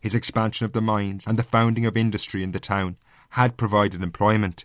His 0.00 0.14
expansion 0.14 0.64
of 0.64 0.72
the 0.72 0.80
mines 0.80 1.24
and 1.26 1.38
the 1.38 1.44
founding 1.44 1.86
of 1.86 1.96
industry 1.96 2.42
in 2.42 2.50
the 2.50 2.58
town 2.58 2.96
had 3.32 3.56
provided 3.56 4.02
employment. 4.02 4.64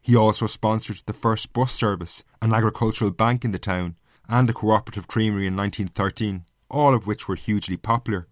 He 0.00 0.14
also 0.14 0.46
sponsored 0.46 1.02
the 1.06 1.12
first 1.12 1.52
bus 1.52 1.72
service, 1.72 2.22
an 2.40 2.54
agricultural 2.54 3.10
bank 3.10 3.44
in 3.44 3.50
the 3.50 3.58
town, 3.58 3.96
and 4.28 4.48
a 4.48 4.52
cooperative 4.52 5.08
creamery 5.08 5.46
in 5.46 5.56
1913, 5.56 6.44
all 6.70 6.94
of 6.94 7.06
which 7.06 7.26
were 7.26 7.34
hugely 7.34 7.76
popular. 7.76 8.28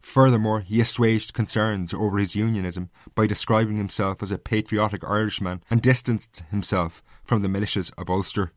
Furthermore, 0.00 0.60
he 0.60 0.80
assuaged 0.80 1.34
concerns 1.34 1.92
over 1.92 2.18
his 2.18 2.36
unionism 2.36 2.90
by 3.14 3.26
describing 3.26 3.78
himself 3.78 4.22
as 4.22 4.30
a 4.30 4.38
patriotic 4.38 5.02
Irishman 5.02 5.62
and 5.70 5.82
distanced 5.82 6.44
himself 6.50 7.02
from 7.24 7.42
the 7.42 7.48
militias 7.48 7.90
of 7.98 8.10
Ulster. 8.10 8.52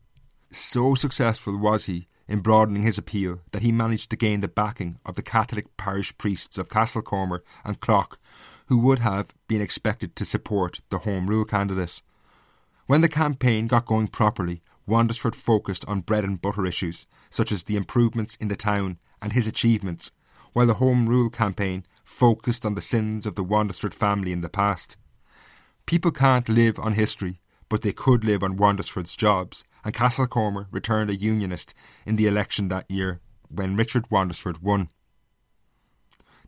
So 0.52 0.94
successful 0.94 1.56
was 1.56 1.86
he 1.86 2.06
in 2.28 2.40
broadening 2.40 2.82
his 2.82 2.98
appeal 2.98 3.40
that 3.52 3.62
he 3.62 3.72
managed 3.72 4.10
to 4.10 4.16
gain 4.16 4.40
the 4.40 4.48
backing 4.48 4.98
of 5.04 5.16
the 5.16 5.22
Catholic 5.22 5.76
parish 5.76 6.16
priests 6.16 6.58
of 6.58 6.68
Castlecomer 6.68 7.40
and 7.64 7.80
Clogh, 7.80 8.16
who 8.68 8.78
would 8.78 8.98
have 8.98 9.34
been 9.46 9.62
expected 9.62 10.14
to 10.14 10.24
support 10.24 10.80
the 10.90 10.98
Home 10.98 11.26
Rule 11.26 11.44
candidate. 11.44 12.02
When 12.86 13.00
the 13.00 13.08
campaign 13.08 13.66
got 13.66 13.86
going 13.86 14.08
properly, 14.08 14.62
Wandesford 14.86 15.34
focused 15.34 15.84
on 15.86 16.00
bread 16.00 16.24
and 16.24 16.40
butter 16.40 16.66
issues, 16.66 17.06
such 17.30 17.50
as 17.50 17.64
the 17.64 17.76
improvements 17.76 18.36
in 18.40 18.48
the 18.48 18.56
town 18.56 18.98
and 19.20 19.32
his 19.32 19.46
achievements, 19.46 20.12
while 20.52 20.66
the 20.66 20.74
Home 20.74 21.08
Rule 21.08 21.30
campaign 21.30 21.84
focused 22.04 22.64
on 22.64 22.74
the 22.74 22.80
sins 22.80 23.26
of 23.26 23.34
the 23.34 23.44
Wandesford 23.44 23.94
family 23.94 24.32
in 24.32 24.40
the 24.42 24.48
past. 24.48 24.96
People 25.86 26.10
can't 26.10 26.48
live 26.48 26.78
on 26.78 26.92
history, 26.92 27.40
but 27.68 27.82
they 27.82 27.92
could 27.92 28.24
live 28.24 28.42
on 28.42 28.58
Wandesford's 28.58 29.16
jobs, 29.16 29.64
and 29.84 29.94
Castlecomer 29.94 30.66
returned 30.70 31.10
a 31.10 31.16
Unionist 31.16 31.74
in 32.04 32.16
the 32.16 32.26
election 32.26 32.68
that 32.68 32.90
year 32.90 33.20
when 33.48 33.76
Richard 33.76 34.08
Wandesford 34.10 34.62
won. 34.62 34.88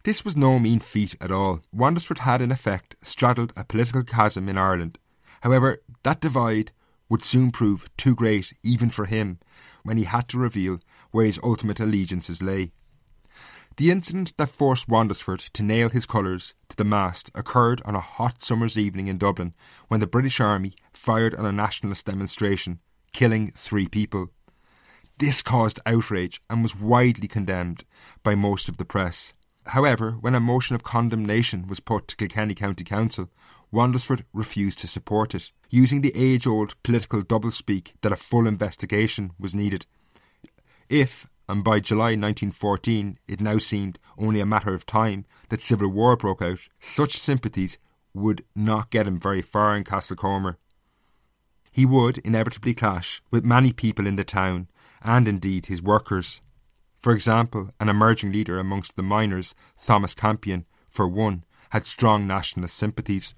This 0.02 0.24
was 0.24 0.36
no 0.36 0.58
mean 0.58 0.80
feat 0.80 1.14
at 1.20 1.30
all. 1.30 1.60
Wandesford 1.72 2.20
had, 2.20 2.40
in 2.40 2.50
effect, 2.50 2.96
straddled 3.02 3.52
a 3.54 3.64
political 3.64 4.02
chasm 4.02 4.48
in 4.48 4.56
Ireland. 4.56 4.98
However, 5.42 5.82
that 6.04 6.20
divide 6.20 6.72
would 7.10 7.22
soon 7.22 7.50
prove 7.50 7.90
too 7.98 8.14
great 8.14 8.52
even 8.62 8.88
for 8.88 9.04
him 9.04 9.38
when 9.82 9.98
he 9.98 10.04
had 10.04 10.28
to 10.28 10.38
reveal 10.38 10.78
where 11.10 11.26
his 11.26 11.40
ultimate 11.42 11.80
allegiances 11.80 12.42
lay. 12.42 12.72
The 13.76 13.90
incident 13.90 14.36
that 14.36 14.48
forced 14.48 14.88
Wandesford 14.88 15.40
to 15.52 15.62
nail 15.62 15.88
his 15.90 16.06
colours 16.06 16.54
to 16.68 16.76
the 16.76 16.84
mast 16.84 17.30
occurred 17.34 17.82
on 17.84 17.94
a 17.94 18.00
hot 18.00 18.42
summer's 18.42 18.78
evening 18.78 19.06
in 19.06 19.18
Dublin 19.18 19.54
when 19.88 20.00
the 20.00 20.06
British 20.06 20.40
Army 20.40 20.74
fired 20.92 21.34
on 21.34 21.44
a 21.44 21.52
nationalist 21.52 22.06
demonstration, 22.06 22.80
killing 23.12 23.52
three 23.56 23.86
people. 23.86 24.30
This 25.18 25.42
caused 25.42 25.80
outrage 25.84 26.40
and 26.48 26.62
was 26.62 26.76
widely 26.76 27.28
condemned 27.28 27.84
by 28.22 28.34
most 28.34 28.68
of 28.68 28.78
the 28.78 28.84
press. 28.84 29.34
However, 29.66 30.12
when 30.12 30.34
a 30.34 30.40
motion 30.40 30.74
of 30.74 30.82
condemnation 30.82 31.66
was 31.66 31.80
put 31.80 32.08
to 32.08 32.16
Kilkenny 32.16 32.54
County 32.54 32.84
Council, 32.84 33.28
Wandesford 33.72 34.24
refused 34.32 34.78
to 34.80 34.88
support 34.88 35.34
it, 35.34 35.52
using 35.68 36.00
the 36.00 36.12
age 36.16 36.46
old 36.46 36.74
political 36.82 37.22
doublespeak 37.22 37.92
that 38.00 38.12
a 38.12 38.16
full 38.16 38.46
investigation 38.46 39.32
was 39.38 39.54
needed. 39.54 39.86
If, 40.88 41.28
and 41.48 41.62
by 41.62 41.80
July 41.80 42.16
1914 42.16 43.18
it 43.28 43.40
now 43.40 43.58
seemed 43.58 43.98
only 44.18 44.40
a 44.40 44.46
matter 44.46 44.74
of 44.74 44.86
time 44.86 45.24
that 45.50 45.62
civil 45.62 45.88
war 45.88 46.16
broke 46.16 46.42
out, 46.42 46.60
such 46.80 47.18
sympathies 47.18 47.78
would 48.12 48.44
not 48.56 48.90
get 48.90 49.06
him 49.06 49.20
very 49.20 49.42
far 49.42 49.76
in 49.76 49.84
Castlecomer. 49.84 50.56
He 51.70 51.86
would 51.86 52.18
inevitably 52.18 52.74
clash 52.74 53.22
with 53.30 53.44
many 53.44 53.72
people 53.72 54.06
in 54.06 54.16
the 54.16 54.24
town, 54.24 54.68
and 55.02 55.28
indeed 55.28 55.66
his 55.66 55.80
workers. 55.80 56.40
For 57.00 57.14
example, 57.14 57.70
an 57.80 57.88
emerging 57.88 58.30
leader 58.30 58.58
amongst 58.58 58.94
the 58.94 59.02
miners, 59.02 59.54
Thomas 59.86 60.14
Campion, 60.14 60.66
for 60.90 61.08
one, 61.08 61.44
had 61.70 61.86
strong 61.86 62.26
nationalist 62.26 62.76
sympathies. 62.76 63.34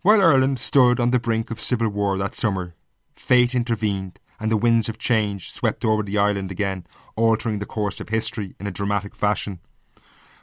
While 0.00 0.22
Ireland 0.22 0.58
stood 0.58 0.98
on 0.98 1.10
the 1.10 1.20
brink 1.20 1.50
of 1.50 1.60
civil 1.60 1.90
war 1.90 2.16
that 2.16 2.34
summer, 2.34 2.74
fate 3.14 3.54
intervened 3.54 4.18
and 4.40 4.50
the 4.50 4.56
winds 4.56 4.88
of 4.88 4.98
change 4.98 5.52
swept 5.52 5.84
over 5.84 6.02
the 6.02 6.16
island 6.16 6.50
again, 6.50 6.86
altering 7.16 7.58
the 7.58 7.66
course 7.66 8.00
of 8.00 8.08
history 8.08 8.54
in 8.58 8.66
a 8.66 8.70
dramatic 8.70 9.14
fashion. 9.14 9.60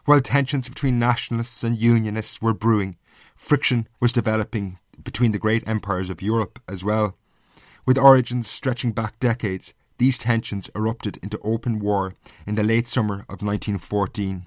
While 0.05 0.21
tensions 0.21 0.69
between 0.69 0.99
nationalists 0.99 1.63
and 1.63 1.75
unionists 1.75 2.39
were 2.39 2.53
brewing, 2.53 2.97
friction 3.35 3.87
was 3.99 4.13
developing 4.13 4.77
between 5.03 5.31
the 5.31 5.39
great 5.39 5.67
empires 5.67 6.11
of 6.11 6.21
Europe 6.21 6.59
as 6.67 6.83
well. 6.83 7.17
With 7.85 7.97
origins 7.97 8.47
stretching 8.47 8.91
back 8.91 9.19
decades, 9.19 9.73
these 9.97 10.17
tensions 10.17 10.69
erupted 10.75 11.17
into 11.21 11.39
open 11.39 11.79
war 11.79 12.13
in 12.45 12.55
the 12.55 12.63
late 12.63 12.87
summer 12.87 13.25
of 13.29 13.41
1914. 13.41 14.45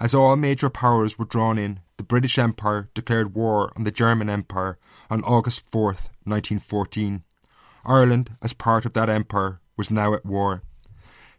As 0.00 0.14
all 0.14 0.36
major 0.36 0.68
powers 0.68 1.18
were 1.18 1.24
drawn 1.24 1.58
in, 1.58 1.80
the 1.96 2.02
British 2.02 2.38
Empire 2.38 2.90
declared 2.94 3.34
war 3.34 3.72
on 3.76 3.84
the 3.84 3.90
German 3.90 4.28
Empire 4.28 4.78
on 5.10 5.24
August 5.24 5.64
4, 5.70 5.84
1914. 6.24 7.24
Ireland, 7.84 8.36
as 8.42 8.52
part 8.52 8.84
of 8.84 8.92
that 8.92 9.08
empire, 9.08 9.60
was 9.76 9.90
now 9.90 10.12
at 10.12 10.26
war. 10.26 10.62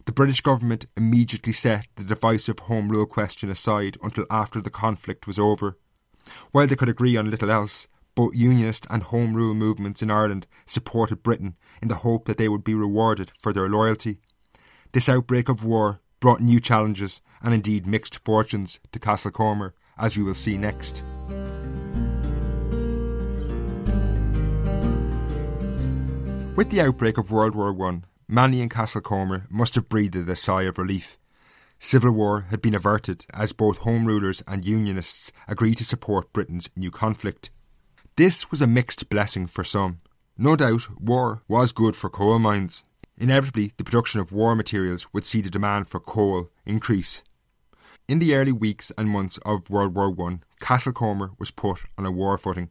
The 0.06 0.12
British 0.12 0.40
government 0.40 0.86
immediately 0.96 1.52
set 1.52 1.86
the 1.96 2.04
divisive 2.04 2.58
Home 2.60 2.88
Rule 2.88 3.06
question 3.06 3.50
aside 3.50 3.98
until 4.02 4.24
after 4.30 4.60
the 4.60 4.70
conflict 4.70 5.26
was 5.26 5.38
over. 5.38 5.76
While 6.50 6.66
they 6.66 6.76
could 6.76 6.88
agree 6.88 7.16
on 7.16 7.30
little 7.30 7.50
else, 7.50 7.86
both 8.18 8.34
Unionist 8.34 8.84
and 8.90 9.04
Home 9.04 9.32
Rule 9.32 9.54
movements 9.54 10.02
in 10.02 10.10
Ireland 10.10 10.48
supported 10.66 11.22
Britain 11.22 11.54
in 11.80 11.86
the 11.86 12.02
hope 12.02 12.24
that 12.24 12.36
they 12.36 12.48
would 12.48 12.64
be 12.64 12.74
rewarded 12.74 13.30
for 13.40 13.52
their 13.52 13.68
loyalty. 13.68 14.18
This 14.90 15.08
outbreak 15.08 15.48
of 15.48 15.62
war 15.62 16.00
brought 16.18 16.40
new 16.40 16.58
challenges 16.58 17.22
and 17.40 17.54
indeed 17.54 17.86
mixed 17.86 18.24
fortunes 18.24 18.80
to 18.90 18.98
Castlecomer, 18.98 19.70
as 19.96 20.16
we 20.16 20.24
will 20.24 20.34
see 20.34 20.58
next. 20.58 21.04
With 26.56 26.70
the 26.70 26.80
outbreak 26.80 27.18
of 27.18 27.30
World 27.30 27.54
War 27.54 27.88
I, 27.88 28.00
many 28.26 28.60
in 28.60 28.68
Castlecomer 28.68 29.48
must 29.48 29.76
have 29.76 29.88
breathed 29.88 30.16
a 30.16 30.34
sigh 30.34 30.62
of 30.62 30.76
relief. 30.76 31.18
Civil 31.78 32.10
war 32.10 32.46
had 32.50 32.60
been 32.60 32.74
averted 32.74 33.26
as 33.32 33.52
both 33.52 33.78
Home 33.78 34.06
Rulers 34.06 34.42
and 34.48 34.64
Unionists 34.64 35.30
agreed 35.46 35.76
to 35.76 35.84
support 35.84 36.32
Britain's 36.32 36.68
new 36.74 36.90
conflict. 36.90 37.50
This 38.18 38.50
was 38.50 38.60
a 38.60 38.66
mixed 38.66 39.08
blessing 39.10 39.46
for 39.46 39.62
some. 39.62 40.00
No 40.36 40.56
doubt, 40.56 41.00
war 41.00 41.42
was 41.46 41.70
good 41.70 41.94
for 41.94 42.10
coal 42.10 42.40
mines. 42.40 42.84
Inevitably, 43.16 43.74
the 43.76 43.84
production 43.84 44.18
of 44.18 44.32
war 44.32 44.56
materials 44.56 45.06
would 45.12 45.24
see 45.24 45.40
the 45.40 45.50
demand 45.50 45.88
for 45.88 46.00
coal 46.00 46.50
increase. 46.66 47.22
In 48.08 48.18
the 48.18 48.34
early 48.34 48.50
weeks 48.50 48.90
and 48.98 49.08
months 49.08 49.38
of 49.46 49.70
World 49.70 49.94
War 49.94 50.08
I, 50.08 50.40
Castlecomer 50.60 51.38
was 51.38 51.52
put 51.52 51.82
on 51.96 52.06
a 52.06 52.10
war 52.10 52.36
footing. 52.38 52.70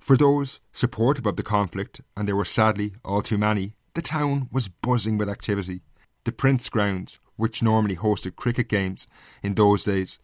For 0.00 0.18
those 0.18 0.60
supportive 0.70 1.24
of 1.24 1.36
the 1.36 1.42
conflict, 1.42 2.02
and 2.14 2.28
there 2.28 2.36
were 2.36 2.44
sadly 2.44 2.92
all 3.02 3.22
too 3.22 3.38
many, 3.38 3.72
the 3.94 4.02
town 4.02 4.50
was 4.52 4.68
buzzing 4.68 5.16
with 5.16 5.30
activity. 5.30 5.80
The 6.24 6.32
Prince 6.32 6.68
Grounds, 6.68 7.18
which 7.36 7.62
normally 7.62 7.96
hosted 7.96 8.36
cricket 8.36 8.68
games 8.68 9.08
in 9.42 9.54
those 9.54 9.84
days, 9.84 10.18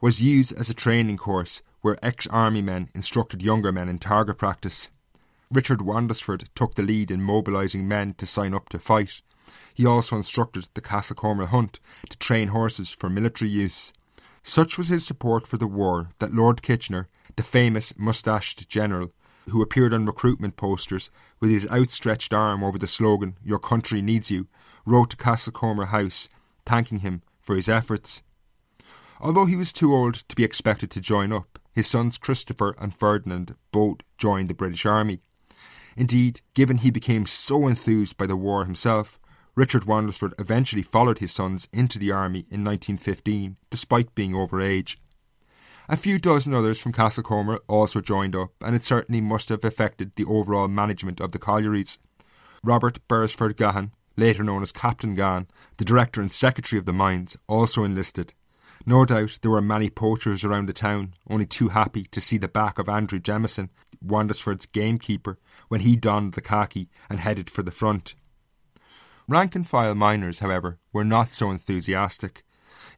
was 0.00 0.20
used 0.20 0.52
as 0.58 0.68
a 0.68 0.74
training 0.74 1.18
course 1.18 1.62
where 1.80 2.04
ex 2.04 2.26
army 2.26 2.62
men 2.62 2.88
instructed 2.94 3.42
younger 3.42 3.72
men 3.72 3.88
in 3.88 3.98
target 3.98 4.38
practice. 4.38 4.88
Richard 5.50 5.80
Wandesford 5.80 6.48
took 6.54 6.74
the 6.74 6.82
lead 6.82 7.10
in 7.10 7.22
mobilising 7.22 7.88
men 7.88 8.14
to 8.14 8.26
sign 8.26 8.54
up 8.54 8.68
to 8.68 8.78
fight. 8.78 9.22
He 9.74 9.84
also 9.84 10.16
instructed 10.16 10.68
the 10.74 10.80
Castlecomer 10.80 11.48
Hunt 11.48 11.80
to 12.08 12.18
train 12.18 12.48
horses 12.48 12.90
for 12.90 13.08
military 13.08 13.50
use. 13.50 13.92
Such 14.42 14.78
was 14.78 14.88
his 14.88 15.04
support 15.04 15.46
for 15.46 15.56
the 15.56 15.66
war 15.66 16.10
that 16.18 16.34
Lord 16.34 16.62
Kitchener, 16.62 17.08
the 17.36 17.42
famous 17.42 17.96
moustached 17.98 18.68
general, 18.68 19.12
who 19.48 19.62
appeared 19.62 19.92
on 19.92 20.06
recruitment 20.06 20.56
posters 20.56 21.10
with 21.40 21.50
his 21.50 21.66
outstretched 21.66 22.32
arm 22.32 22.62
over 22.62 22.78
the 22.78 22.86
slogan, 22.86 23.36
Your 23.44 23.58
country 23.58 24.00
needs 24.00 24.30
you, 24.30 24.46
wrote 24.86 25.10
to 25.10 25.16
Castlecomer 25.16 25.88
House 25.88 26.28
thanking 26.64 26.98
him 26.98 27.22
for 27.40 27.56
his 27.56 27.68
efforts. 27.68 28.22
Although 29.20 29.46
he 29.46 29.56
was 29.56 29.72
too 29.72 29.94
old 29.94 30.14
to 30.28 30.36
be 30.36 30.44
expected 30.44 30.90
to 30.92 31.00
join 31.00 31.32
up, 31.32 31.49
his 31.72 31.86
sons 31.86 32.18
Christopher 32.18 32.74
and 32.78 32.94
Ferdinand 32.94 33.54
both 33.72 33.98
joined 34.18 34.48
the 34.48 34.54
British 34.54 34.86
Army. 34.86 35.20
Indeed, 35.96 36.40
given 36.54 36.78
he 36.78 36.90
became 36.90 37.26
so 37.26 37.66
enthused 37.66 38.16
by 38.16 38.26
the 38.26 38.36
war 38.36 38.64
himself, 38.64 39.18
Richard 39.54 39.84
Wandesford 39.84 40.32
eventually 40.38 40.82
followed 40.82 41.18
his 41.18 41.32
sons 41.32 41.68
into 41.72 41.98
the 41.98 42.12
army 42.12 42.46
in 42.50 42.64
1915, 42.64 43.56
despite 43.68 44.14
being 44.14 44.34
over 44.34 44.60
age. 44.60 44.98
A 45.88 45.96
few 45.96 46.18
dozen 46.18 46.54
others 46.54 46.78
from 46.78 46.92
Castlecomer 46.92 47.58
also 47.66 48.00
joined 48.00 48.36
up, 48.36 48.52
and 48.60 48.76
it 48.76 48.84
certainly 48.84 49.20
must 49.20 49.48
have 49.48 49.64
affected 49.64 50.12
the 50.14 50.24
overall 50.24 50.68
management 50.68 51.20
of 51.20 51.32
the 51.32 51.38
collieries. 51.38 51.98
Robert 52.62 53.00
Beresford 53.08 53.56
Gahan, 53.56 53.90
later 54.16 54.44
known 54.44 54.62
as 54.62 54.70
Captain 54.70 55.16
Gahan, 55.16 55.48
the 55.78 55.84
director 55.84 56.20
and 56.20 56.32
secretary 56.32 56.78
of 56.78 56.86
the 56.86 56.92
mines, 56.92 57.36
also 57.48 57.82
enlisted. 57.82 58.34
No 58.86 59.04
doubt 59.04 59.38
there 59.42 59.50
were 59.50 59.60
many 59.60 59.90
poachers 59.90 60.42
around 60.42 60.66
the 60.66 60.72
town, 60.72 61.14
only 61.28 61.46
too 61.46 61.68
happy 61.68 62.04
to 62.04 62.20
see 62.20 62.38
the 62.38 62.48
back 62.48 62.78
of 62.78 62.88
Andrew 62.88 63.18
Jemison, 63.18 63.68
Wandesford's 64.04 64.66
gamekeeper, 64.66 65.38
when 65.68 65.82
he 65.82 65.96
donned 65.96 66.32
the 66.32 66.40
khaki 66.40 66.88
and 67.10 67.20
headed 67.20 67.50
for 67.50 67.62
the 67.62 67.70
front. 67.70 68.14
Rank 69.28 69.54
and 69.54 69.68
file 69.68 69.94
miners, 69.94 70.38
however, 70.38 70.78
were 70.92 71.04
not 71.04 71.34
so 71.34 71.50
enthusiastic. 71.50 72.42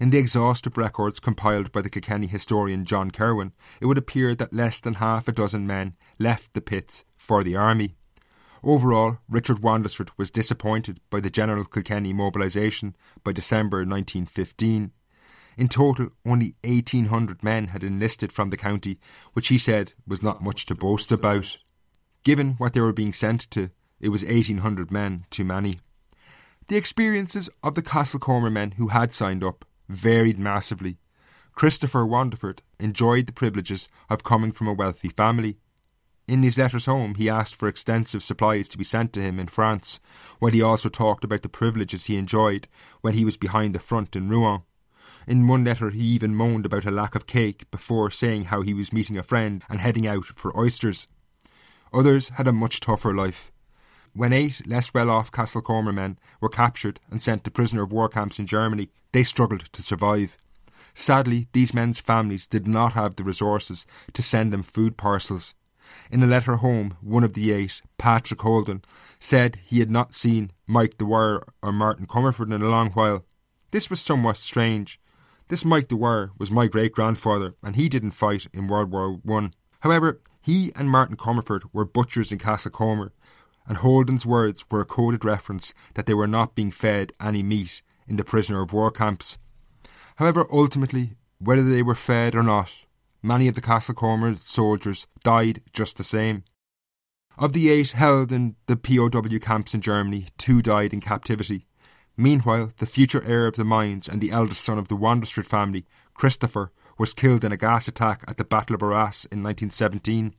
In 0.01 0.11
the 0.11 0.19
exhaustive 0.19 0.77
records 0.77 1.21
compiled 1.21 1.73
by 1.73 1.83
the 1.83 1.91
Kilkenny 1.91 2.27
historian 2.27 2.85
John 2.85 3.11
Kirwan, 3.11 3.53
it 3.81 3.87
would 3.87 3.99
appear 3.99 4.35
that 4.37 4.55
less 4.55 4.81
than 4.81 4.95
half 4.95 5.29
a 5.29 5.33
dozen 5.33 5.67
men 5.67 5.97
left 6.19 6.55
the 6.55 6.61
pits 6.61 7.05
for 7.17 7.43
the 7.45 7.57
army. 7.57 7.97
Overall, 8.63 9.19
Richard 9.29 9.59
Wandesford 9.59 10.11
was 10.17 10.31
disappointed 10.31 11.01
by 11.11 11.21
the 11.21 11.31
general 11.31 11.65
Kilkenny 11.65 12.13
mobilisation 12.13 12.97
by 13.25 13.33
December 13.33 13.79
1915. 13.79 14.93
In 15.57 15.69
total, 15.69 16.11
only 16.25 16.55
1,800 16.65 17.43
men 17.43 17.69
had 17.69 17.85
enlisted 17.85 18.33
from 18.33 18.51
the 18.51 18.57
county, 18.57 18.99
which 19.33 19.49
he 19.49 19.59
said 19.59 19.93
was 20.07 20.23
not 20.23 20.43
much 20.43 20.67
to 20.67 20.75
boast 20.75 21.13
about. 21.13 21.59
Given 22.25 22.55
what 22.55 22.73
they 22.73 22.81
were 22.81 22.93
being 22.93 23.13
sent 23.13 23.51
to, 23.51 23.71
it 24.01 24.09
was 24.09 24.25
1,800 24.25 24.91
men 24.91 25.27
too 25.31 25.45
many. 25.45 25.81
The 26.69 26.77
experiences 26.77 27.51
of 27.63 27.75
the 27.75 27.83
Castlecomer 27.83 28.51
men 28.51 28.73
who 28.73 28.89
had 28.89 29.15
signed 29.15 29.45
up 29.45 29.65
varied 29.89 30.39
massively. 30.39 30.99
Christopher 31.55 32.07
Wandesford 32.07 32.63
enjoyed 32.81 33.27
the 33.27 33.33
privileges 33.33 33.89
of 34.09 34.25
coming 34.25 34.53
from 34.53 34.69
a 34.69 34.73
wealthy 34.73 35.09
family. 35.09 35.59
In 36.27 36.43
his 36.43 36.57
letters 36.57 36.87
home, 36.87 37.17
he 37.17 37.29
asked 37.29 37.57
for 37.57 37.69
extensive 37.69 38.23
supplies 38.23 38.69
to 38.69 38.79
be 38.79 38.85
sent 38.85 39.13
to 39.13 39.21
him 39.21 39.39
in 39.39 39.49
France, 39.49 40.01
while 40.39 40.53
he 40.53 40.63
also 40.63 40.89
talked 40.89 41.25
about 41.25 41.43
the 41.43 41.49
privileges 41.49 42.07
he 42.07 42.17
enjoyed 42.17 42.69
when 43.01 43.15
he 43.15 43.25
was 43.25 43.37
behind 43.37 43.75
the 43.75 43.81
front 43.81 44.17
in 44.17 44.29
Rouen. 44.29 44.63
In 45.27 45.47
one 45.47 45.65
letter, 45.65 45.91
he 45.91 46.03
even 46.03 46.35
moaned 46.35 46.67
about 46.67 46.85
a 46.85 46.91
lack 46.91 47.15
of 47.15 47.27
cake 47.27 47.71
before 47.71 48.11
saying 48.11 48.45
how 48.45 48.63
he 48.63 48.75
was 48.75 48.93
meeting 48.93 49.17
a 49.17 49.23
friend 49.23 49.63
and 49.69 49.81
heading 49.81 50.07
out 50.07 50.27
for 50.27 50.57
oysters. 50.59 51.09
Others 51.93 52.31
had 52.31 52.49
a 52.49 52.53
much 52.53 52.81
tougher 52.81 53.15
life. 53.15 53.53
When 54.15 54.33
eight 54.33 54.67
less 54.67 54.93
well 54.93 55.11
off 55.11 55.31
Castlecomer 55.31 55.95
men 55.95 56.19
were 56.41 56.49
captured 56.49 57.01
and 57.11 57.23
sent 57.23 57.45
to 57.45 57.51
prisoner 57.51 57.83
of 57.83 57.93
war 57.93 58.09
camps 58.09 58.39
in 58.39 58.47
Germany, 58.47 58.91
they 59.13 59.23
struggled 59.23 59.73
to 59.73 59.83
survive. 59.83 60.37
Sadly, 60.95 61.49
these 61.53 61.73
men's 61.73 61.99
families 61.99 62.47
did 62.47 62.67
not 62.67 62.93
have 62.93 63.17
the 63.17 63.25
resources 63.25 63.87
to 64.13 64.23
send 64.23 64.53
them 64.53 64.63
food 64.63 64.97
parcels. 64.97 65.55
In 66.11 66.23
a 66.23 66.27
letter 66.27 66.57
home, 66.57 66.97
one 67.01 67.25
of 67.25 67.33
the 67.33 67.53
eight, 67.53 67.81
Patrick 67.97 68.43
Holden, 68.43 68.83
said 69.19 69.57
he 69.65 69.79
had 69.79 69.91
not 69.91 70.15
seen 70.15 70.53
Mike 70.67 70.99
Dwyer 70.99 71.47
or 71.63 71.73
Martin 71.73 72.07
Comerford 72.07 72.53
in 72.53 72.63
a 72.63 72.69
long 72.69 72.91
while. 72.91 73.25
This 73.71 73.89
was 73.89 74.01
somewhat 74.01 74.37
strange, 74.37 75.01
this 75.53 75.67
Mike 75.67 75.89
Dwyer 75.89 76.31
was 76.39 76.51
my 76.51 76.67
great 76.67 76.93
grandfather, 76.93 77.55
and 77.63 77.77
he 77.77 77.87
didn't 77.87 78.13
fight 78.13 78.47
in 78.55 78.69
World 78.69 78.91
War 78.91 79.21
One. 79.23 79.53
However, 79.81 80.19
he 80.41 80.73
and 80.75 80.89
Martin 80.89 81.15
Comerford 81.15 81.65
were 81.75 81.85
butchers 81.85 82.33
in 82.33 82.39
Castlecomer, 82.39 83.11
and 83.67 83.77
Holden's 83.77 84.25
words 84.25 84.65
were 84.71 84.81
a 84.81 84.87
coded 84.87 85.27
reference 85.27 85.75
that 85.93 86.07
they 86.07 86.15
were 86.15 86.27
not 86.27 86.55
being 86.55 86.71
fed 86.71 87.13
any 87.21 87.43
meat 87.43 87.83
in 88.09 88.17
the 88.17 88.25
prisoner 88.25 88.63
of 88.63 88.73
war 88.73 88.91
camps. 88.91 89.37
However, 90.17 90.47
ultimately, 90.51 91.17
whether 91.39 91.63
they 91.63 91.83
were 91.83 91.95
fed 91.95 92.35
or 92.35 92.43
not, 92.43 92.73
many 93.23 93.47
of 93.47 93.55
the 93.55 93.61
Castlecomer 93.61 94.39
soldiers 94.49 95.07
died 95.23 95.61
just 95.75 95.99
the 95.99 96.03
same. 96.03 96.45
Of 97.37 97.53
the 97.53 97.69
eight 97.69 97.93
held 97.93 98.33
in 98.33 98.57
the 98.69 98.77
POW 98.79 99.39
camps 99.39 99.75
in 99.75 99.83
Germany, 99.83 100.29
two 100.39 100.63
died 100.63 100.95
in 100.95 101.03
captivity, 101.03 101.67
Meanwhile, 102.17 102.73
the 102.79 102.87
future 102.87 103.23
heir 103.25 103.47
of 103.47 103.57
the 103.57 103.65
mines 103.65 104.09
and 104.09 104.21
the 104.21 104.31
eldest 104.31 104.63
son 104.63 104.79
of 104.79 104.89
the 104.89 104.97
Wandesford 104.97 105.47
family, 105.47 105.87
Christopher, 106.15 106.71
was 106.99 107.15
killed 107.15 107.45
in 107.45 107.53
a 107.53 107.57
gas 107.57 107.89
attack 107.89 108.23
at 108.29 108.37
the 108.37 108.45
Battle 108.45 108.77
of 108.77 108.83
Arras 108.83 109.27
in 109.33 109.43
1917. 109.43 110.35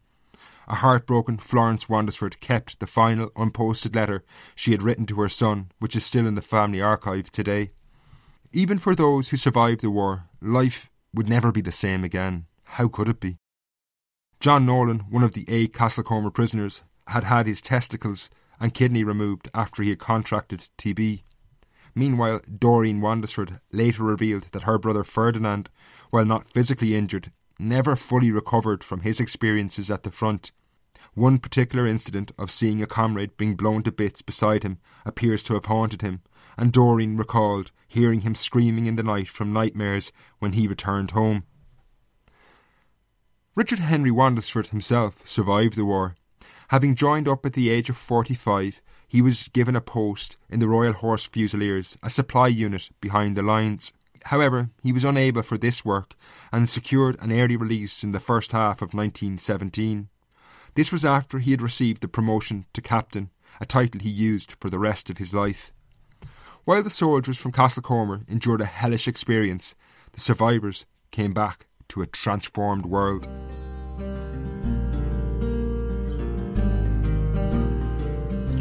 A 0.68 0.76
heartbroken 0.76 1.38
Florence 1.38 1.90
Wandesford 1.90 2.40
kept 2.40 2.80
the 2.80 2.88
final 2.88 3.32
unposted 3.36 3.96
letter 3.96 4.24
she 4.56 4.72
had 4.72 4.82
written 4.82 5.06
to 5.08 5.20
her 5.20 5.30
son, 5.30 5.72
which 5.80 5.96
is 5.96 6.06
still 6.06 6.26
in 6.26 6.36
the 6.36 6.42
family 6.42 6.82
archive 6.82 7.30
today. 7.32 7.72
Even 8.54 8.78
for 8.78 8.96
those 8.96 9.30
who 9.30 9.38
survived 9.38 9.82
the 9.82 9.90
war, 9.90 10.30
life 10.42 10.90
would 11.14 11.28
never 11.28 11.52
be 11.52 11.62
the 11.62 11.72
same 11.72 12.04
again. 12.04 12.46
How 12.64 12.88
could 12.88 13.10
it 13.10 13.20
be? 13.20 13.38
John 14.40 14.66
Nolan, 14.66 15.00
one 15.10 15.24
of 15.24 15.34
the 15.34 15.46
eight 15.48 15.74
Castlecomer 15.74 16.34
prisoners, 16.34 16.84
had 17.08 17.24
had 17.26 17.48
his 17.48 17.62
testicles 17.62 18.30
and 18.60 18.74
kidney 18.74 19.04
removed 19.04 19.50
after 19.54 19.84
he 19.84 19.90
had 19.90 20.00
contracted 20.00 20.70
TB. 20.78 21.24
Meanwhile, 21.96 22.42
Doreen 22.60 23.02
Wandesford 23.02 23.60
later 23.72 24.04
revealed 24.04 24.48
that 24.52 24.64
her 24.64 24.80
brother 24.80 25.04
Ferdinand, 25.04 25.70
while 26.10 26.26
not 26.26 26.50
physically 26.50 26.96
injured, 26.96 27.32
never 27.60 27.96
fully 27.96 28.32
recovered 28.32 28.84
from 28.84 29.02
his 29.02 29.20
experiences 29.20 29.92
at 29.92 30.04
the 30.04 30.12
front. 30.12 30.52
One 31.14 31.38
particular 31.38 31.86
incident 31.86 32.32
of 32.38 32.50
seeing 32.50 32.82
a 32.82 32.88
comrade 32.88 33.38
being 33.38 33.56
blown 33.56 33.84
to 33.84 33.92
bits 33.92 34.24
beside 34.24 34.64
him 34.64 34.80
appears 35.06 35.44
to 35.44 35.54
have 35.54 35.66
haunted 35.66 36.02
him, 36.02 36.22
and 36.58 36.72
Doreen 36.72 37.18
recalled 37.18 37.72
hearing 37.88 38.22
him 38.22 38.34
screaming 38.34 38.88
in 38.88 38.96
the 38.96 39.04
night 39.04 39.28
from 39.30 39.54
nightmares 39.54 40.12
when 40.40 40.54
he 40.54 40.68
returned 40.68 41.12
home. 41.12 41.44
Richard 43.56 43.80
Henry 43.80 44.10
Wandesford 44.10 44.70
himself 44.70 45.28
survived 45.28 45.76
the 45.76 45.86
war. 45.86 46.16
Having 46.70 46.96
joined 46.96 47.28
up 47.28 47.46
at 47.46 47.54
the 47.54 47.70
age 47.70 47.88
of 47.88 47.98
45, 47.98 48.82
he 49.14 49.22
was 49.22 49.48
given 49.50 49.76
a 49.76 49.80
post 49.80 50.38
in 50.50 50.60
the 50.60 50.68
Royal 50.68 50.92
Horse 50.92 51.28
Fusiliers, 51.28 51.96
a 52.02 52.10
supply 52.10 52.48
unit 52.48 52.90
behind 53.00 53.38
the 53.38 53.44
lines. 53.44 53.94
However, 54.26 54.72
he 54.82 54.92
was 54.92 55.06
unable 55.06 55.44
for 55.44 55.56
this 55.56 55.86
work 55.86 56.16
and 56.52 56.68
secured 56.68 57.20
an 57.22 57.32
early 57.32 57.56
release 57.56 58.04
in 58.04 58.12
the 58.12 58.20
first 58.20 58.54
half 58.54 58.82
of 58.82 58.96
1917. 58.96 60.10
This 60.74 60.92
was 60.92 61.06
after 61.06 61.38
he 61.38 61.52
had 61.52 61.62
received 61.62 62.02
the 62.02 62.08
promotion 62.08 62.66
to 62.74 62.82
captain, 62.82 63.30
a 63.62 63.68
title 63.68 64.02
he 64.02 64.10
used 64.10 64.54
for 64.54 64.72
the 64.72 64.80
rest 64.80 65.12
of 65.12 65.20
his 65.20 65.32
life. 65.32 65.72
While 66.66 66.82
the 66.82 66.90
soldiers 66.90 67.38
from 67.38 67.52
Castlecomer 67.52 68.28
endured 68.28 68.62
a 68.62 68.66
hellish 68.66 69.08
experience, 69.08 69.76
the 70.14 70.22
survivors 70.22 70.88
came 71.12 71.34
back 71.34 71.68
to 71.90 72.02
a 72.02 72.08
transformed 72.08 72.88
world. 72.88 73.28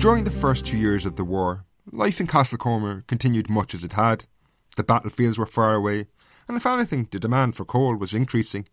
During 0.03 0.24
the 0.24 0.32
first 0.32 0.66
two 0.66 0.78
years 0.78 1.07
of 1.07 1.14
the 1.14 1.22
war, 1.22 1.64
life 1.92 2.18
in 2.18 2.26
Castlecomer 2.26 3.07
continued 3.07 3.48
much 3.48 3.72
as 3.72 3.84
it 3.84 3.92
had. 3.92 4.26
The 4.74 4.82
battlefields 4.82 5.38
were 5.38 5.46
far 5.46 5.74
away, 5.74 6.09
and 6.48 6.57
if 6.57 6.66
anything, 6.66 7.07
the 7.09 7.20
demand 7.20 7.55
for 7.55 7.64
coal 7.64 7.94
was 7.94 8.12
increasing. 8.12 8.66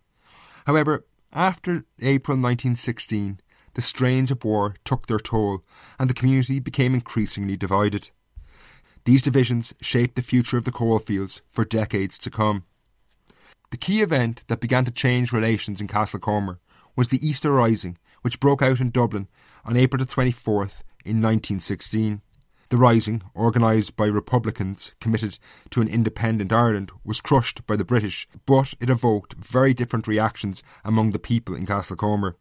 However, 0.66 1.06
after 1.32 1.86
April 2.02 2.36
1916, 2.36 3.42
the 3.76 3.82
strains 3.84 4.32
of 4.32 4.44
war 4.44 4.74
took 4.84 5.06
their 5.06 5.20
toll, 5.20 5.64
and 6.00 6.10
the 6.10 6.16
community 6.16 6.60
became 6.60 6.96
increasingly 6.96 7.56
divided. 7.56 8.10
These 9.06 9.22
divisions 9.22 9.72
shaped 9.82 10.16
the 10.16 10.24
future 10.24 10.58
of 10.58 10.66
the 10.66 10.72
coalfields 10.72 11.44
for 11.52 11.64
decades 11.64 12.18
to 12.20 12.32
come. 12.32 12.64
The 13.70 13.78
key 13.78 14.02
event 14.02 14.46
that 14.48 14.62
began 14.62 14.84
to 14.86 14.92
change 14.92 15.32
relations 15.32 15.80
in 15.80 15.86
Castlecomer 15.90 16.58
was 16.96 17.10
the 17.10 17.24
Easter 17.24 17.52
Rising, 17.52 18.00
which 18.24 18.40
broke 18.40 18.64
out 18.64 18.80
in 18.80 18.90
Dublin 18.90 19.28
on 19.64 19.78
April 19.78 20.04
24th 20.04 20.82
in 21.06 21.22
1916. 21.22 22.22
The 22.70 22.78
rising, 22.78 23.24
organised 23.36 23.96
by 23.96 24.06
Republicans 24.06 24.92
committed 25.02 25.40
to 25.72 25.82
an 25.82 25.88
independent 25.88 26.54
Ireland, 26.54 26.92
was 27.04 27.20
crushed 27.20 27.66
by 27.66 27.76
the 27.76 27.84
British, 27.84 28.28
but 28.46 28.76
it 28.80 28.92
evoked 28.92 29.34
very 29.34 29.74
different 29.74 30.08
reactions 30.08 30.62
among 30.86 31.12
the 31.12 31.18
people 31.20 31.56
in 31.56 31.66
Castlecomer. 31.66 32.36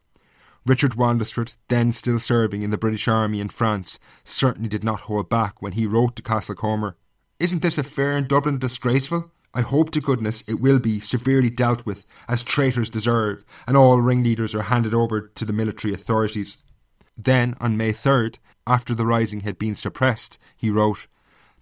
Richard 0.66 0.96
Wandesford, 0.96 1.56
then 1.68 1.92
still 1.92 2.18
serving 2.18 2.60
in 2.60 2.68
the 2.68 2.76
British 2.76 3.08
Army 3.08 3.40
in 3.40 3.48
France, 3.48 3.98
certainly 4.22 4.68
did 4.68 4.84
not 4.84 5.00
hold 5.00 5.30
back 5.30 5.62
when 5.62 5.72
he 5.72 5.86
wrote 5.86 6.14
to 6.16 6.22
Castlecomer 6.22 6.94
Isn't 7.38 7.62
this 7.62 7.78
affair 7.78 8.14
in 8.14 8.26
Dublin 8.26 8.58
disgraceful? 8.58 9.30
I 9.54 9.62
hope 9.62 9.90
to 9.92 10.00
goodness 10.02 10.44
it 10.46 10.60
will 10.60 10.78
be 10.78 11.00
severely 11.00 11.48
dealt 11.48 11.86
with, 11.86 12.06
as 12.28 12.42
traitors 12.42 12.90
deserve, 12.90 13.46
and 13.66 13.78
all 13.78 13.98
ringleaders 13.98 14.54
are 14.54 14.62
handed 14.62 14.92
over 14.92 15.22
to 15.22 15.44
the 15.46 15.54
military 15.54 15.94
authorities. 15.94 16.62
Then, 17.18 17.56
on 17.60 17.76
May 17.76 17.92
3rd, 17.92 18.38
after 18.64 18.94
the 18.94 19.04
rising 19.04 19.40
had 19.40 19.58
been 19.58 19.74
suppressed, 19.74 20.38
he 20.56 20.70
wrote, 20.70 21.08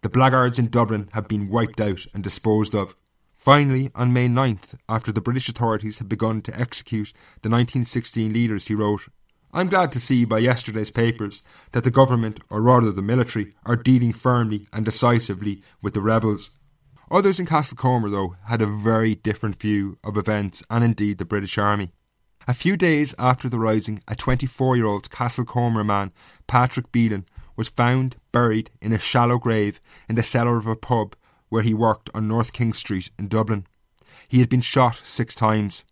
The 0.03 0.11
blackguards 0.11 0.59
in 0.59 0.69
Dublin 0.69 1.09
have 1.15 1.27
been 1.27 1.49
wiped 1.49 1.81
out 1.81 2.07
and 2.13 2.23
disposed 2.23 2.75
of. 2.75 2.95
Finally, 3.39 3.91
on 3.95 4.13
May 4.13 4.29
9th, 4.29 4.75
after 4.89 5.13
the 5.13 5.21
British 5.21 5.49
authorities 5.49 5.99
had 5.99 6.09
begun 6.09 6.43
to 6.43 6.61
execute 6.61 7.13
the 7.41 7.49
1916 7.49 8.33
leaders, 8.33 8.67
he 8.67 8.75
wrote, 8.75 9.09
I'm 9.53 9.69
glad 9.69 9.93
to 9.93 10.01
see 10.01 10.27
by 10.27 10.41
yesterday's 10.41 10.91
papers 10.91 11.43
that 11.73 11.85
the 11.85 11.91
government, 11.91 12.41
or 12.51 12.61
rather 12.61 12.93
the 12.93 13.01
military, 13.01 13.55
are 13.65 13.77
dealing 13.77 14.13
firmly 14.13 14.69
and 14.73 14.85
decisively 14.85 15.63
with 15.81 15.95
the 15.95 16.03
rebels. 16.03 16.51
Others 17.11 17.41
in 17.41 17.47
Castlecomer, 17.47 18.11
though, 18.11 18.37
had 18.47 18.61
a 18.61 18.67
very 18.67 19.15
different 19.15 19.59
view 19.59 19.97
of 20.05 20.19
events 20.19 20.63
and 20.69 20.85
indeed 20.85 21.17
the 21.17 21.25
British 21.25 21.57
Army. 21.57 21.93
A 22.49 22.55
few 22.55 22.77
days 22.77 23.13
after 23.19 23.49
the 23.49 23.59
rising, 23.59 24.05
a 24.07 24.15
24 24.15 24.77
year 24.77 24.87
old 24.87 25.11
Castle 25.11 25.45
Castlecomer 25.45 25.85
man, 25.85 26.13
Patrick 26.47 26.93
Bealen, 26.93 27.25
was 27.57 27.69
found 27.69 28.17
buried 28.31 28.71
in 28.81 28.93
a 28.93 29.01
shallow 29.01 29.37
grave 29.37 29.81
in 30.09 30.15
the 30.15 30.23
cellar 30.23 30.57
of 30.57 30.69
a 30.69 30.77
pub 30.77 31.17
where 31.49 31.63
he 31.63 31.75
worked 31.75 32.09
on 32.15 32.29
North 32.29 32.53
King 32.53 32.73
Street 32.73 33.11
in 33.19 33.27
Dublin. 33.27 33.67
He 34.29 34.39
had 34.39 34.49
been 34.49 34.61
shot 34.61 35.01
six 35.03 35.35
times. 35.35 35.83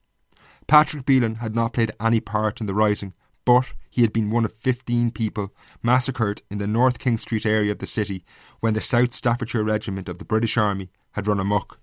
Patrick 0.69 1.05
Bealen 1.05 1.39
had 1.39 1.57
not 1.57 1.73
played 1.73 1.91
any 1.99 2.21
part 2.21 2.61
in 2.61 2.69
the 2.69 2.75
rising, 2.75 3.15
but 3.45 3.73
he 3.91 4.03
had 4.03 4.13
been 4.13 4.31
one 4.31 4.45
of 4.45 4.53
15 4.53 5.11
people 5.11 5.53
massacred 5.83 6.43
in 6.53 6.59
the 6.59 6.69
North 6.69 7.01
King 7.01 7.19
Street 7.19 7.45
area 7.45 7.73
of 7.73 7.81
the 7.81 7.87
city 7.87 8.25
when 8.61 8.75
the 8.75 8.81
South 8.81 9.13
Staffordshire 9.13 9.65
Regiment 9.65 10.09
of 10.09 10.19
the 10.19 10.25
British 10.25 10.57
Army 10.57 10.93
had 11.13 11.27
run 11.27 11.41
amok. 11.41 11.81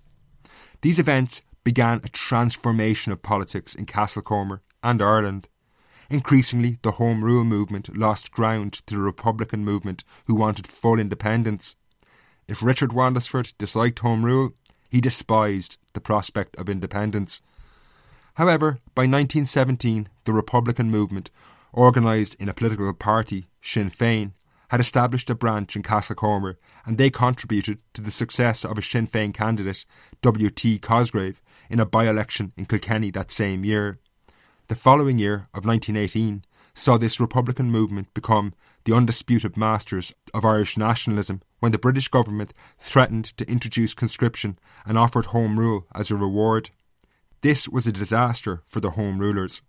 These 0.82 0.98
events 0.98 1.42
began 1.64 2.02
a 2.04 2.10
transformation 2.10 3.12
of 3.12 3.22
politics 3.22 3.76
in 3.76 3.86
Castlecomer 3.86 4.62
and 4.84 5.02
Ireland. 5.02 5.48
Increasingly, 6.10 6.80
the 6.82 6.92
Home 6.94 7.24
Rule 7.24 7.46
movement 7.46 7.96
lost 7.96 8.32
ground 8.32 8.74
to 8.74 8.96
the 8.96 9.02
Republican 9.02 9.64
movement 9.64 10.04
who 10.26 10.36
wanted 10.36 10.68
full 10.68 11.00
independence. 11.00 11.76
If 12.48 12.64
Richard 12.64 12.90
Wandesford 12.90 13.54
disliked 13.58 14.00
Home 14.00 14.26
Rule, 14.26 14.54
he 14.90 15.00
despised 15.00 15.78
the 15.94 16.02
prospect 16.02 16.56
of 16.58 16.68
independence. 16.68 17.42
However, 18.36 18.80
by 18.94 19.04
1917, 19.04 20.10
the 20.26 20.34
Republican 20.34 20.90
movement, 20.90 21.32
organised 21.74 22.36
in 22.36 22.50
a 22.50 22.54
political 22.54 22.94
party, 22.94 23.48
Sinn 23.62 23.90
Féin, 23.90 24.34
had 24.70 24.80
established 24.80 25.30
a 25.30 25.36
branch 25.36 25.76
in 25.76 25.84
Castlecomer, 25.84 26.56
and 26.86 26.98
they 26.98 27.10
contributed 27.10 27.80
to 27.94 28.02
the 28.02 28.12
success 28.12 28.64
of 28.64 28.78
a 28.78 28.82
Sinn 28.82 29.08
Féin 29.08 29.34
candidate, 29.34 29.86
W.T. 30.22 30.80
Cosgrave, 30.80 31.42
in 31.72 31.80
a 31.80 31.86
by 31.86 32.08
election 32.08 32.52
in 32.58 32.66
Kilkenny 32.66 33.10
that 33.12 33.32
same 33.32 33.64
year. 33.64 33.98
The 34.68 34.76
following 34.76 35.18
year 35.18 35.48
of 35.54 35.66
1918 35.66 36.44
saw 36.74 36.98
this 36.98 37.20
Republican 37.20 37.72
movement 37.72 38.14
become 38.14 38.54
the 38.84 38.94
undisputed 38.94 39.56
masters 39.56 40.14
of 40.34 40.46
Irish 40.46 40.78
nationalism 40.78 41.42
when 41.60 41.72
the 41.72 41.78
British 41.78 42.08
government 42.08 42.54
threatened 42.78 43.26
to 43.38 43.50
introduce 43.50 43.94
conscription 43.94 44.60
and 44.86 44.98
offered 44.98 45.28
Home 45.28 45.58
Rule 45.58 45.86
as 45.96 46.12
a 46.12 46.16
reward. 46.16 46.72
This 47.42 47.70
was 47.70 47.88
a 47.88 47.92
disaster 47.92 48.64
for 48.66 48.80
the 48.80 48.92
Home 48.92 49.20
Rulers. 49.20 49.62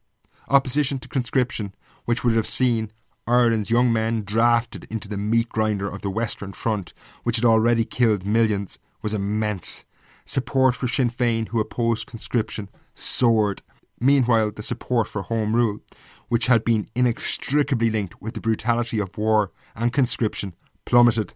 Opposition 0.49 0.99
to 1.01 1.09
conscription, 1.09 1.75
which 2.05 2.25
would 2.25 2.35
have 2.35 2.49
seen 2.49 2.91
Ireland's 3.27 3.71
young 3.71 3.93
men 3.93 4.25
drafted 4.25 4.87
into 4.91 5.09
the 5.09 5.17
meat 5.17 5.49
grinder 5.49 5.89
of 5.89 6.03
the 6.03 6.11
Western 6.11 6.53
Front, 6.53 6.93
which 7.23 7.37
had 7.37 7.45
already 7.45 7.85
killed 7.85 8.27
millions, 8.27 8.79
was 9.03 9.15
immense. 9.15 9.85
Support 10.25 10.75
for 10.75 10.89
Sinn 10.89 11.11
Féin, 11.11 11.49
who 11.49 11.61
opposed 11.61 12.07
conscription, 12.07 12.69
soared. 12.95 13.63
Meanwhile, 14.01 14.53
the 14.53 14.63
support 14.63 15.09
for 15.09 15.23
Home 15.23 15.55
Rule, 15.55 15.81
which 16.29 16.47
had 16.47 16.65
been 16.65 16.89
inextricably 16.95 17.91
linked 17.91 18.21
with 18.21 18.35
the 18.35 18.41
brutality 18.41 18.99
of 18.99 19.17
war 19.17 19.53
and 19.75 19.93
conscription, 19.93 20.55
plummeted. 20.85 21.35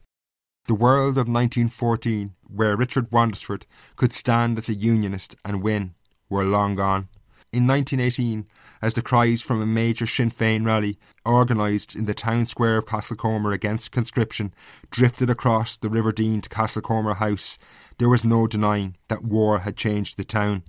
The 0.67 0.75
world 0.75 1.13
of 1.13 1.29
1914, 1.29 2.35
where 2.43 2.77
Richard 2.77 3.11
Wandesford 3.11 3.67
could 3.95 4.13
stand 4.13 4.59
as 4.59 4.69
a 4.69 4.75
Unionist 4.75 5.37
and 5.45 5.63
win, 5.63 5.95
were 6.29 6.45
long 6.45 6.75
gone. 6.75 7.09
In 7.57 7.67
1918, 7.67 8.47
as 8.83 8.93
the 8.93 9.01
cries 9.01 9.41
from 9.41 9.63
a 9.63 9.67
major 9.67 10.07
Sinn 10.07 10.31
Féin 10.31 10.67
rally, 10.67 10.99
organised 11.25 11.97
in 11.97 12.05
the 12.05 12.13
town 12.13 12.45
square 12.45 12.77
of 12.77 12.85
Castlecomer 12.85 13.55
against 13.55 13.93
conscription, 13.93 14.53
drifted 14.91 15.31
across 15.31 15.79
the 15.79 15.89
River 15.89 16.13
Dean 16.13 16.43
to 16.43 16.51
Castlecomer 16.51 17.17
House, 17.17 17.57
there 17.97 18.11
was 18.11 18.27
no 18.27 18.47
denying 18.47 18.99
that 19.09 19.25
war 19.25 19.61
had 19.61 19.75
changed 19.75 20.19
the 20.19 20.25
town. 20.25 20.65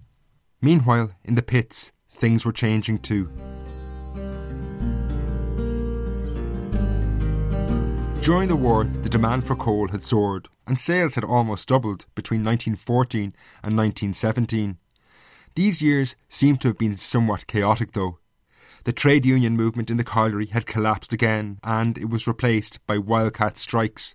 Meanwhile, 0.62 1.12
in 1.26 1.36
the 1.36 1.42
pits, 1.42 1.92
things 2.10 2.46
were 2.46 2.54
changing 2.54 3.00
too. 3.00 3.30
During 8.22 8.48
the 8.48 8.56
war, 8.56 8.86
the 8.86 9.10
demand 9.10 9.46
for 9.46 9.58
coal 9.58 9.90
had 9.90 10.06
soared, 10.06 10.48
and 10.66 10.80
sales 10.80 11.16
had 11.16 11.26
almost 11.26 11.68
doubled 11.68 12.06
between 12.16 12.46
1914 12.46 13.36
and 13.62 13.76
1917. 13.76 14.78
These 15.58 15.82
years 15.82 16.16
seem 16.30 16.58
to 16.58 16.68
have 16.68 16.78
been 16.78 16.98
somewhat 16.98 17.48
chaotic, 17.48 17.94
though. 17.94 18.20
The 18.84 18.94
trade 18.94 19.26
union 19.26 19.56
movement 19.56 19.90
in 19.90 19.98
the 19.98 20.04
colliery 20.04 20.46
had 20.46 20.68
collapsed 20.68 21.14
again, 21.14 21.58
and 21.64 21.98
it 21.98 22.12
was 22.12 22.28
replaced 22.28 22.78
by 22.86 23.00
wildcat 23.00 23.58
strikes. 23.58 24.14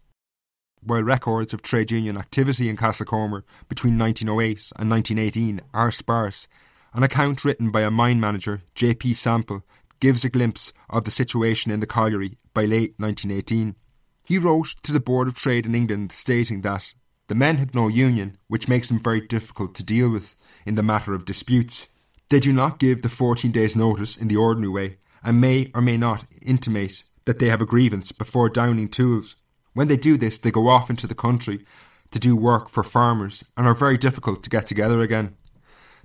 While 0.85 1.03
records 1.03 1.53
of 1.53 1.61
trade 1.61 1.91
union 1.91 2.17
activity 2.17 2.69
in 2.69 2.77
Castlecomer 2.77 3.43
between 3.69 3.99
1908 3.99 4.71
and 4.77 4.89
1918 4.89 5.61
are 5.75 5.91
sparse, 5.91 6.47
an 6.95 7.03
account 7.03 7.45
written 7.45 7.73
by 7.73 7.81
a 7.81 7.91
mine 7.91 8.21
manager, 8.21 8.63
J.P. 8.77 9.15
Sample, 9.15 9.65
gives 9.99 10.25
a 10.25 10.31
glimpse 10.31 10.73
of 10.89 11.03
the 11.03 11.11
situation 11.11 11.73
in 11.73 11.81
the 11.81 11.89
colliery 11.89 12.39
by 12.55 12.67
late 12.67 12.95
1918. 12.99 13.75
He 14.23 14.39
wrote 14.39 14.77
to 14.85 14.93
the 14.93 15.01
Board 15.01 15.27
of 15.27 15.35
Trade 15.35 15.67
in 15.67 15.75
England 15.75 16.13
stating 16.13 16.61
that 16.61 16.95
the 17.27 17.35
men 17.35 17.57
have 17.57 17.75
no 17.75 17.89
union, 17.89 18.39
which 18.47 18.69
makes 18.69 18.87
them 18.87 19.01
very 19.01 19.21
difficult 19.21 19.75
to 19.75 19.83
deal 19.83 20.09
with 20.09 20.37
in 20.65 20.75
the 20.75 20.83
matter 20.83 21.15
of 21.15 21.25
disputes. 21.25 21.89
They 22.29 22.41
do 22.41 22.53
not 22.53 22.79
give 22.79 23.03
the 23.03 23.09
14 23.09 23.53
days' 23.53 23.77
notice 23.77 24.17
in 24.17 24.29
the 24.29 24.37
ordinary 24.37 24.71
way, 24.71 24.97
and 25.23 25.41
may 25.41 25.71
or 25.75 25.83
may 25.83 25.97
not 25.97 26.25
intimate 26.41 27.03
that 27.25 27.39
they 27.39 27.49
have 27.49 27.61
a 27.61 27.67
grievance 27.67 28.13
before 28.13 28.49
downing 28.49 28.89
tools. 28.89 29.37
When 29.75 29.89
they 29.89 29.97
do 29.97 30.17
this, 30.17 30.39
they 30.39 30.51
go 30.51 30.69
off 30.69 30.91
into 30.91 31.07
the 31.07 31.15
country 31.15 31.65
to 32.11 32.19
do 32.19 32.37
work 32.37 32.69
for 32.69 32.83
farmers 32.83 33.45
and 33.57 33.67
are 33.67 33.75
very 33.75 33.97
difficult 33.97 34.43
to 34.43 34.51
get 34.51 34.67
together 34.67 35.01
again. 35.01 35.35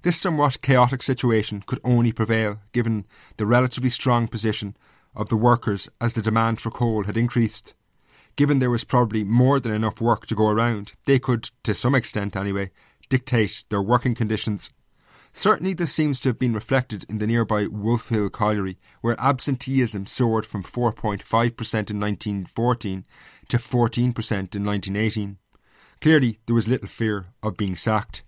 This 0.03 0.19
somewhat 0.19 0.61
chaotic 0.61 1.03
situation 1.03 1.63
could 1.65 1.79
only 1.83 2.11
prevail 2.11 2.59
given 2.71 3.05
the 3.37 3.45
relatively 3.45 3.89
strong 3.89 4.27
position 4.27 4.77
of 5.15 5.29
the 5.29 5.35
workers 5.35 5.89
as 5.99 6.13
the 6.13 6.21
demand 6.21 6.61
for 6.61 6.69
coal 6.69 7.03
had 7.03 7.17
increased. 7.17 7.73
Given 8.35 8.59
there 8.59 8.69
was 8.69 8.83
probably 8.83 9.23
more 9.23 9.59
than 9.59 9.73
enough 9.73 9.99
work 9.99 10.27
to 10.27 10.35
go 10.35 10.47
around, 10.47 10.93
they 11.05 11.17
could, 11.17 11.49
to 11.63 11.73
some 11.73 11.95
extent 11.95 12.35
anyway, 12.35 12.69
dictate 13.09 13.63
their 13.69 13.81
working 13.81 14.15
conditions. 14.15 14.71
Certainly, 15.33 15.73
this 15.75 15.93
seems 15.93 16.19
to 16.19 16.29
have 16.29 16.39
been 16.39 16.53
reflected 16.53 17.05
in 17.09 17.19
the 17.19 17.27
nearby 17.27 17.67
Wolf 17.67 18.09
Hill 18.09 18.29
Colliery, 18.29 18.77
where 19.01 19.19
absenteeism 19.19 20.07
soared 20.07 20.45
from 20.45 20.63
4.5% 20.63 21.21
in 21.91 21.99
1914 21.99 23.05
to 23.49 23.57
14% 23.57 23.95
in 23.95 24.65
1918. 24.65 25.37
Clearly, 26.01 26.39
there 26.45 26.55
was 26.55 26.67
little 26.67 26.87
fear 26.87 27.27
of 27.43 27.57
being 27.57 27.75
sacked. 27.75 28.23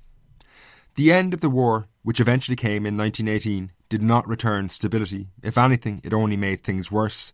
The 0.95 1.11
end 1.11 1.33
of 1.33 1.41
the 1.41 1.49
war, 1.49 1.87
which 2.03 2.19
eventually 2.19 2.55
came 2.55 2.85
in 2.85 2.97
1918, 2.97 3.71
did 3.89 4.01
not 4.03 4.27
return 4.27 4.69
stability. 4.69 5.29
If 5.41 5.57
anything, 5.57 6.01
it 6.03 6.13
only 6.13 6.37
made 6.37 6.61
things 6.61 6.91
worse. 6.91 7.33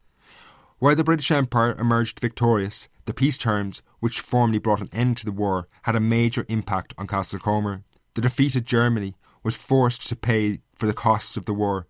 While 0.79 0.95
the 0.95 1.03
British 1.03 1.31
Empire 1.31 1.75
emerged 1.79 2.19
victorious, 2.19 2.87
the 3.05 3.13
peace 3.13 3.37
terms, 3.37 3.81
which 3.99 4.19
formally 4.19 4.59
brought 4.59 4.81
an 4.81 4.89
end 4.91 5.17
to 5.17 5.25
the 5.25 5.31
war, 5.31 5.67
had 5.83 5.95
a 5.95 5.99
major 5.99 6.45
impact 6.49 6.93
on 6.97 7.07
Castlecomer. 7.07 7.83
The 8.15 8.21
defeated 8.21 8.65
Germany 8.65 9.15
was 9.43 9.55
forced 9.55 10.07
to 10.09 10.15
pay 10.15 10.59
for 10.75 10.87
the 10.87 10.93
costs 10.93 11.37
of 11.37 11.45
the 11.45 11.53
war. 11.53 11.87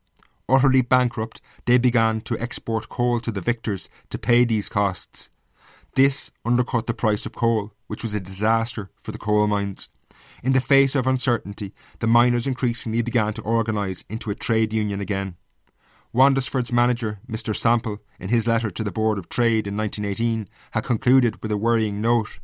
Utterly 0.47 0.82
bankrupt, 0.82 1.41
they 1.66 1.78
began 1.78 2.22
to 2.22 2.38
export 2.38 2.89
coal 2.89 3.20
to 3.22 3.32
the 3.32 3.41
victors 3.41 3.89
to 4.09 4.18
pay 4.18 4.43
these 4.43 4.70
costs. 4.70 5.30
This 5.95 6.32
undercut 6.43 6.88
the 6.88 6.93
price 6.93 7.26
of 7.26 7.34
coal, 7.34 7.72
which 7.88 8.03
was 8.03 8.13
a 8.13 8.20
disaster 8.20 8.91
for 9.01 9.11
the 9.11 9.18
coal 9.18 9.47
mines. 9.47 9.89
In 10.43 10.51
the 10.51 10.61
face 10.61 10.93
of 10.93 11.07
uncertainty, 11.07 11.74
the 11.99 12.07
miners 12.07 12.45
increasingly 12.45 13.01
began 13.01 13.34
to 13.34 13.41
organise 13.41 14.03
into 14.09 14.30
a 14.30 14.36
trade 14.36 14.74
union 14.74 14.99
again. 14.99 15.36
Wandesford's 16.16 16.72
manager, 16.72 17.20
Mr. 17.30 17.53
Sample, 17.53 17.99
in 18.22 18.30
his 18.30 18.47
letter 18.47 18.72
to 18.72 18.86
the 18.86 18.91
Board 18.91 19.18
of 19.18 19.28
Trade 19.28 19.68
in 19.68 19.76
1918, 19.76 20.47
had 20.72 20.86
concluded 20.86 21.43
with 21.43 21.51
a 21.51 21.57
worrying 21.57 21.99
note. 21.99 22.39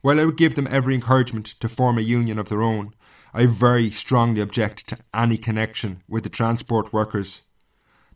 While 0.00 0.18
I 0.18 0.24
would 0.24 0.36
give 0.36 0.56
them 0.56 0.66
every 0.68 0.96
encouragement 0.96 1.46
to 1.60 1.68
form 1.68 1.98
a 1.98 2.00
union 2.00 2.36
of 2.36 2.48
their 2.48 2.62
own, 2.62 2.94
I 3.32 3.46
very 3.46 3.90
strongly 3.90 4.40
object 4.40 4.88
to 4.88 4.98
any 5.14 5.38
connection 5.38 6.02
with 6.08 6.24
the 6.24 6.28
transport 6.28 6.92
workers. 6.92 7.42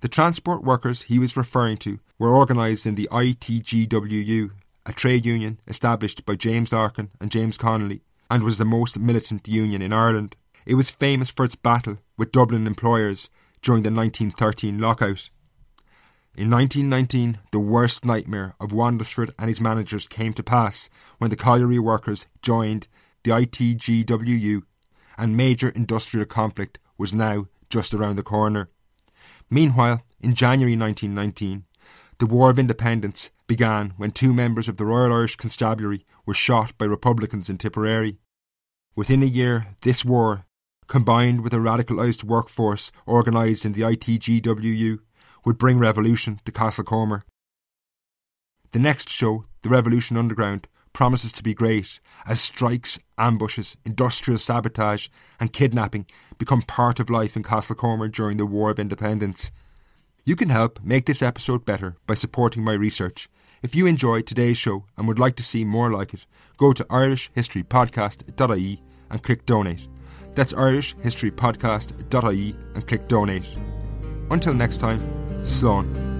The 0.00 0.08
transport 0.08 0.64
workers 0.64 1.02
he 1.02 1.20
was 1.20 1.36
referring 1.36 1.76
to 1.78 2.00
were 2.18 2.36
organised 2.36 2.84
in 2.84 2.96
the 2.96 3.08
ITGWU, 3.12 4.50
a 4.86 4.92
trade 4.92 5.24
union 5.24 5.60
established 5.68 6.26
by 6.26 6.34
James 6.34 6.72
Larkin 6.72 7.10
and 7.20 7.30
James 7.30 7.56
Connolly, 7.56 8.02
and 8.28 8.42
was 8.42 8.58
the 8.58 8.64
most 8.64 8.98
militant 8.98 9.46
union 9.46 9.82
in 9.82 9.92
Ireland. 9.92 10.34
It 10.66 10.74
was 10.74 10.90
famous 10.90 11.30
for 11.30 11.44
its 11.44 11.54
battle 11.54 11.98
with 12.16 12.32
Dublin 12.32 12.66
employers 12.66 13.30
during 13.62 13.82
the 13.82 13.90
1913 13.90 14.78
lockout. 14.78 15.30
In 16.36 16.48
1919, 16.48 17.38
the 17.52 17.58
worst 17.58 18.04
nightmare 18.04 18.54
of 18.60 18.70
Wandesford 18.70 19.32
and 19.38 19.48
his 19.48 19.60
managers 19.60 20.06
came 20.06 20.32
to 20.34 20.42
pass 20.42 20.88
when 21.18 21.30
the 21.30 21.36
colliery 21.36 21.78
workers 21.78 22.26
joined 22.40 22.86
the 23.24 23.32
ITGWU, 23.32 24.62
and 25.18 25.36
major 25.36 25.68
industrial 25.68 26.26
conflict 26.26 26.78
was 26.96 27.12
now 27.12 27.46
just 27.68 27.92
around 27.92 28.16
the 28.16 28.22
corner. 28.22 28.70
Meanwhile, 29.50 30.02
in 30.20 30.34
January 30.34 30.76
1919, 30.76 31.64
the 32.18 32.26
War 32.26 32.50
of 32.50 32.58
Independence 32.58 33.30
began 33.46 33.94
when 33.96 34.12
two 34.12 34.32
members 34.32 34.68
of 34.68 34.76
the 34.76 34.84
Royal 34.84 35.12
Irish 35.12 35.36
Constabulary 35.36 36.06
were 36.24 36.34
shot 36.34 36.76
by 36.78 36.84
Republicans 36.84 37.50
in 37.50 37.58
Tipperary. 37.58 38.18
Within 38.94 39.22
a 39.22 39.26
year, 39.26 39.68
this 39.82 40.04
war, 40.04 40.46
combined 40.90 41.42
with 41.42 41.54
a 41.54 41.56
radicalised 41.56 42.24
workforce 42.24 42.90
organised 43.06 43.64
in 43.64 43.74
the 43.74 43.82
ITGWU, 43.82 44.98
would 45.44 45.56
bring 45.56 45.78
revolution 45.78 46.40
to 46.44 46.50
Castlecomer. 46.50 47.22
The 48.72 48.80
next 48.80 49.08
show, 49.08 49.44
The 49.62 49.68
Revolution 49.68 50.16
Underground, 50.16 50.66
promises 50.92 51.32
to 51.34 51.44
be 51.44 51.54
great 51.54 52.00
as 52.26 52.40
strikes, 52.40 52.98
ambushes, 53.16 53.76
industrial 53.84 54.38
sabotage, 54.38 55.06
and 55.38 55.52
kidnapping 55.52 56.06
become 56.38 56.62
part 56.62 56.98
of 56.98 57.08
life 57.08 57.36
in 57.36 57.44
Castlecomer 57.44 58.10
during 58.12 58.36
the 58.36 58.44
War 58.44 58.70
of 58.70 58.80
Independence. 58.80 59.52
You 60.24 60.34
can 60.34 60.48
help 60.48 60.82
make 60.82 61.06
this 61.06 61.22
episode 61.22 61.64
better 61.64 61.98
by 62.08 62.14
supporting 62.14 62.64
my 62.64 62.72
research. 62.72 63.28
If 63.62 63.76
you 63.76 63.86
enjoyed 63.86 64.26
today's 64.26 64.58
show 64.58 64.86
and 64.96 65.06
would 65.06 65.20
like 65.20 65.36
to 65.36 65.44
see 65.44 65.64
more 65.64 65.92
like 65.92 66.12
it, 66.14 66.26
go 66.56 66.72
to 66.72 66.84
irishhistorypodcast.ie 66.86 68.82
and 69.08 69.22
click 69.22 69.46
donate. 69.46 69.86
That's 70.40 70.54
irishhistorypodcast.ie 70.54 72.56
and 72.74 72.88
click 72.88 73.06
donate. 73.08 73.44
Until 74.30 74.54
next 74.54 74.78
time, 74.78 74.98
Slán. 75.42 76.19